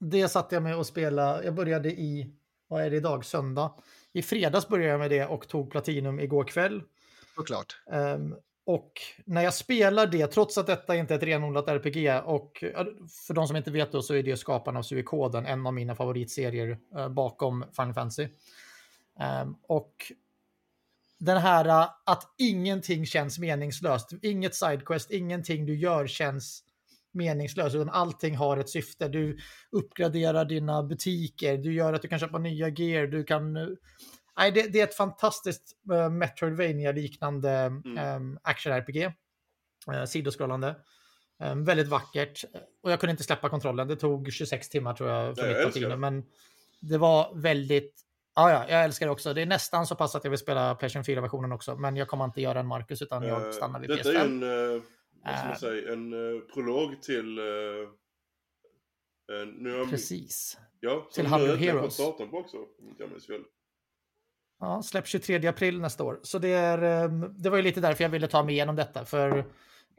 [0.00, 1.44] det satte jag med att spela.
[1.44, 2.30] Jag började i,
[2.68, 3.74] vad är det idag, söndag.
[4.12, 6.82] I fredags började jag med det och tog Platinum igår kväll.
[7.34, 7.82] Såklart.
[7.92, 8.34] Ehm,
[8.66, 8.92] och
[9.24, 12.64] när jag spelar det, trots att detta inte är ett renodlat RPG, och
[13.26, 15.94] för de som inte vet då så är det skaparna av Suikoden, en av mina
[15.94, 18.28] favoritserier eh, bakom Final Fantasy.
[19.20, 20.12] Ehm, och
[21.18, 26.64] den här eh, att ingenting känns meningslöst, inget sidequest, ingenting du gör känns
[27.12, 29.08] meningslöst, utan allting har ett syfte.
[29.08, 29.38] Du
[29.72, 33.66] uppgraderar dina butiker, du gör att du kan köpa nya gear, du kan eh,
[34.38, 38.38] Nej, det, det är ett fantastiskt uh, Metroidvania-liknande mm.
[38.42, 39.12] action-RPG.
[39.92, 40.76] Uh, sidoskrollande.
[41.42, 42.44] Um, väldigt vackert.
[42.82, 43.88] Och jag kunde inte släppa kontrollen.
[43.88, 45.96] Det tog 26 timmar tror jag för mitt det.
[45.96, 46.24] Men
[46.80, 48.04] det var väldigt...
[48.38, 49.34] Ja, ja, jag älskar det också.
[49.34, 51.76] Det är nästan så pass att jag vill spela Playstation 4-versionen också.
[51.76, 54.18] Men jag kommer inte göra en Marcus utan jag Eh, stannar vid Detta är ju
[54.18, 54.24] PS5.
[54.24, 54.42] en,
[54.76, 54.82] eh,
[55.24, 55.58] vad ska man Eh.
[55.58, 56.10] säga, en
[56.54, 57.34] prolog till...
[59.58, 60.58] nu har, Precis.
[60.80, 61.96] ja, till som 100 nu äntligen Heroes.
[61.96, 63.42] datorn på också, om jag minns fel.
[64.60, 66.20] Ja, släpps 23 april nästa år.
[66.22, 69.04] Så det, är, ehm, det var ju lite därför jag ville ta mig igenom detta.
[69.04, 69.44] För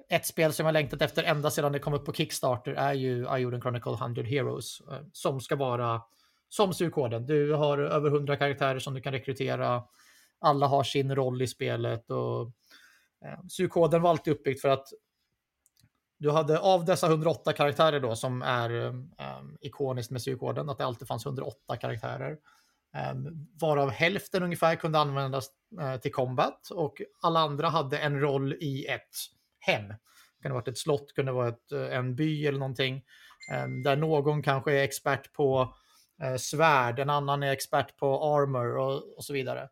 [0.10, 3.38] ett spel som jag längtat efter ända sedan det kom upp på Kickstarter är ju
[3.38, 4.82] Iorden Chronicle 100 Heroes.
[5.14, 6.02] Som ska vara
[6.50, 7.26] som styrkoden.
[7.26, 9.84] Du har över 100 karaktärer som du kan rekrytera.
[10.40, 12.12] Alla har sin roll i spelet.
[12.12, 12.42] Och,
[13.26, 14.88] eh, styrkoden var alltid uppbyggt för att
[16.20, 19.12] du hade av dessa 108 karaktärer då som är um,
[19.62, 22.38] ikoniskt med styrkoden, att det alltid fanns 108 karaktärer.
[23.14, 25.50] Um, varav hälften ungefär kunde användas
[25.82, 29.16] eh, till combat och alla andra hade en roll i ett
[29.60, 29.88] hem.
[29.88, 33.04] Det kunde varit ett slott, kunde vara ett, eh, en by eller någonting.
[33.64, 35.70] Um, där någon kanske är expert på eh,
[36.38, 39.70] svärd, en annan är expert på armor och, och så vidare.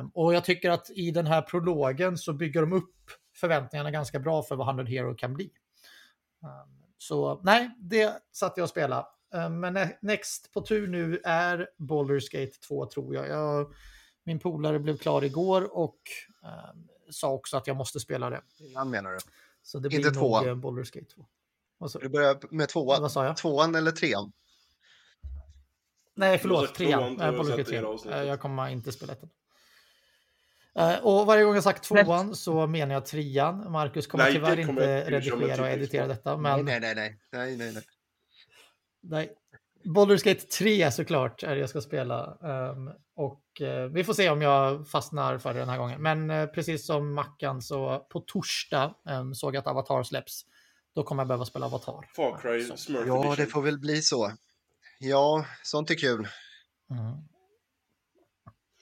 [0.00, 2.94] Um, och jag tycker att i den här prologen så bygger de upp
[3.36, 5.50] förväntningarna ganska bra för vad 100 Hero kan bli.
[6.42, 9.06] Um, så nej, det satt jag och spelade.
[9.34, 13.28] Um, men next på tur nu är Baldur's Gate 2 tror jag.
[13.28, 13.72] jag
[14.24, 15.98] min polare blev klar igår och
[17.10, 18.42] sa också att jag måste spela det.
[18.74, 19.18] Han menar du?
[19.62, 20.46] Så det Inte blir tvåan?
[20.46, 21.88] nog eh, Baldur's Gate 2.
[21.88, 23.34] Så, du börjar med tvåan?
[23.34, 24.32] Tvåan eller trean?
[26.20, 27.16] Nej, förlåt, trean.
[27.64, 28.12] 3.
[28.12, 29.30] Äh, jag kommer inte spela ettan.
[30.78, 33.72] Uh, och varje gång jag sagt tvåan så menar jag trean.
[33.72, 36.36] Marcus kommer nej, tyvärr kommer inte redigera och editera detta.
[36.36, 36.64] Men...
[36.64, 37.18] Nej, nej, nej.
[37.32, 37.82] nej, nej, nej.
[39.02, 39.32] nej.
[39.84, 42.38] Baldur's Gate 3 såklart är det jag ska spela.
[42.40, 46.02] Um, och uh, vi får se om jag fastnar för det den här gången.
[46.02, 50.44] Men uh, precis som Mackan så på torsdag um, såg jag att Avatar släpps.
[50.94, 52.08] Då kommer jag behöva spela Avatar.
[52.16, 54.32] Far Cry Smurf Ja, det får väl bli så.
[55.02, 56.28] Ja, sånt är kul.
[56.90, 57.16] Mm.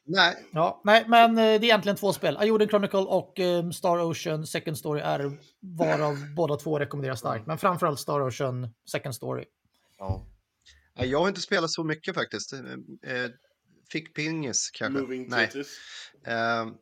[0.04, 0.48] Nej.
[0.52, 2.36] Ja, nej, men det är egentligen två spel.
[2.36, 7.46] Ajorden Chronicle och um, Star Ocean Second Story är varav båda två rekommenderar starkt.
[7.46, 9.44] Men framförallt Star Ocean Second Story.
[9.98, 10.26] Ja.
[10.94, 12.52] Jag har inte spelat så mycket faktiskt.
[12.52, 12.60] Eh,
[13.14, 13.30] eh,
[13.92, 15.00] fick pingis kanske.
[15.00, 15.50] Moving Nej.
[15.54, 16.72] Uh,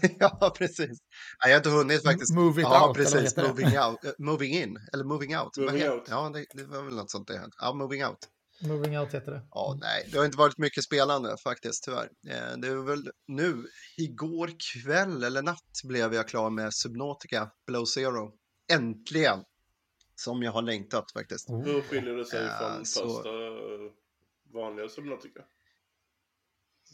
[0.18, 0.98] ja, precis.
[1.40, 2.34] jag har inte hunnit faktiskt.
[2.34, 3.36] Moving ja, out, precis.
[3.36, 5.56] Moving, out, uh, moving in, eller moving out.
[5.56, 6.06] Moving out.
[6.10, 8.28] Ja, det, det, var väl något sånt det Ja, moving out.
[8.60, 9.42] Moving out heter det.
[9.50, 12.08] Ja, nej, det har inte varit mycket spelande faktiskt, tyvärr.
[12.28, 13.66] Eh, det är väl nu,
[13.96, 18.32] igår kväll eller natt blev jag klar med Subnautica Below Zero.
[18.72, 19.44] Äntligen!
[20.14, 21.50] Som jag har längtat faktiskt.
[21.50, 21.64] Oh.
[21.64, 23.22] Hur skiljer det sig från uh, första så...
[24.54, 25.40] vanliga Subnautica?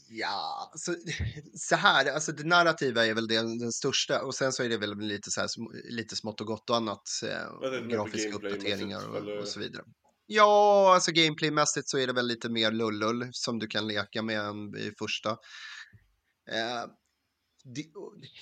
[0.08, 0.94] Ja, så,
[1.54, 4.78] så här, alltså det narrativa är väl det, den största och sen så är det
[4.78, 5.48] väl lite så här,
[5.90, 9.84] lite smått och gott och annat, eh, grafiska uppdateringar och, och, så vidare.
[10.26, 14.40] Ja, alltså gameplaymässigt så är det väl lite mer lullull som du kan leka med
[14.40, 15.30] än i första.
[16.50, 16.84] Eh,
[17.64, 17.84] det,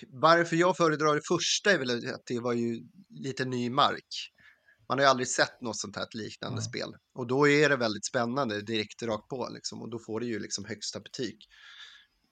[0.09, 4.33] varför jag föredrar det första är väl att det var ju lite ny mark.
[4.89, 6.63] Man har ju aldrig sett något sånt här liknande mm.
[6.63, 6.95] spel.
[7.15, 9.83] Och då är det väldigt spännande direkt rakt på liksom.
[9.83, 11.37] Och då får det ju liksom högsta betyg.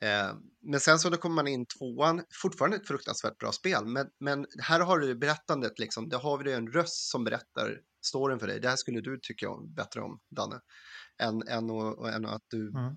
[0.00, 3.86] Eh, men sen så då kommer man in tvåan, fortfarande ett fruktansvärt bra spel.
[3.86, 8.38] Men, men här har du berättandet liksom, där har vi en röst som berättar storyn
[8.38, 8.60] för dig.
[8.60, 10.60] Det här skulle du tycka bättre om, Danne.
[11.18, 12.94] Än, än, och, än att du mm.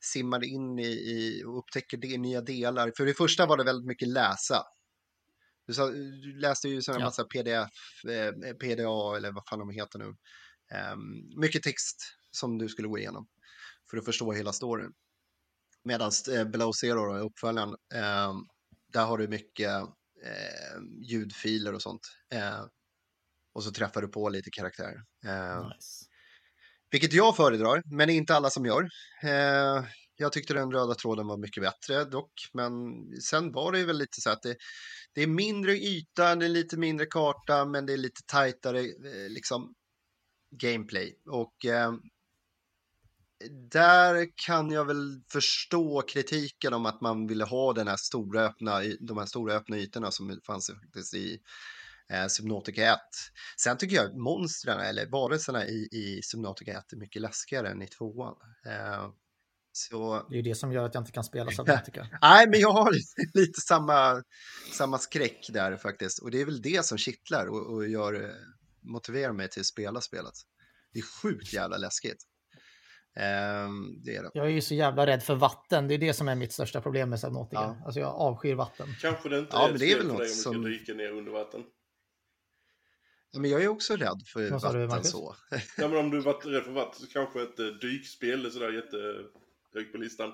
[0.00, 2.92] simmar in i, i och upptäcker det, nya delar.
[2.96, 4.62] För det första var det väldigt mycket läsa.
[5.66, 6.98] Du, sa, du läste ju en ja.
[6.98, 10.04] massa pdf, eh, PDA eller vad fan de heter nu.
[10.94, 11.96] Um, mycket text
[12.30, 13.28] som du skulle gå igenom
[13.90, 14.92] för att förstå hela storyn.
[15.84, 18.34] Medan eh, Below Zero, då, uppföljaren, eh,
[18.92, 19.70] där har du mycket
[20.24, 22.00] eh, ljudfiler och sånt.
[22.32, 22.64] Eh,
[23.58, 25.02] och så träffar du på lite karaktärer.
[25.24, 26.04] Eh, nice.
[26.90, 28.88] Vilket jag föredrar, men inte alla som gör.
[29.22, 29.84] Eh,
[30.16, 32.72] jag tyckte den röda tråden var mycket bättre dock, men
[33.20, 34.56] sen var det ju väl lite så att det,
[35.14, 39.28] det är mindre yta, det är lite mindre karta, men det är lite tajtare eh,
[39.28, 39.74] liksom
[40.50, 41.18] gameplay.
[41.30, 41.92] Och eh,
[43.70, 48.80] där kan jag väl förstå kritiken om att man ville ha den här stora öppna,
[49.00, 51.38] de här stora öppna ytorna som fanns faktiskt i
[52.12, 52.98] eh, Subnautica 1.
[53.60, 57.82] Sen tycker jag att monstren eller varelserna i, i Subnautica 1 är mycket läskigare än
[57.82, 58.34] i tvåan.
[58.66, 59.08] Eh,
[59.72, 60.26] så...
[60.28, 62.08] Det är ju det som gör att jag inte kan spela Subnautica.
[62.22, 62.92] Nej, men jag har
[63.34, 64.22] lite samma,
[64.72, 66.18] samma skräck där faktiskt.
[66.18, 68.30] Och det är väl det som kittlar och, och gör, eh,
[68.82, 70.34] motiverar mig till att spela spelet.
[70.92, 72.24] Det är sjukt jävla läskigt.
[73.18, 74.30] Um, det är det.
[74.34, 75.88] Jag är ju så jävla rädd för vatten.
[75.88, 77.60] Det är det som är mitt största problem med Subnautica.
[77.60, 77.82] Ja.
[77.84, 78.88] Alltså jag avskyr vatten.
[79.00, 80.56] Kanske det inte ja, är men det är väl något som...
[80.56, 81.64] om du dyka ner under vatten.
[83.30, 85.34] Ja, men jag är också rädd för Vad vatten så.
[85.76, 88.72] ja, men om du varit rädd för vatten så kanske ett uh, dykspel är sådär
[88.72, 90.32] jättehögt på listan.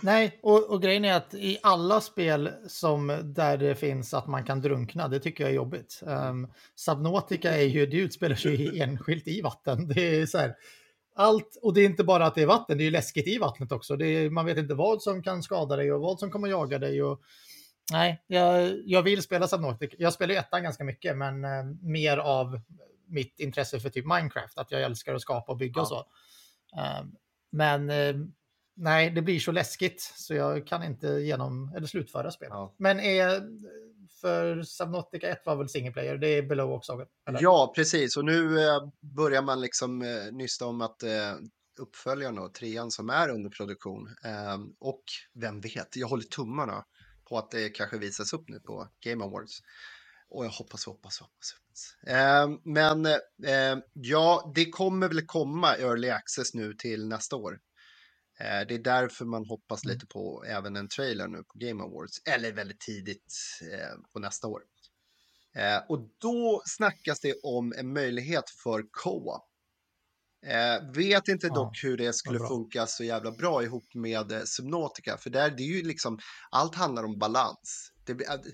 [0.00, 4.44] Nej, och, och, grejen är att i alla spel som där det finns att man
[4.44, 6.02] kan drunkna, det tycker jag är jobbigt.
[6.06, 9.88] Um, Subnautica är ju, det utspelar sig enskilt i vatten.
[9.88, 10.54] Det är så här,
[11.14, 13.38] allt, och det är inte bara att det är vatten, det är ju läskigt i
[13.38, 13.94] vattnet också.
[13.94, 17.02] Är, man vet inte vad som kan skada dig och vad som kommer jaga dig.
[17.02, 17.22] Och,
[17.92, 19.96] nej, jag, jag vill spela Subnautica.
[19.98, 22.60] Jag spelar ju ettan ganska mycket, men eh, mer av
[23.06, 25.82] mitt intresse för typ Minecraft, att jag älskar att skapa och bygga ja.
[25.82, 25.98] och så.
[27.00, 27.16] Um,
[27.50, 28.16] men eh,
[28.76, 32.52] nej, det blir så läskigt så jag kan inte genom, eller slutföra spelet.
[32.52, 32.74] Ja.
[32.78, 33.42] Men är,
[34.20, 37.06] för Subnautica 1 var väl single player, det är below också?
[37.28, 37.42] Eller?
[37.42, 38.16] Ja, precis.
[38.16, 41.34] Och nu eh, börjar man liksom eh, nysta om att eh,
[41.80, 44.08] uppföljaren och trean som är under produktion.
[44.24, 45.02] Eh, och
[45.34, 46.84] vem vet, jag håller tummarna
[47.28, 49.60] på att det kanske visas upp nu på Game Awards.
[50.30, 51.52] Och jag hoppas, hoppas, hoppas.
[51.52, 51.96] hoppas.
[52.16, 53.06] Eh, men
[53.46, 57.60] eh, ja, det kommer väl komma early access nu till nästa år.
[58.40, 59.94] Eh, det är därför man hoppas Mm.
[59.94, 63.34] lite på även en trailer nu på Game Awards, eller väldigt tidigt
[63.72, 64.62] eh, på nästa år.
[65.54, 69.44] Eh, och då snackas det om en möjlighet för co-op.
[70.46, 74.40] Eh, vet inte Ja, dock hur det skulle funka så jävla bra ihop med eh,
[74.44, 76.18] Subnautica, för där det är ju liksom,
[76.50, 77.92] allt handlar om balans.
[78.06, 78.44] Det, att-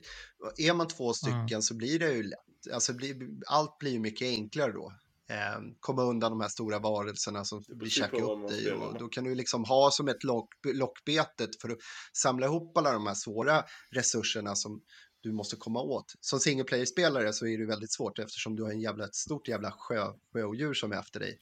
[0.58, 1.62] är man två stycken Mm.
[1.62, 3.16] så blir det ju lätt, alltså blir,
[3.46, 4.92] allt blir ju mycket enklare då.
[5.30, 9.08] Eh, komma undan de här stora varelserna som blir precis käka upp dig och då
[9.08, 11.78] kan du liksom ha som ett lock, lockbetet för att
[12.12, 14.82] samla ihop alla de här svåra resurserna som
[15.20, 16.12] du måste komma åt.
[16.20, 19.48] Som single player-spelare så är det väldigt svårt eftersom du har en jävla, ett stort
[19.48, 21.38] jävla sjö, sjöodjur som är efter dig.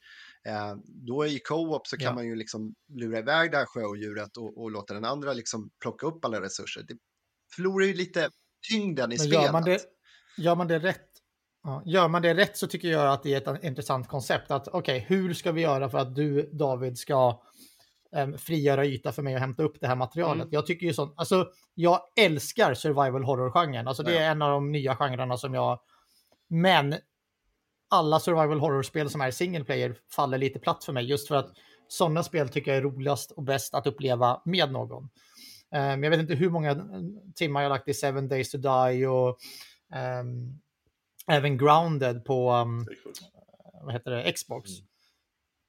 [0.49, 2.15] Eh, då i co-op så kan Ja.
[2.15, 6.07] man ju liksom lura iväg det här sjöodjuret och, och låta den andra liksom plocka
[6.07, 6.83] upp alla resurser.
[6.89, 6.97] Det
[7.57, 8.29] förlorar ju lite
[8.71, 9.45] tyngden i Men spelet.
[9.45, 9.81] gör man, det,
[10.39, 11.09] gör man det rätt
[11.65, 14.51] Ja, gör man det rätt så tycker jag att det är ett intressant koncept.
[14.51, 17.43] Att okej, hur ska vi göra för att du David ska
[18.17, 20.43] em, frigöra yta för mig att hämta upp det här materialet?
[20.43, 20.49] Mm.
[20.53, 23.89] Jag tycker ju sånt, alltså jag älskar survival horror-genren.
[23.89, 25.81] Alltså det är en av de nya genrerna som jag,
[26.49, 26.95] men
[27.93, 31.53] alla survival horror-spel som är single player faller lite platt för mig just för att
[31.89, 35.09] sådana spel tycker jag är roligast och bäst att uppleva med någon.
[35.75, 36.87] Em, jag vet inte hur många
[37.35, 39.39] timmar jag lagt i Seven Days to Die och
[39.95, 40.61] em,
[41.27, 42.87] även Grounded på um,
[43.83, 44.71] vad heter det, Xbox.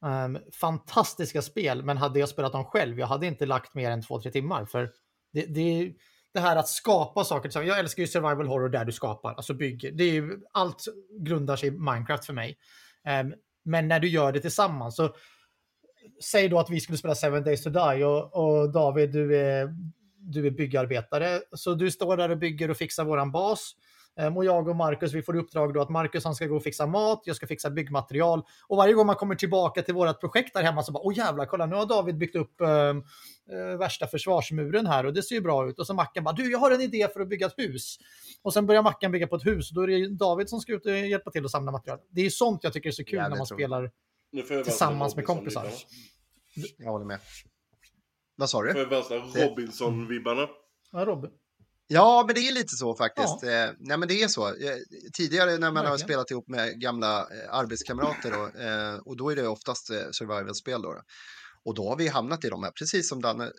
[0.05, 4.01] Um, fantastiska spel, men hade jag spelat dem själv, jag hade inte lagt mer än
[4.01, 4.65] två, tre timmar.
[4.65, 4.89] För
[5.33, 5.93] det, det,
[6.33, 7.69] det här att skapa saker tillsammans.
[7.69, 9.91] Jag älskar ju survival horror där du skapar, alltså bygger.
[9.91, 10.83] Det är ju, allt
[11.19, 12.57] grundar sig i Minecraft för mig.
[13.21, 13.33] Um,
[13.65, 15.15] men när du gör det tillsammans så
[16.31, 19.75] säg då att vi skulle spela Seven Days to Die och, och David, du är,
[20.17, 21.41] du är byggarbetare.
[21.51, 23.75] Så du står där och bygger och fixar våran bas.
[24.19, 26.55] Ehm, Och jag och Marcus, vi får i uppdrag då att Marcus han ska gå
[26.55, 28.43] och fixa mat, jag ska fixa byggmaterial.
[28.67, 31.45] Och varje gång man kommer tillbaka till vårt projekt där hemma så bara, åh jävlar,
[31.45, 35.69] kolla nu har David byggt upp eh, värsta försvarsmuren här och det ser ju bra
[35.69, 35.79] ut.
[35.79, 37.97] Och så Mackan bara, du jag har en idé för att bygga ett hus.
[38.41, 40.73] Och sen börjar Mackan bygga på ett hus och då är det David som ska
[40.73, 41.99] ut och hjälpa till att samla material.
[42.09, 43.91] Det är ju sånt jag tycker är så kul Ja, när man spelar
[44.47, 45.67] får tillsammans med kompisar.
[46.77, 47.19] Jag håller med.
[48.35, 48.79] Vad sa Får du?
[48.79, 50.47] jag värsta Robinson-vibbarna.
[50.91, 51.31] Ja, Robin.
[51.93, 53.43] Ja, men det är lite så faktiskt.
[53.43, 54.47] Eh, nej, men det är så.
[54.47, 54.77] Eh,
[55.13, 59.35] tidigare när man har spelat ihop med gamla eh, arbetskamrater då, eh, och då är
[59.35, 61.01] det oftast eh, survival-spel då, då.
[61.65, 63.51] Och då har vi hamnat i de här, precis som Danne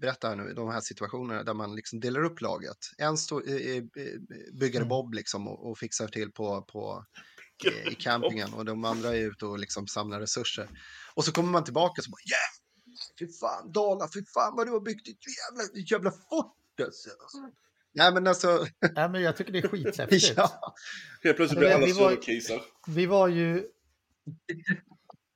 [0.00, 2.78] berättar nu, de här situationerna där man liksom delar upp laget.
[2.98, 3.42] En står,
[4.60, 4.88] byggare Mm.
[4.88, 7.04] Bob liksom och, och fixar till på, på
[7.90, 10.68] i campingen och de andra är ute och liksom samlar resurser.
[11.14, 12.50] Och så kommer man tillbaka och så bara yeah!
[13.18, 17.10] Fy fan, Dala, fy fan vad du har byggt ett jävla, jävla fort alltså.
[17.94, 20.32] Nej men alltså, Nej, men jag tycker det är skithäftigt.
[20.36, 20.74] ja.
[21.24, 22.60] Helt plötsligt blir Men alla vi var- surkisar.
[22.86, 23.64] Vi var ju...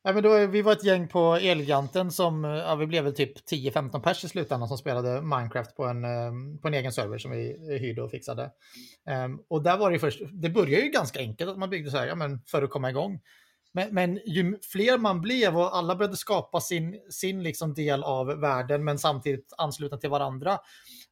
[0.04, 3.48] Nej, men då, vi var ett gäng på Elgiganten som, ja, vi blev väl typ
[3.50, 6.32] 10-15 pers i slutändan som spelade Minecraft på en, eh,
[6.62, 8.50] på en egen server som vi hyrde och fixade.
[9.08, 11.96] Ehm, och där var det först, det började ju ganska enkelt att man byggde så
[11.96, 13.20] här, ja men för att komma igång.
[13.72, 18.26] Men, men ju fler man blev och alla började skapa sin, sin liksom del av
[18.26, 20.58] världen men samtidigt anslutna till varandra.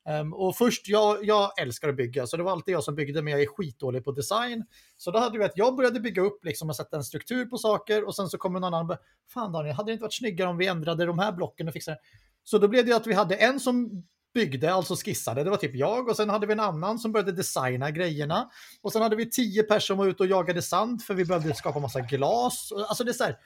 [0.08, 3.22] Um, och först, jag, jag älskar att bygga, så det var alltid jag som byggde,
[3.22, 4.64] men jag är skitdålig på design.
[4.96, 7.58] Så då hade vi att jag började bygga upp liksom och sätta en struktur på
[7.58, 8.98] saker och sen så kommer någon annan och bara,
[9.32, 11.98] fan Daniel, hade det inte varit snyggare om vi ändrade de här blocken och fixade
[12.44, 14.04] Så då blev det att vi hade en som
[14.34, 17.32] byggde, alltså skissade, det var typ jag och sen hade vi en annan som började
[17.32, 18.50] designa grejerna
[18.82, 21.54] och sen hade vi tio personer som var ute och jagade sand för vi behövde
[21.54, 22.72] skapa massa glas.
[22.88, 23.36] Alltså det är så här,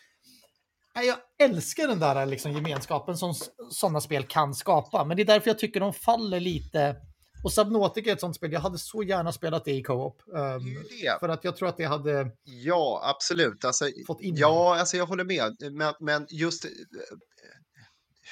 [1.04, 3.34] jag älskar den där liksom, gemenskapen som
[3.70, 6.96] sådana spel kan skapa, men det är därför jag tycker de faller lite.
[7.44, 10.22] Och Subnautica är ett sånt spel, jag hade så gärna spelat det i co-op.
[10.36, 13.64] Ehm, för att jag tror att det hade Ja, absolut.
[13.64, 15.56] Alltså, fått in ja, alltså jag håller med.
[15.72, 16.70] Men, men just eh,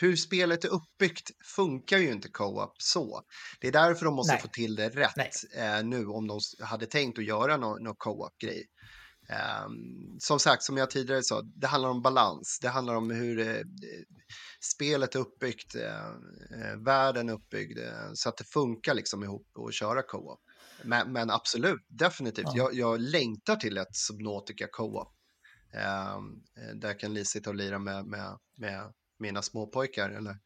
[0.01, 3.23] hur spelet är uppbyggt funkar ju inte co-op så.
[3.61, 4.43] Det är därför de måste Nej.
[4.43, 5.16] få till det rätt
[5.57, 8.66] eh, nu om de hade tänkt att göra någon, någon co-op-grej.
[9.29, 12.59] Ehm, som sagt, som jag tidigare sa, det handlar om balans.
[12.63, 13.63] Det handlar om hur eh,
[14.75, 16.07] spelet är uppbyggt, eh,
[16.61, 20.41] eh, världen är uppbyggd, eh, så att det funkar liksom ihop och köra co-op.
[20.83, 22.47] Men, men absolut, definitivt.
[22.47, 22.57] Ja.
[22.57, 25.15] Jag, jag längtar till ett Subnautica co-op.
[25.75, 30.37] Ehm, eh, där jag kan sitta och lira med, med, med mina småpojkar eller,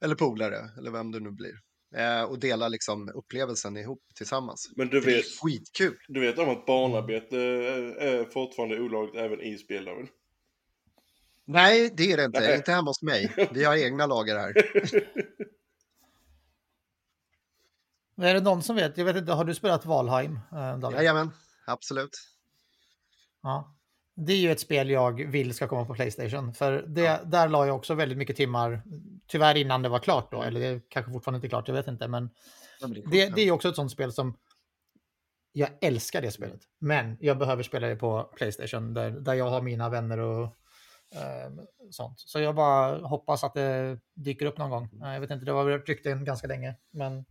[0.00, 1.69] eller polare eller vem det nu blir.
[1.94, 4.70] Eh, och dela liksom upplevelsen ihop tillsammans.
[4.76, 5.98] Men du För det är vet, skitkul.
[6.08, 7.36] du vet om att barnarbete
[8.00, 10.08] är fortfarande olagligt även i spel, David?
[11.44, 12.40] Nej, det är det inte.
[12.40, 12.56] Nej.
[12.56, 13.48] Inte hemma hos mig.
[13.54, 14.52] Vi har egna lagar här.
[18.22, 18.98] Är det någon som vet?
[18.98, 20.38] Jag vet inte, har du spelat Valheim?
[20.52, 20.98] eh, David?
[20.98, 21.30] Jajamän,
[21.66, 22.18] absolut.
[23.42, 23.76] Ja.
[24.26, 26.54] Det är ju ett spel jag vill ska komma på Playstation.
[26.54, 28.82] För det, där la jag också väldigt mycket timmar,
[29.26, 31.88] tyvärr innan det var klart då, eller det är kanske fortfarande inte klart, jag vet
[31.88, 32.08] inte.
[32.08, 32.30] Men
[33.10, 34.36] det, det är också ett sånt spel som
[35.52, 36.60] jag älskar det spelet.
[36.78, 40.44] Men jag behöver spela det på Playstation där, där jag har mina vänner och
[41.14, 41.50] eh,
[41.90, 42.20] sånt.
[42.20, 44.88] Så jag bara hoppas att det dyker upp någon gång.
[45.02, 46.74] Eh, Jag vet inte, det var rykten ganska länge.
[46.90, 47.24] Men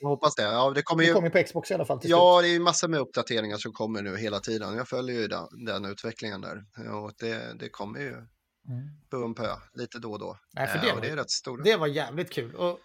[0.00, 0.42] Jag hoppas det.
[0.42, 1.14] Ja, det kommer det ju...
[1.14, 3.72] kommer på Xbox i alla fall till Ja, det är ju massor med uppdateringar som
[3.72, 4.76] kommer nu hela tiden.
[4.76, 6.56] Jag följer ju den, den utvecklingen där.
[7.04, 8.28] Och det, det kommer ju slut.
[8.68, 8.88] Mm.
[9.10, 10.38] på en pö lite då och då.
[10.54, 11.62] Nej, för Eh, det och var- det är rätt stora.
[11.62, 12.54] Det var jävligt kul.
[12.54, 12.78] Och,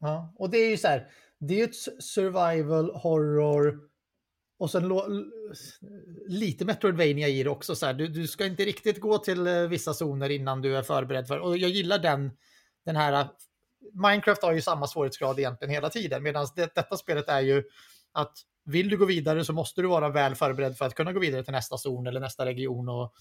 [0.00, 1.06] ja, och det är ju så här,
[1.40, 3.78] det är ju ett survival horror
[4.58, 4.90] och sen
[6.28, 7.76] lite Metroidvania i det också.
[7.76, 10.82] Så här, du, du ska inte riktigt gå till eh, vissa zoner innan du är
[10.82, 11.38] förberedd för.
[11.38, 12.30] Och jag gillar den,
[12.84, 13.28] den här...
[13.92, 17.64] Minecraft har ju samma svårighetsgrad egentligen hela tiden, medan det, detta spelet är ju
[18.12, 21.20] att vill du gå vidare så måste du vara väl förberedd för att kunna gå
[21.20, 22.88] vidare till nästa zon eller nästa region.
[22.88, 23.14] Och,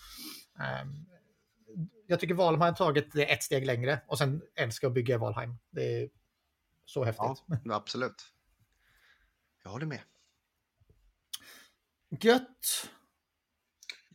[0.60, 1.06] ehm,
[2.08, 5.56] jag tycker Valheim har tagit det ett steg längre och sen älskar att bygga Valheim.
[5.70, 6.10] Det är
[6.86, 7.44] så häftigt.
[7.66, 8.24] Ja, absolut.
[9.64, 10.00] Jag håller med.
[12.22, 12.90] Gött!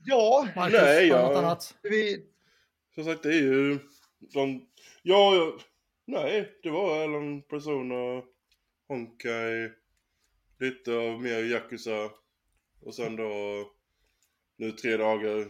[0.05, 1.74] Ja, Marcus, Nej, jag- något annat?
[1.82, 2.27] vi...
[2.94, 3.78] Som sagt, det är ju...
[4.18, 4.66] De,
[5.02, 5.59] ja, ja,
[6.06, 8.22] nej, det var Alan Persona,
[8.88, 9.70] Honkai,
[10.58, 12.10] lite av mer Yakuza.
[12.80, 13.30] Och sen då
[14.56, 15.48] nu tre dagar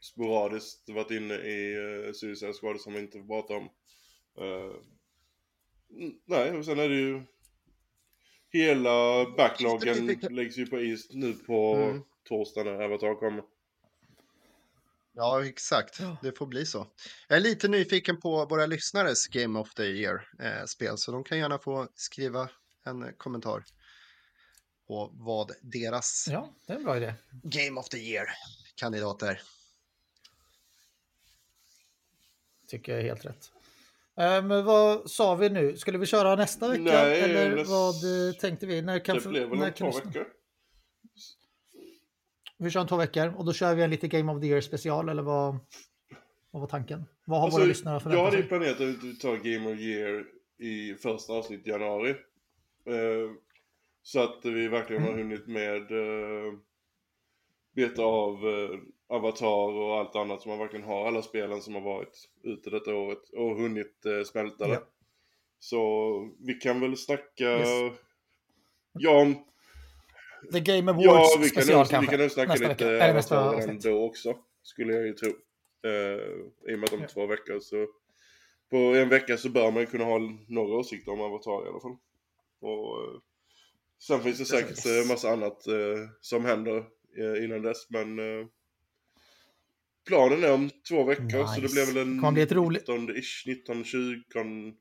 [0.00, 3.68] sporadiskt varit inne i uh, Suicide Squad som vi inte får prata om.
[5.96, 7.22] Mm, nej, och sen är det ju...
[8.52, 12.02] Hela backloggen läggs ju på is nu på Mm.
[12.24, 13.44] torsdag när Avatar kommer.
[15.14, 16.00] Ja, exakt.
[16.00, 16.16] Ja.
[16.22, 16.86] Det får bli så.
[17.28, 21.58] Jag är lite nyfiken på våra lyssnares Game of the Year-spel, så de kan gärna
[21.58, 22.48] få skriva
[22.84, 23.64] en eh, kommentar
[24.86, 27.14] på vad deras Ja, det är en bra idé.
[27.42, 29.40] Game of the Year-kandidat är.
[32.68, 33.52] Tycker jag är helt rätt.
[34.18, 35.76] Eh, Men vad sa vi nu?
[35.76, 36.82] Skulle vi köra nästa vecka?
[36.82, 38.82] Nej, eller näst- vad eh, tänkte vi?
[38.82, 40.26] När kan, Det blev väl när två veckor?
[42.62, 44.60] Vi kör om två veckor och då kör vi en lite Game of the Year
[44.60, 45.56] special eller vad,
[46.50, 47.04] vad var tanken?
[47.24, 48.48] Vad har Alltså, våra lyssnare jag förväntat hade ju sig?
[48.48, 48.80] planerat
[49.14, 50.24] att ta Game of Year
[50.58, 52.10] i första avsnitt i januari.
[52.86, 53.30] Eh,
[54.02, 55.14] så att vi verkligen Mm.
[55.14, 56.52] har hunnit med eh,
[57.74, 61.06] beta av eh, Avatar och allt annat som man verkligen har.
[61.06, 64.74] Alla spelen som har varit ute detta året och hunnit eh, smälta det.
[64.74, 64.82] Ja.
[65.58, 65.80] Så
[66.40, 67.44] vi kan väl snacka...
[67.58, 67.68] Yes.
[68.92, 69.44] Ja, om-
[70.52, 71.04] The Game Awards
[71.34, 72.10] ja vi, kan special nog, vi kanske?
[72.10, 73.04] kan nog snacka nästa lite vecka.
[73.04, 73.92] Eller nästa Avatar redan avsnitt.
[73.92, 74.36] då också.
[74.62, 75.28] Skulle jag ju tro.
[75.86, 77.08] Eh, I och med att om Ja.
[77.08, 77.86] två veckor så...
[78.70, 81.80] På en vecka så bör man ju kunna ha några åsikter om Avatar i alla
[81.80, 81.96] fall.
[82.60, 83.20] Och eh,
[84.02, 85.04] sen finns det säkert Precis.
[85.04, 85.74] eh, massa annat eh,
[86.20, 86.76] som händer
[87.18, 88.46] eh, innan dess men eh,
[90.08, 91.74] planen är om två veckor så det Nice.
[91.74, 94.74] blir väl en kommer bli ett roligt- 19-ish, 19-20 kan...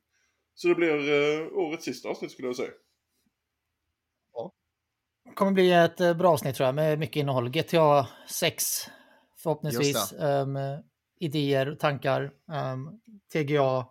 [0.54, 2.72] Så det blir eh, årets sista avsnitt skulle jag säga.
[5.36, 7.50] Kommer bli ett eh, bra avsnitt tror jag med mycket innehåll.
[7.50, 8.64] GTA 6
[9.38, 10.14] förhoppningsvis.
[10.14, 10.58] Ehm,
[11.20, 12.90] idéer, tankar, ehm,
[13.34, 13.86] TGA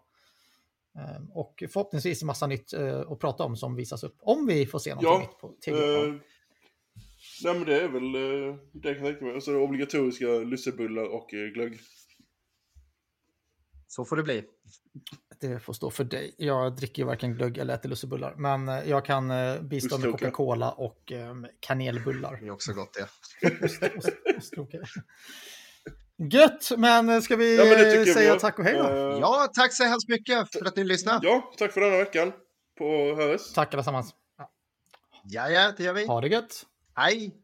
[0.99, 4.17] ehm, och förhoppningsvis en massa nytt eh, att prata om som visas upp.
[4.21, 6.07] Om vi får se något Ja, nytt på TGA.
[6.07, 6.15] Eh,
[7.45, 9.35] nej men det är väl eh, det jag kan tänka mig.
[9.35, 11.81] Och så det obligatoriska lussebullar och glögg.
[13.87, 14.45] Så får det bli.
[15.41, 16.35] Det får stå för dig.
[16.39, 18.35] Jag dricker ju varken glögg eller äter lussebullar.
[18.37, 20.11] Men eh, jag kan eh, bistå med.
[20.11, 22.37] Coca-Cola och ehm, kanelbullar.
[22.41, 23.09] Det är också gott det.
[23.65, 24.81] Ost- ost- ostkrokar.
[26.33, 28.39] Gött, men eh, ska vi Ja, men vi säga gör.
[28.39, 29.19] tack och hej då?
[29.21, 31.27] Ja, tack så hemskt mycket för att ni lyssnade.
[31.29, 32.33] ja, tack för denna veckan.
[32.79, 32.85] På
[33.17, 33.53] höres.
[33.53, 34.15] Tack allesammans.
[35.25, 36.07] Ja, ja, det gör vi.
[36.07, 36.67] Ha det gött.
[36.95, 37.35] Hej!